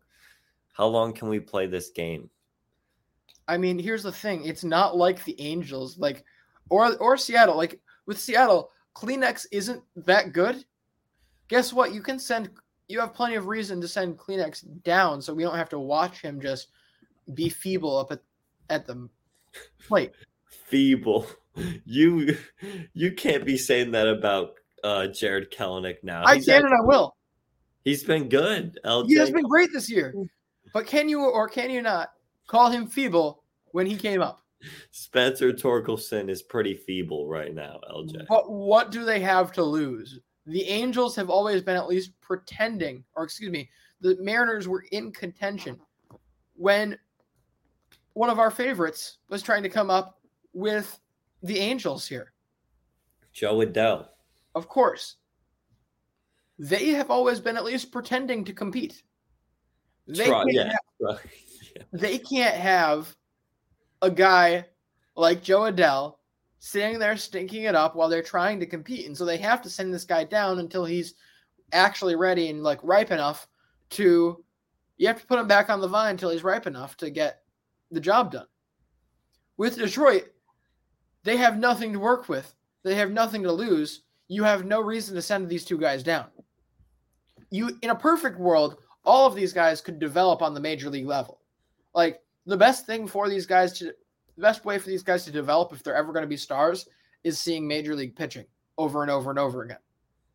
[0.72, 2.30] how long can we play this game?
[3.50, 6.24] I mean, here's the thing: it's not like the Angels, like,
[6.68, 7.56] or or Seattle.
[7.56, 10.64] Like with Seattle, Kleenex isn't that good.
[11.48, 11.92] Guess what?
[11.92, 12.50] You can send
[12.86, 16.20] you have plenty of reason to send Kleenex down, so we don't have to watch
[16.20, 16.68] him just
[17.34, 18.20] be feeble up at
[18.68, 19.08] at the
[19.86, 20.12] plate.
[20.46, 21.26] Feeble.
[21.84, 22.36] You
[22.94, 24.54] you can't be saying that about
[24.84, 26.22] uh Jarred Kelenic now.
[26.24, 27.16] I can and I will.
[27.84, 28.78] He's been good.
[28.84, 29.08] LJ.
[29.08, 30.14] He has been great this year.
[30.72, 32.12] But can you or can you not
[32.50, 34.42] call him feeble when he came up?
[34.90, 38.26] Spencer Torkelson is pretty feeble right now, LJ.
[38.28, 40.20] But what do they have to lose?
[40.46, 43.70] the Angels have always been at least pretending, or excuse me,
[44.00, 45.78] the Mariners were in contention
[46.56, 46.98] when
[48.14, 50.18] one of our favorites was trying to come up
[50.52, 50.98] with
[51.42, 52.32] the Angels here.
[53.32, 54.08] Jo Adell.
[54.54, 55.16] Of course.
[56.58, 59.02] They have always been at least pretending to compete.
[60.06, 60.72] They, Try, can't, yeah.
[61.08, 61.20] have,
[61.92, 63.14] they can't have
[64.02, 64.64] a guy
[65.16, 66.16] like Jo Adell
[66.58, 69.06] sitting there stinking it up while they're trying to compete.
[69.06, 71.14] And so they have to send this guy down until he's
[71.72, 73.48] actually ready and like ripe enough
[73.90, 74.44] to
[74.98, 77.40] you have to put him back on the vine until he's ripe enough to get
[77.90, 78.46] the job done.
[79.56, 80.24] With Detroit,
[81.24, 82.54] they have nothing to work with.
[82.82, 84.02] They have nothing to lose.
[84.28, 86.26] You have no reason to send these two guys down.
[87.50, 91.06] You in a perfect world, all of these guys could develop on the major league
[91.06, 91.39] level.
[91.94, 93.92] Like the best thing for these guys to
[94.36, 96.88] the best way for these guys to develop if they're ever going to be stars
[97.24, 98.46] is seeing major league pitching
[98.78, 99.78] over and over and over again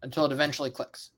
[0.04, 1.12] until it eventually clicks.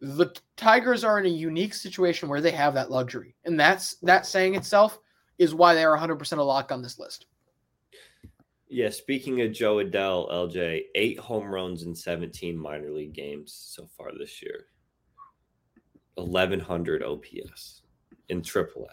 [0.00, 3.36] The Tigers are in a unique situation where they have that luxury.
[3.44, 4.98] And that's that saying itself
[5.38, 7.26] is why they are 100% a lock on this list.
[8.68, 13.86] Yeah, speaking of Jo Adell, LJ, eight home runs in 17 minor league games so
[13.96, 14.66] far this year.
[16.16, 17.81] 1100 OPS
[18.32, 18.86] in AAA.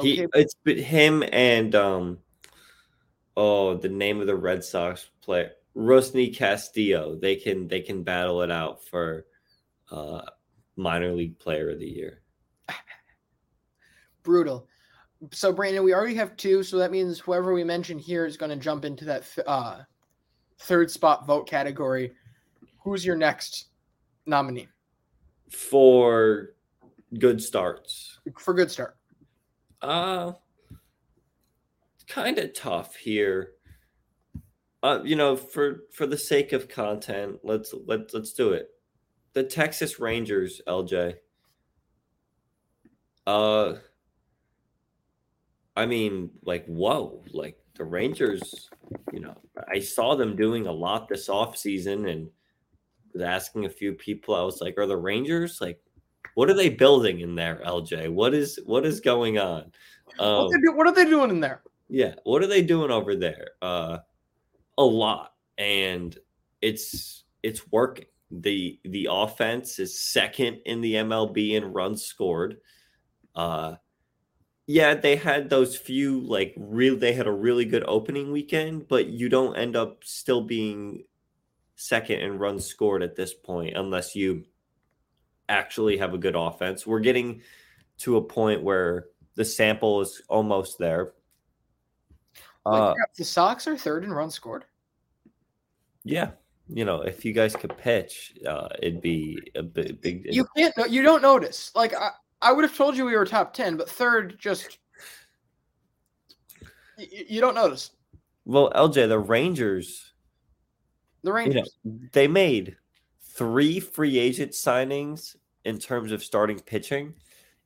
[0.00, 0.40] He Okay.
[0.40, 2.18] it's been him and um
[3.36, 7.14] oh the name of the Red Sox player Rusney Castillo.
[7.14, 9.26] They can they can battle it out for
[9.92, 10.22] uh
[10.76, 12.22] minor league player of the year.
[14.24, 14.66] brutal.
[15.30, 18.50] So Brandon, we already have two, so that means whoever we mention here is going
[18.50, 19.82] to jump into that uh,
[20.58, 22.12] third spot vote category.
[22.82, 23.68] Who's your next
[24.26, 24.68] nominee
[25.50, 26.54] For
[27.18, 28.18] good starts.
[28.38, 28.96] for good start?
[29.82, 30.32] Uh
[32.06, 33.52] kind of tough here.
[34.82, 38.68] Uh, you know, for for the sake of content, let's let's let's do it.
[39.32, 41.14] The Texas Rangers, LJ.
[43.26, 43.74] Uh
[45.76, 48.70] I mean, like, whoa, like the Rangers,
[49.12, 49.34] you know,
[49.68, 52.28] I saw them doing a lot this offseason and
[53.12, 55.80] was asking a few people, I was like, are the Rangers like
[56.34, 58.10] what are they building in there, LJ?
[58.10, 59.70] What is what is going on?
[60.18, 61.62] Um, what, do, what are they doing in there?
[61.88, 63.50] yeah, what are they doing over there?
[63.60, 63.98] Uh,
[64.78, 66.16] a lot, and
[66.62, 68.06] it's it's working.
[68.30, 72.58] the The offense is second in the MLB in runs scored.
[73.34, 73.76] Uh,
[74.66, 76.96] yeah, they had those few like real.
[76.96, 81.04] They had a really good opening weekend, but you don't end up still being
[81.76, 84.44] second in runs scored at this point unless you
[85.48, 86.86] actually have a good offense.
[86.86, 87.42] We're getting
[87.98, 91.12] to a point where the sample is almost there.
[92.66, 94.64] Uh, the Sox are third in runs scored.
[96.04, 96.30] yeah,
[96.68, 100.00] you know, if you guys could pitch, uh, it'd be a big.
[100.00, 100.74] big You can't.
[100.76, 101.70] no- You don't notice.
[101.74, 102.10] Like I,
[102.40, 104.78] I would have told you we were top ten, but third just
[106.98, 107.90] y- y- you don't notice
[108.46, 110.12] well, LJ, the Rangers,
[111.22, 111.78] the you know, Rangers.
[112.12, 112.76] they made
[113.34, 117.14] three free agent signings in terms of starting pitching,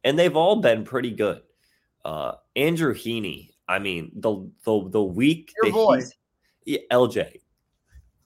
[0.04, 1.42] and they've all been pretty good.
[2.04, 6.00] Uh, Andrew Heaney, I mean, the the the week Your boy.
[6.64, 7.40] yeah, LJ,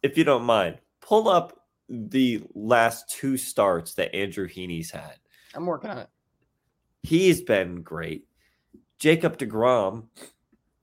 [0.03, 1.59] if you don't mind, pull up
[1.89, 5.17] the last two starts that Andrew Heaney's had.
[5.55, 6.09] I'm working on it.
[7.03, 8.27] He's been great.
[8.99, 10.05] Jacob DeGrom,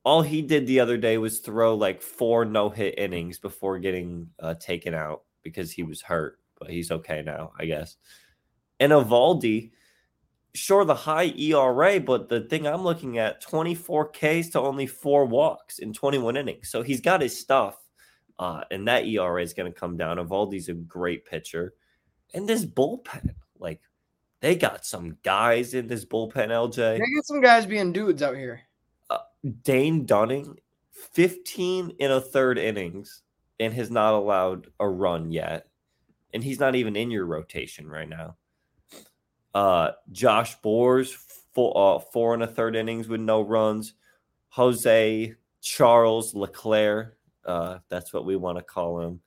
[0.03, 4.29] all he did the other day was throw like four no hit innings before getting
[4.39, 7.97] uh, taken out because he was hurt, but he's okay now, I guess.
[8.79, 9.71] And Eovaldi,
[10.53, 15.25] sure, the high ERA, but the thing I'm looking at 24 Ks to only four
[15.25, 16.69] walks in 21 innings.
[16.69, 17.77] So he's got his stuff,
[18.37, 20.17] uh, and that ERA is going to come down.
[20.17, 21.73] Eovaldi's a great pitcher.
[22.33, 23.81] And this bullpen, like,
[24.41, 26.75] they got some guys in this bullpen, LJ.
[26.75, 28.61] They got some guys being dudes out here.
[29.63, 30.59] Dane Dunning,
[30.91, 33.23] 15 in a third innings,
[33.59, 35.67] and has not allowed a run yet.
[36.33, 38.35] And he's not even in your rotation right now.
[39.53, 41.11] Uh, Josh Sborz,
[41.53, 43.93] four, uh, four and a third innings with no runs.
[44.49, 49.19] Jose Charles Leclerc, uh, that's what we want to call him.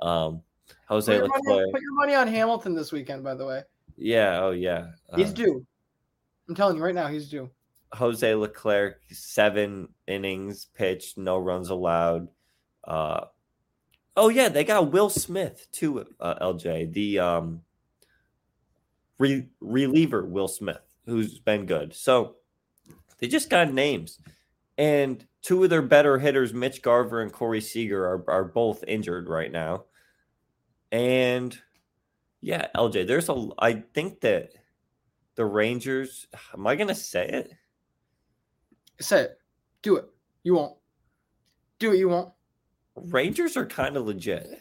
[0.00, 0.42] Um,
[0.88, 3.62] Jose Put your, money, put your money on Hamilton this weekend, by the way.
[3.96, 4.88] Yeah, oh yeah.
[5.14, 5.66] He's Uh, due.
[6.48, 7.50] I'm telling you right now, he's due.
[7.92, 12.28] Jose Leclerc, seven innings pitched, no runs allowed.
[12.84, 13.26] Uh,
[14.16, 16.06] oh yeah, they got Will Smith too.
[16.18, 17.62] Uh, LJ, the um,
[19.18, 21.94] re- reliever Will Smith, who's been good.
[21.94, 22.36] So
[23.18, 24.18] they just got names,
[24.78, 29.28] and two of their better hitters, Mitch Garver and Corey Seager, are are both injured
[29.28, 29.84] right now.
[30.92, 31.56] And
[32.40, 33.48] yeah, LJ, there's a.
[33.58, 34.50] I think that
[35.34, 36.26] the Rangers.
[36.54, 37.52] Am I gonna say it?
[39.00, 39.38] Say it.
[39.82, 40.06] Do it.
[40.42, 40.76] You won't.
[41.78, 41.98] Do it.
[41.98, 42.32] You won't.
[42.96, 44.60] Rangers are kind of legit.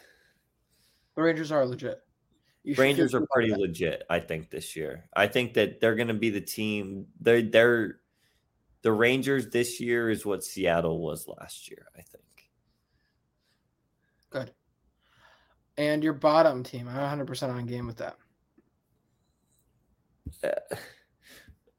[1.16, 2.02] The Rangers are legit.
[2.78, 5.08] Rangers are pretty legit, I think, this year.
[5.16, 7.08] I think that they're going to be the team.
[7.20, 8.00] They're they're
[8.82, 12.24] the Rangers this year is what Seattle was last year, I think.
[14.30, 14.52] Good.
[15.78, 18.18] And your bottom team, I'm 100% on game with that.
[20.44, 20.76] Uh,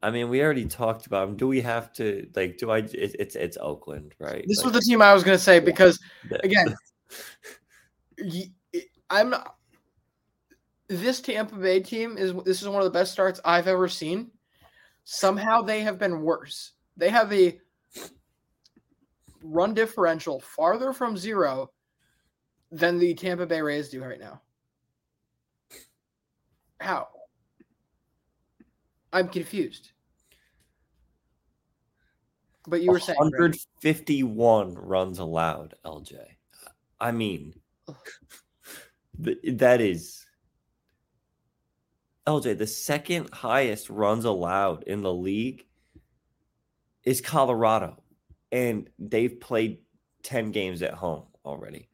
[0.07, 1.37] I mean, we already talked about them.
[1.37, 2.59] Do we have to like?
[2.59, 2.79] Do I?
[2.79, 4.45] It, it's it's Oakland, right?
[4.47, 5.99] This Like, was the team I was going to say because
[6.31, 6.77] the- again,
[9.11, 9.57] I'm not.
[10.87, 14.31] This Tampa Bay team is this is one of the best starts I've ever seen.
[15.03, 16.75] Somehow they have been worse.
[16.97, 17.59] They have a
[19.43, 21.73] run differential farther from zero
[22.71, 24.41] than the Tampa Bay Rays do right now.
[26.79, 27.09] How?
[29.13, 29.91] I'm confused.
[32.67, 33.59] But you were saying Brandon.
[33.83, 36.19] 151 runs allowed, LJ.
[37.01, 37.55] I mean,
[39.19, 40.27] that is
[42.27, 42.59] LJ.
[42.59, 45.65] The second highest runs allowed in the league
[47.05, 48.03] is Colorado,
[48.51, 49.79] and they've played
[50.25, 51.89] 10 games at home already.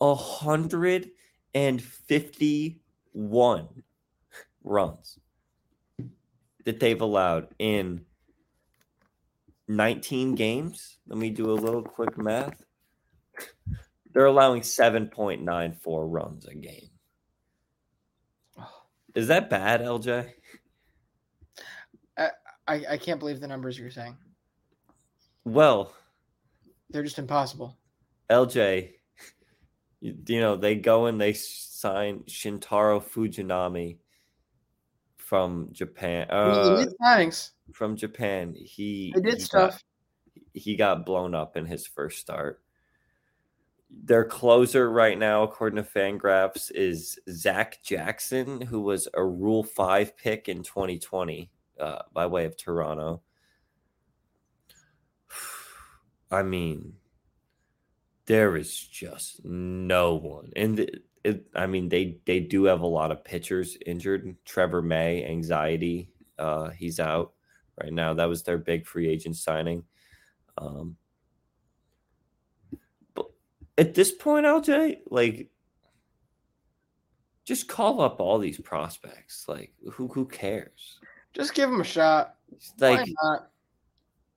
[0.00, 1.10] A hundred
[1.54, 3.68] and fifty-one
[4.64, 5.18] runs
[6.64, 8.04] that they've allowed in
[9.68, 10.98] 19 games.
[11.06, 12.64] Let me do a little quick math.
[14.12, 16.90] They're allowing 7.94 runs a game.
[19.14, 20.30] Is that bad, LJ?
[22.66, 24.16] I, I can't believe the numbers you're saying.
[25.44, 25.94] Well,
[26.90, 27.76] They're just impossible.
[28.30, 28.92] LJ,
[30.00, 33.98] you, you know, they go and they sign Shintaro Fujinami
[35.34, 36.28] from Japan.
[36.30, 37.50] Uh, did signings.
[37.72, 38.54] from Japan.
[38.56, 39.84] He They did he got- stuff.
[40.52, 42.60] he got blown up in his first start.
[43.90, 50.16] Their closer right now, according to Fangraphs, is Zach Jackson, who was a Rule Five
[50.16, 51.50] pick in 2020
[51.80, 53.20] uh, by way of Toronto.
[56.30, 56.94] I mean,
[58.26, 60.88] there is just no one, and
[61.24, 64.36] it, I mean they they do have a lot of pitchers injured.
[64.44, 67.32] Trevor May, anxiety, uh, he's out
[67.82, 68.14] right now.
[68.14, 69.84] That was their big free agent signing.
[70.58, 70.96] Um,
[73.14, 73.26] but
[73.78, 75.50] at this point, LJ, like,
[77.44, 79.46] just call up all these prospects.
[79.48, 80.98] Like, who who cares?
[81.32, 82.36] Just give them a shot.
[82.78, 83.50] Like, Why not?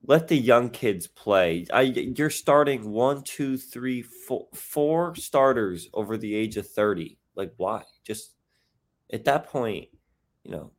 [0.04, 1.66] Let the young kids play.
[1.72, 7.18] I you're starting one, two, three, four, four starters over the age of thirty.
[7.34, 7.84] Like, why?
[8.04, 8.34] Just
[9.12, 9.88] at that point,
[10.44, 10.72] you know.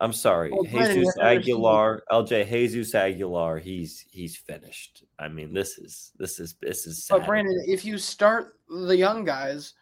[0.00, 3.58] I'm sorry, Jesus you're never seen- Aguilar, LJ Jesus Aguilar.
[3.58, 5.02] He's he's finished.
[5.18, 7.18] I mean, this is this is this is sad.
[7.18, 9.74] But Brandon, if you start the young guys,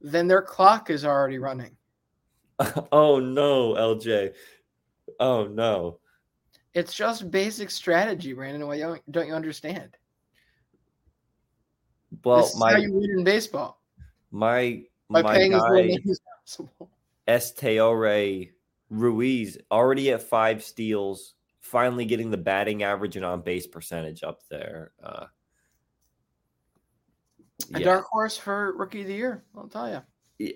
[0.00, 1.76] then their clock is already running.
[2.90, 4.32] oh no, LJ.
[5.20, 5.99] Oh no.
[6.74, 8.66] It's just basic strategy, Brandon.
[8.66, 9.96] Why don't, don't you understand?
[12.24, 13.80] Well, this is my how you win in baseball
[14.30, 16.90] my by my paying guy as possible.
[17.28, 18.50] Esteury
[18.90, 24.40] Ruiz already at five steals, finally getting the batting average and on base percentage up
[24.48, 24.92] there.
[25.02, 25.26] Uh,
[27.74, 29.44] A dark horse for rookie of the year.
[29.56, 30.02] I'll tell you.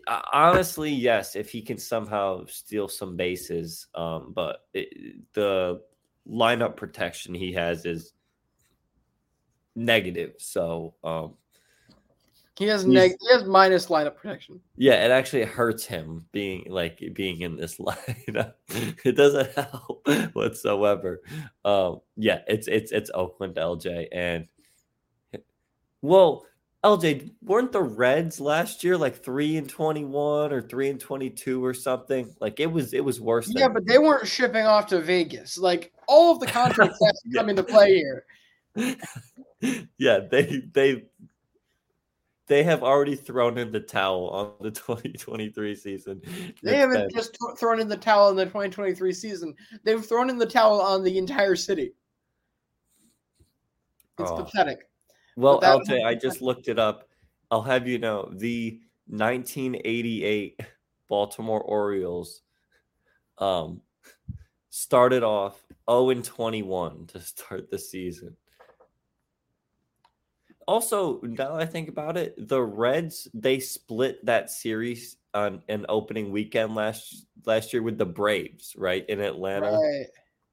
[0.09, 5.83] Uh, honestly, yes, if he can somehow steal some bases, um, but it, the
[6.31, 8.13] lineup protection he has is
[9.77, 10.35] negative.
[10.39, 11.35] So, um,
[12.57, 14.61] He has neg- he has minus lineup protection.
[14.77, 18.55] yeah, it actually hurts him being like being in this lineup.
[19.05, 21.21] it doesn't help whatsoever.
[21.65, 24.47] Um, yeah, it's it's it's Oakland LJ and
[26.03, 26.45] well,
[26.85, 31.31] LJ weren't the Reds last year like three and twenty one or three and twenty
[31.31, 32.35] two or something?
[32.41, 33.51] Like it was it was worse.
[33.55, 35.57] Yeah, but they weren't shipping off to Vegas.
[35.57, 38.27] Like all of the contracts have to come into play here.
[39.99, 41.05] yeah, they they
[42.49, 46.21] they have already thrown in the towel on the 2023 season.
[46.63, 49.55] They haven't just th- thrown in the towel in the 2023 season.
[49.85, 51.95] They've thrown in the towel on the entire city.
[54.19, 54.45] It's Oh.
[54.45, 54.87] pathetic.
[55.37, 57.09] Well, that- LJ, I just looked it up.
[57.51, 60.61] I'll have you know the 1988
[61.09, 62.41] Baltimore Orioles
[63.39, 63.81] um
[64.71, 68.37] started off 0 and 21 to start the season.
[70.67, 75.85] Also, now that I think about it, the Reds they split that series on an
[75.89, 79.73] opening weekend last last year with the Braves, right in Atlanta.
[79.73, 80.07] Right.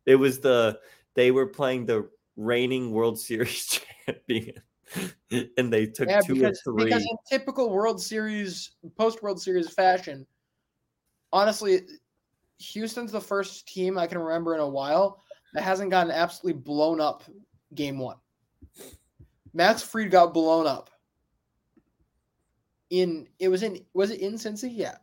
[0.05, 0.79] It was the
[1.13, 4.61] they were playing the reigning World Series champion,
[5.57, 6.85] and they took Yeah, two because, or three.
[6.85, 10.25] because in typical World Series, post World Series fashion,
[11.31, 11.81] honestly,
[12.59, 15.21] Houston's the first team I can remember in a while
[15.53, 17.23] that hasn't gotten absolutely blown up
[17.73, 18.17] game one.
[19.53, 20.89] Max Fried got blown up.
[22.89, 24.69] In it was in was it in Cincy?
[24.73, 24.95] Yeah.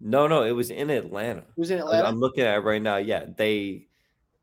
[0.00, 1.40] No, no, it was in Atlanta.
[1.40, 2.08] It was in Atlanta.
[2.08, 2.96] I'm looking at it right now.
[2.96, 3.86] Yeah, they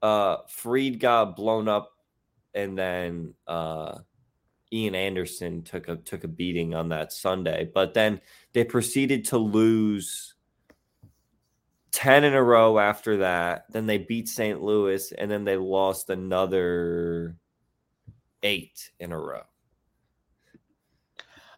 [0.01, 1.91] uh Freed got blown up
[2.53, 3.99] and then uh
[4.71, 8.21] Ian Anderson took a took a beating on that Sunday, but then
[8.53, 10.35] they proceeded to lose
[11.91, 13.65] 10 in a row after that.
[13.71, 14.61] Then they beat St.
[14.61, 17.35] Louis and then they lost another
[18.43, 19.41] 8 in a row.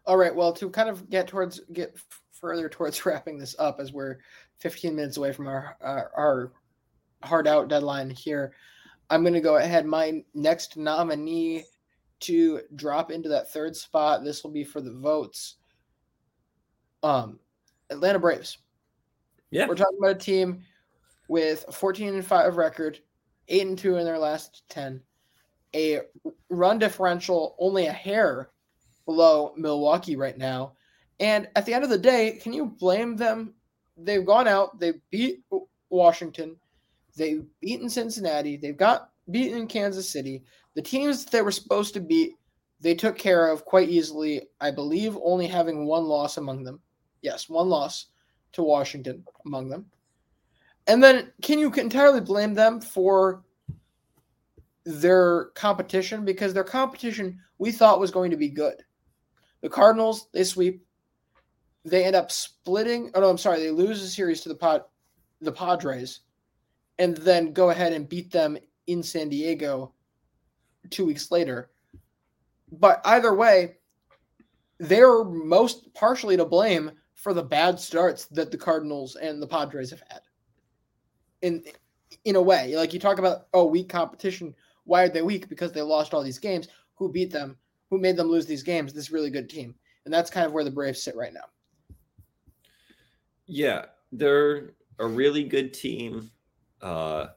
[0.06, 0.36] All right.
[0.36, 1.98] Well, to kind of get towards get
[2.32, 4.18] further towards wrapping this up, as we're
[4.60, 6.52] 15 minutes away from our our, our
[7.24, 8.54] hard out deadline here,
[9.10, 9.86] I'm going to go ahead.
[9.86, 11.66] My next nominee
[12.22, 14.24] to drop into that third spot.
[14.24, 15.58] This will be for the votes.
[17.04, 17.40] Um,
[17.90, 18.58] Atlanta Braves.
[19.50, 19.68] Yeah.
[19.68, 20.64] We're talking about a team
[21.28, 23.00] with a 14 and 5 record,
[23.48, 25.02] 8 and 2 in their last 10,
[25.76, 26.02] a
[26.50, 28.50] run differential only a hair
[29.06, 30.74] below Milwaukee right now.
[31.20, 33.54] And at the end of the day, can you blame them?
[33.98, 35.44] They've gone out, they beat
[35.90, 36.58] Washington,
[37.16, 40.44] they've beaten Cincinnati, they've got beaten Kansas City.
[40.74, 42.34] The teams that they were supposed to beat,
[42.80, 46.80] they took care of quite easily, I believe, only having one loss among them.
[47.22, 48.08] Yes, one loss
[48.54, 49.86] to Washington among them.
[50.88, 53.44] And then can you entirely blame them for
[54.84, 56.26] their competition?
[56.26, 58.84] Because their competition we thought was going to be good.
[59.62, 60.84] The Cardinals, they sweep.
[61.86, 63.12] They end up splitting.
[63.14, 64.84] Oh no, I'm sorry, they lose the series to the pod
[65.42, 66.20] the Padres,
[67.00, 69.94] and then go ahead and beat them in San Diego
[70.90, 71.70] two weeks later.
[72.72, 73.78] But either way,
[74.80, 79.92] they're most partially to blame for the bad starts that the Cardinals and the Padres
[79.92, 80.22] have had.
[81.42, 81.64] In
[82.26, 84.54] in a way, like you talk about, oh, weak competition.
[84.84, 85.48] Why are they weak?
[85.48, 86.68] Because they lost all these games.
[86.96, 87.58] Who beat them?
[87.90, 88.94] Who made them lose these games?
[88.94, 89.76] This really good team,
[90.06, 91.46] and that's kind of where the Braves sit right now.
[93.46, 96.32] Yeah, they're a really good team.
[96.82, 97.28] Uh,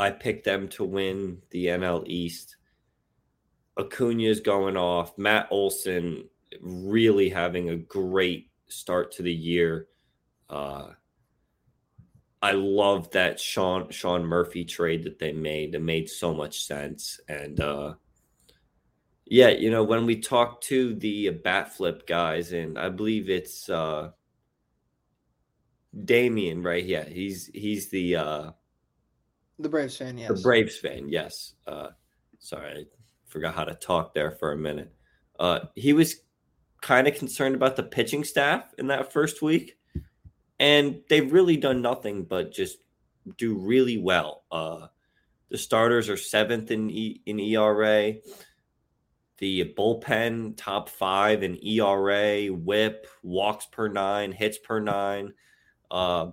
[0.00, 2.56] I picked them to win the NL East.
[3.76, 5.16] Acuna's going off.
[5.18, 6.26] Matt Olson
[6.62, 9.88] really having a great start to the year.
[10.48, 10.92] Uh,
[12.40, 15.74] I love that Sean Sean Murphy trade that they made.
[15.74, 17.20] It made so much sense.
[17.28, 17.94] And uh,
[19.26, 23.68] yeah, you know, when we talk to the bat flip guys, and I believe it's
[23.68, 24.12] uh,
[26.06, 26.84] Damien, right?
[26.84, 28.50] Yeah, he's he's the uh,
[29.60, 30.28] The Braves fan, yes.
[30.28, 31.08] the Braves fan.
[31.08, 31.54] Yes.
[31.66, 31.88] Uh,
[32.38, 32.84] sorry, I
[33.26, 34.92] forgot how to talk there for a minute.
[35.38, 36.16] Uh, he was
[36.80, 39.76] kind of concerned about the pitching staff in that first week,
[40.58, 42.78] and they've really done nothing but just
[43.36, 44.44] do really well.
[44.50, 44.86] Uh,
[45.50, 48.14] the starters are seventh in e- in ERA.
[49.38, 55.32] The bullpen top five in ERA, WHIP, walks per nine, hits per nine.
[55.90, 56.30] Uh,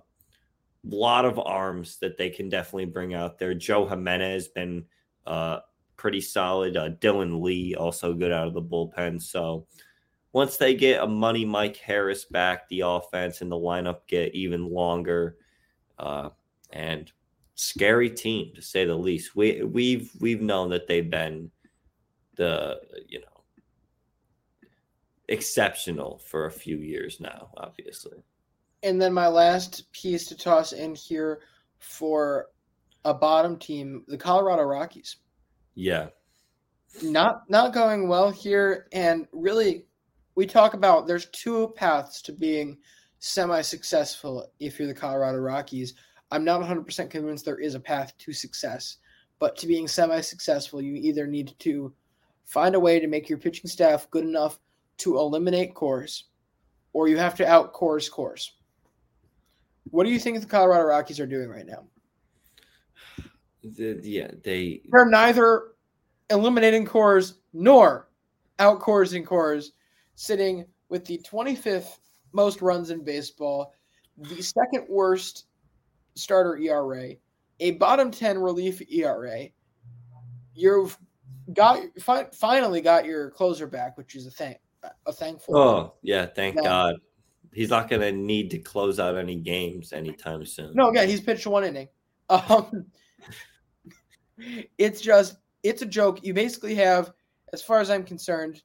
[0.84, 3.54] lot of arms that they can definitely bring out there.
[3.54, 4.84] Joe Jimenez been
[5.26, 5.60] uh,
[5.96, 6.76] pretty solid.
[6.76, 9.20] Uh, Dylan Lee also good out of the bullpen.
[9.20, 9.66] So
[10.32, 14.70] once they get a money Mike Harris back, the offense and the lineup get even
[14.70, 15.36] longer.
[15.98, 16.30] Uh,
[16.70, 17.10] and
[17.54, 19.34] scary team to say the least.
[19.34, 21.50] We we've we've known that they've been
[22.36, 23.26] the you know
[25.28, 28.22] exceptional for a few years now, obviously.
[28.82, 31.40] And then my last piece to toss in here
[31.78, 32.46] for
[33.04, 35.16] a bottom team, the Colorado Rockies.
[35.74, 36.08] Yeah.
[37.02, 39.84] Not not going well here and really
[40.34, 42.78] we talk about there's two paths to being
[43.18, 45.94] semi-successful if you're the Colorado Rockies.
[46.30, 48.98] I'm not 100% convinced there is a path to success,
[49.38, 51.92] but to being semi-successful, you either need to
[52.44, 54.60] find a way to make your pitching staff good enough
[54.98, 56.24] to eliminate Coors,
[56.92, 58.50] or you have to out Coors Coors.
[59.90, 61.86] What do you think the Colorado Rockies are doing right now?
[63.62, 65.72] The, yeah, they They're neither
[66.30, 68.08] eliminating Coors nor
[68.58, 69.70] out Coors in Coors,
[70.14, 71.98] sitting with the 25th
[72.32, 73.72] most runs in baseball,
[74.16, 75.46] the second worst
[76.14, 77.14] starter ERA,
[77.60, 79.46] a bottom 10 relief ERA.
[80.54, 80.98] You've
[81.52, 84.58] got fi- finally got your closer back, which is a thank
[85.06, 85.56] a thankful.
[85.56, 86.96] Oh, yeah, thank God.
[87.58, 90.74] He's not going to need to close out any games anytime soon.
[90.74, 91.88] No, yeah, he's pitched one inning.
[92.30, 92.84] Um,
[94.76, 96.22] it's just it's a joke.
[96.22, 97.12] You basically have,
[97.52, 98.62] as far as I'm concerned,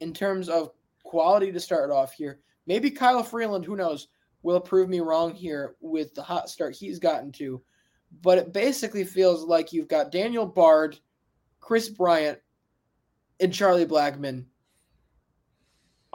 [0.00, 0.72] in terms of
[1.04, 2.40] quality to start off here.
[2.66, 4.08] Maybe Kyle Freeland, who knows,
[4.42, 7.62] will prove me wrong here with the hot start he's gotten to.
[8.22, 10.98] but it basically feels like you've got Daniel Bard,
[11.60, 12.38] Kris Bryant,
[13.40, 14.46] and Charlie Blackmon.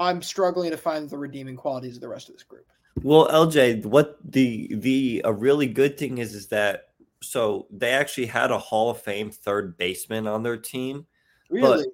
[0.02, 2.66] I'm struggling to find the redeeming qualities of the rest of this group.
[3.04, 6.90] Well, LJ, what the the a really good thing is is that
[7.22, 11.06] so they actually had a Hall of Fame third baseman on their team.
[11.50, 11.86] Really?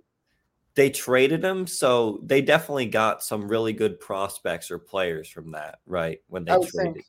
[0.76, 5.80] They traded him, so they definitely got some really good prospects or players from that,
[5.86, 6.20] right?
[6.28, 7.06] When they traded think.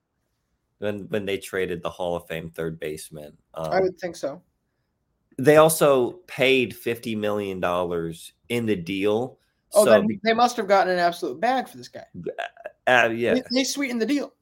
[0.79, 3.37] when when they traded the Hall of Fame third baseman.
[3.55, 4.43] Um, I would think so.
[5.39, 9.39] they also paid fifty million dollars in the deal.
[9.75, 12.05] Oh, so then they must have gotten an absolute bag for this guy.
[12.87, 14.33] uh, yeah, They, they sweetened the deal.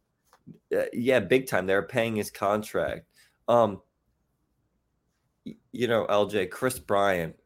[0.76, 1.66] uh, yeah, big time.
[1.66, 3.06] They're paying his contract.
[3.48, 3.80] Um,
[5.72, 7.36] you know, LJ, Kris Bryant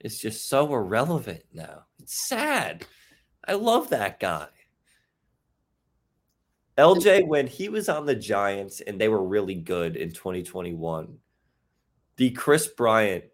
[0.00, 1.84] is just so irrelevant now.
[2.00, 2.86] It's sad.
[3.46, 4.46] I love that guy.
[6.78, 11.18] LJ, when he was on the Giants and they were really good in 2021,
[12.16, 13.24] the Kris Bryant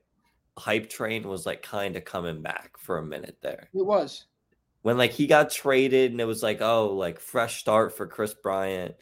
[0.58, 3.68] hype train was like kind of coming back for a minute there.
[3.74, 4.26] It was.
[4.82, 8.34] when like he got traded and it was like oh like fresh start for Kris
[8.34, 8.94] Bryant.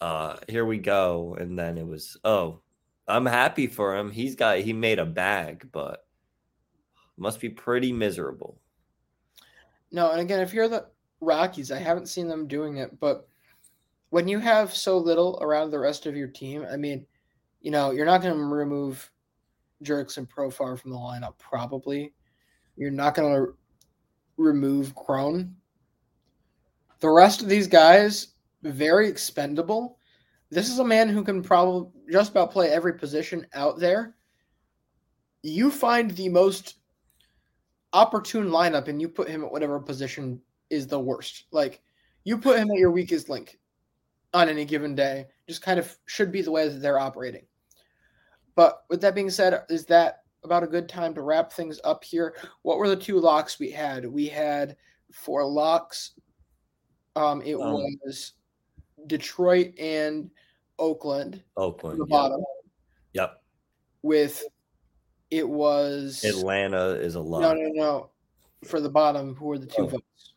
[0.00, 1.36] Uh here we go.
[1.38, 2.60] And then it was oh
[3.06, 4.10] I'm happy for him.
[4.10, 6.06] He's got he made a bag but
[7.16, 8.60] must be pretty miserable.
[9.92, 10.86] No, and again, if you're the
[11.20, 13.28] Rockies, I haven't seen them doing it, but
[14.10, 17.06] when you have so little around the rest of your team, I mean,
[17.60, 19.10] you know, you're not going to remove
[19.84, 22.12] Jurickson Profar from the lineup, probably.
[22.76, 23.54] You're not going to
[24.36, 25.54] remove Cron.
[27.00, 28.28] The rest of these guys,
[28.62, 29.98] very expendable.
[30.50, 34.14] This is a man who can probably just about play every position out there.
[35.42, 36.76] You find the most
[37.92, 40.40] opportune lineup and you put him at whatever position
[40.70, 41.44] is the worst.
[41.52, 41.80] Like
[42.24, 43.58] you put him at your weakest link
[44.32, 47.46] on any given day, just kind of should be the way that they're operating.
[48.54, 52.04] But with that being said, is that about a good time to wrap things up
[52.04, 52.36] here?
[52.62, 54.06] What were the two locks we had?
[54.06, 54.76] We had
[55.12, 56.12] four locks.
[57.16, 58.32] Um, it Um, was
[59.06, 60.30] Detroit and
[60.78, 62.08] Oakland, Oakland the yep.
[62.10, 62.44] bottom,
[63.12, 63.40] yep
[64.02, 64.42] with
[65.30, 68.10] it was Atlanta is a lot no, no, no.
[68.64, 69.86] For the bottom, who were the two Oh.
[69.86, 70.34] votes?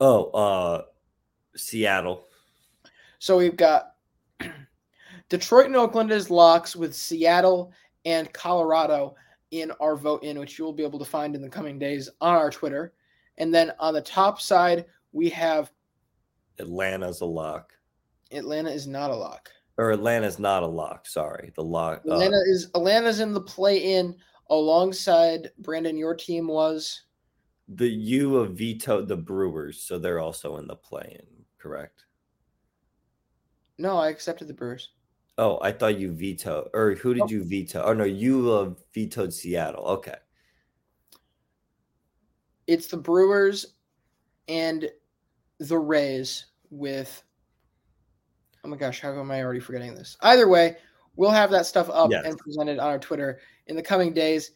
[0.00, 0.82] oh uh
[1.56, 2.28] Seattle
[3.18, 3.94] So we've got
[5.28, 7.72] Detroit and Oakland is locks with Seattle
[8.04, 9.16] and Colorado
[9.50, 12.08] in our vote in, which you will be able to find in the coming days
[12.20, 12.92] on our Twitter.
[13.38, 15.72] And then on the top side, we have
[16.58, 17.72] Atlanta's a lock
[18.32, 19.50] Atlanta is not a lock.
[19.78, 23.94] or Atlanta's not a lock sorry the lock uh, Atlanta is Atlanta's in the play
[23.94, 24.16] in
[24.50, 25.98] alongside Brandon.
[25.98, 27.02] Your team was
[27.68, 31.26] the U of vetoed the Brewers so they're also in the play in
[31.58, 32.06] correct
[33.78, 34.92] no, I accepted the Brewers.
[35.38, 37.82] Oh, I thought you vetoed, or who did you veto?
[37.82, 39.84] Oh no, you uh, vetoed Seattle.
[39.84, 40.14] Okay,
[42.66, 43.74] It's the Brewers
[44.48, 44.90] and
[45.58, 47.22] the Rays with.
[48.64, 50.16] Oh my gosh, how am I already forgetting this?
[50.22, 50.76] Either way,
[51.14, 52.24] we'll have that stuff up Yes.
[52.24, 54.52] and presented on our Twitter in the coming days.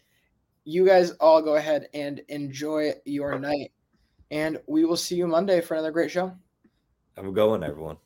[0.65, 3.71] You guys all go ahead and enjoy your night.
[4.33, 6.33] And we will see you Monday for another great show.
[7.17, 7.99] I'm going, everyone.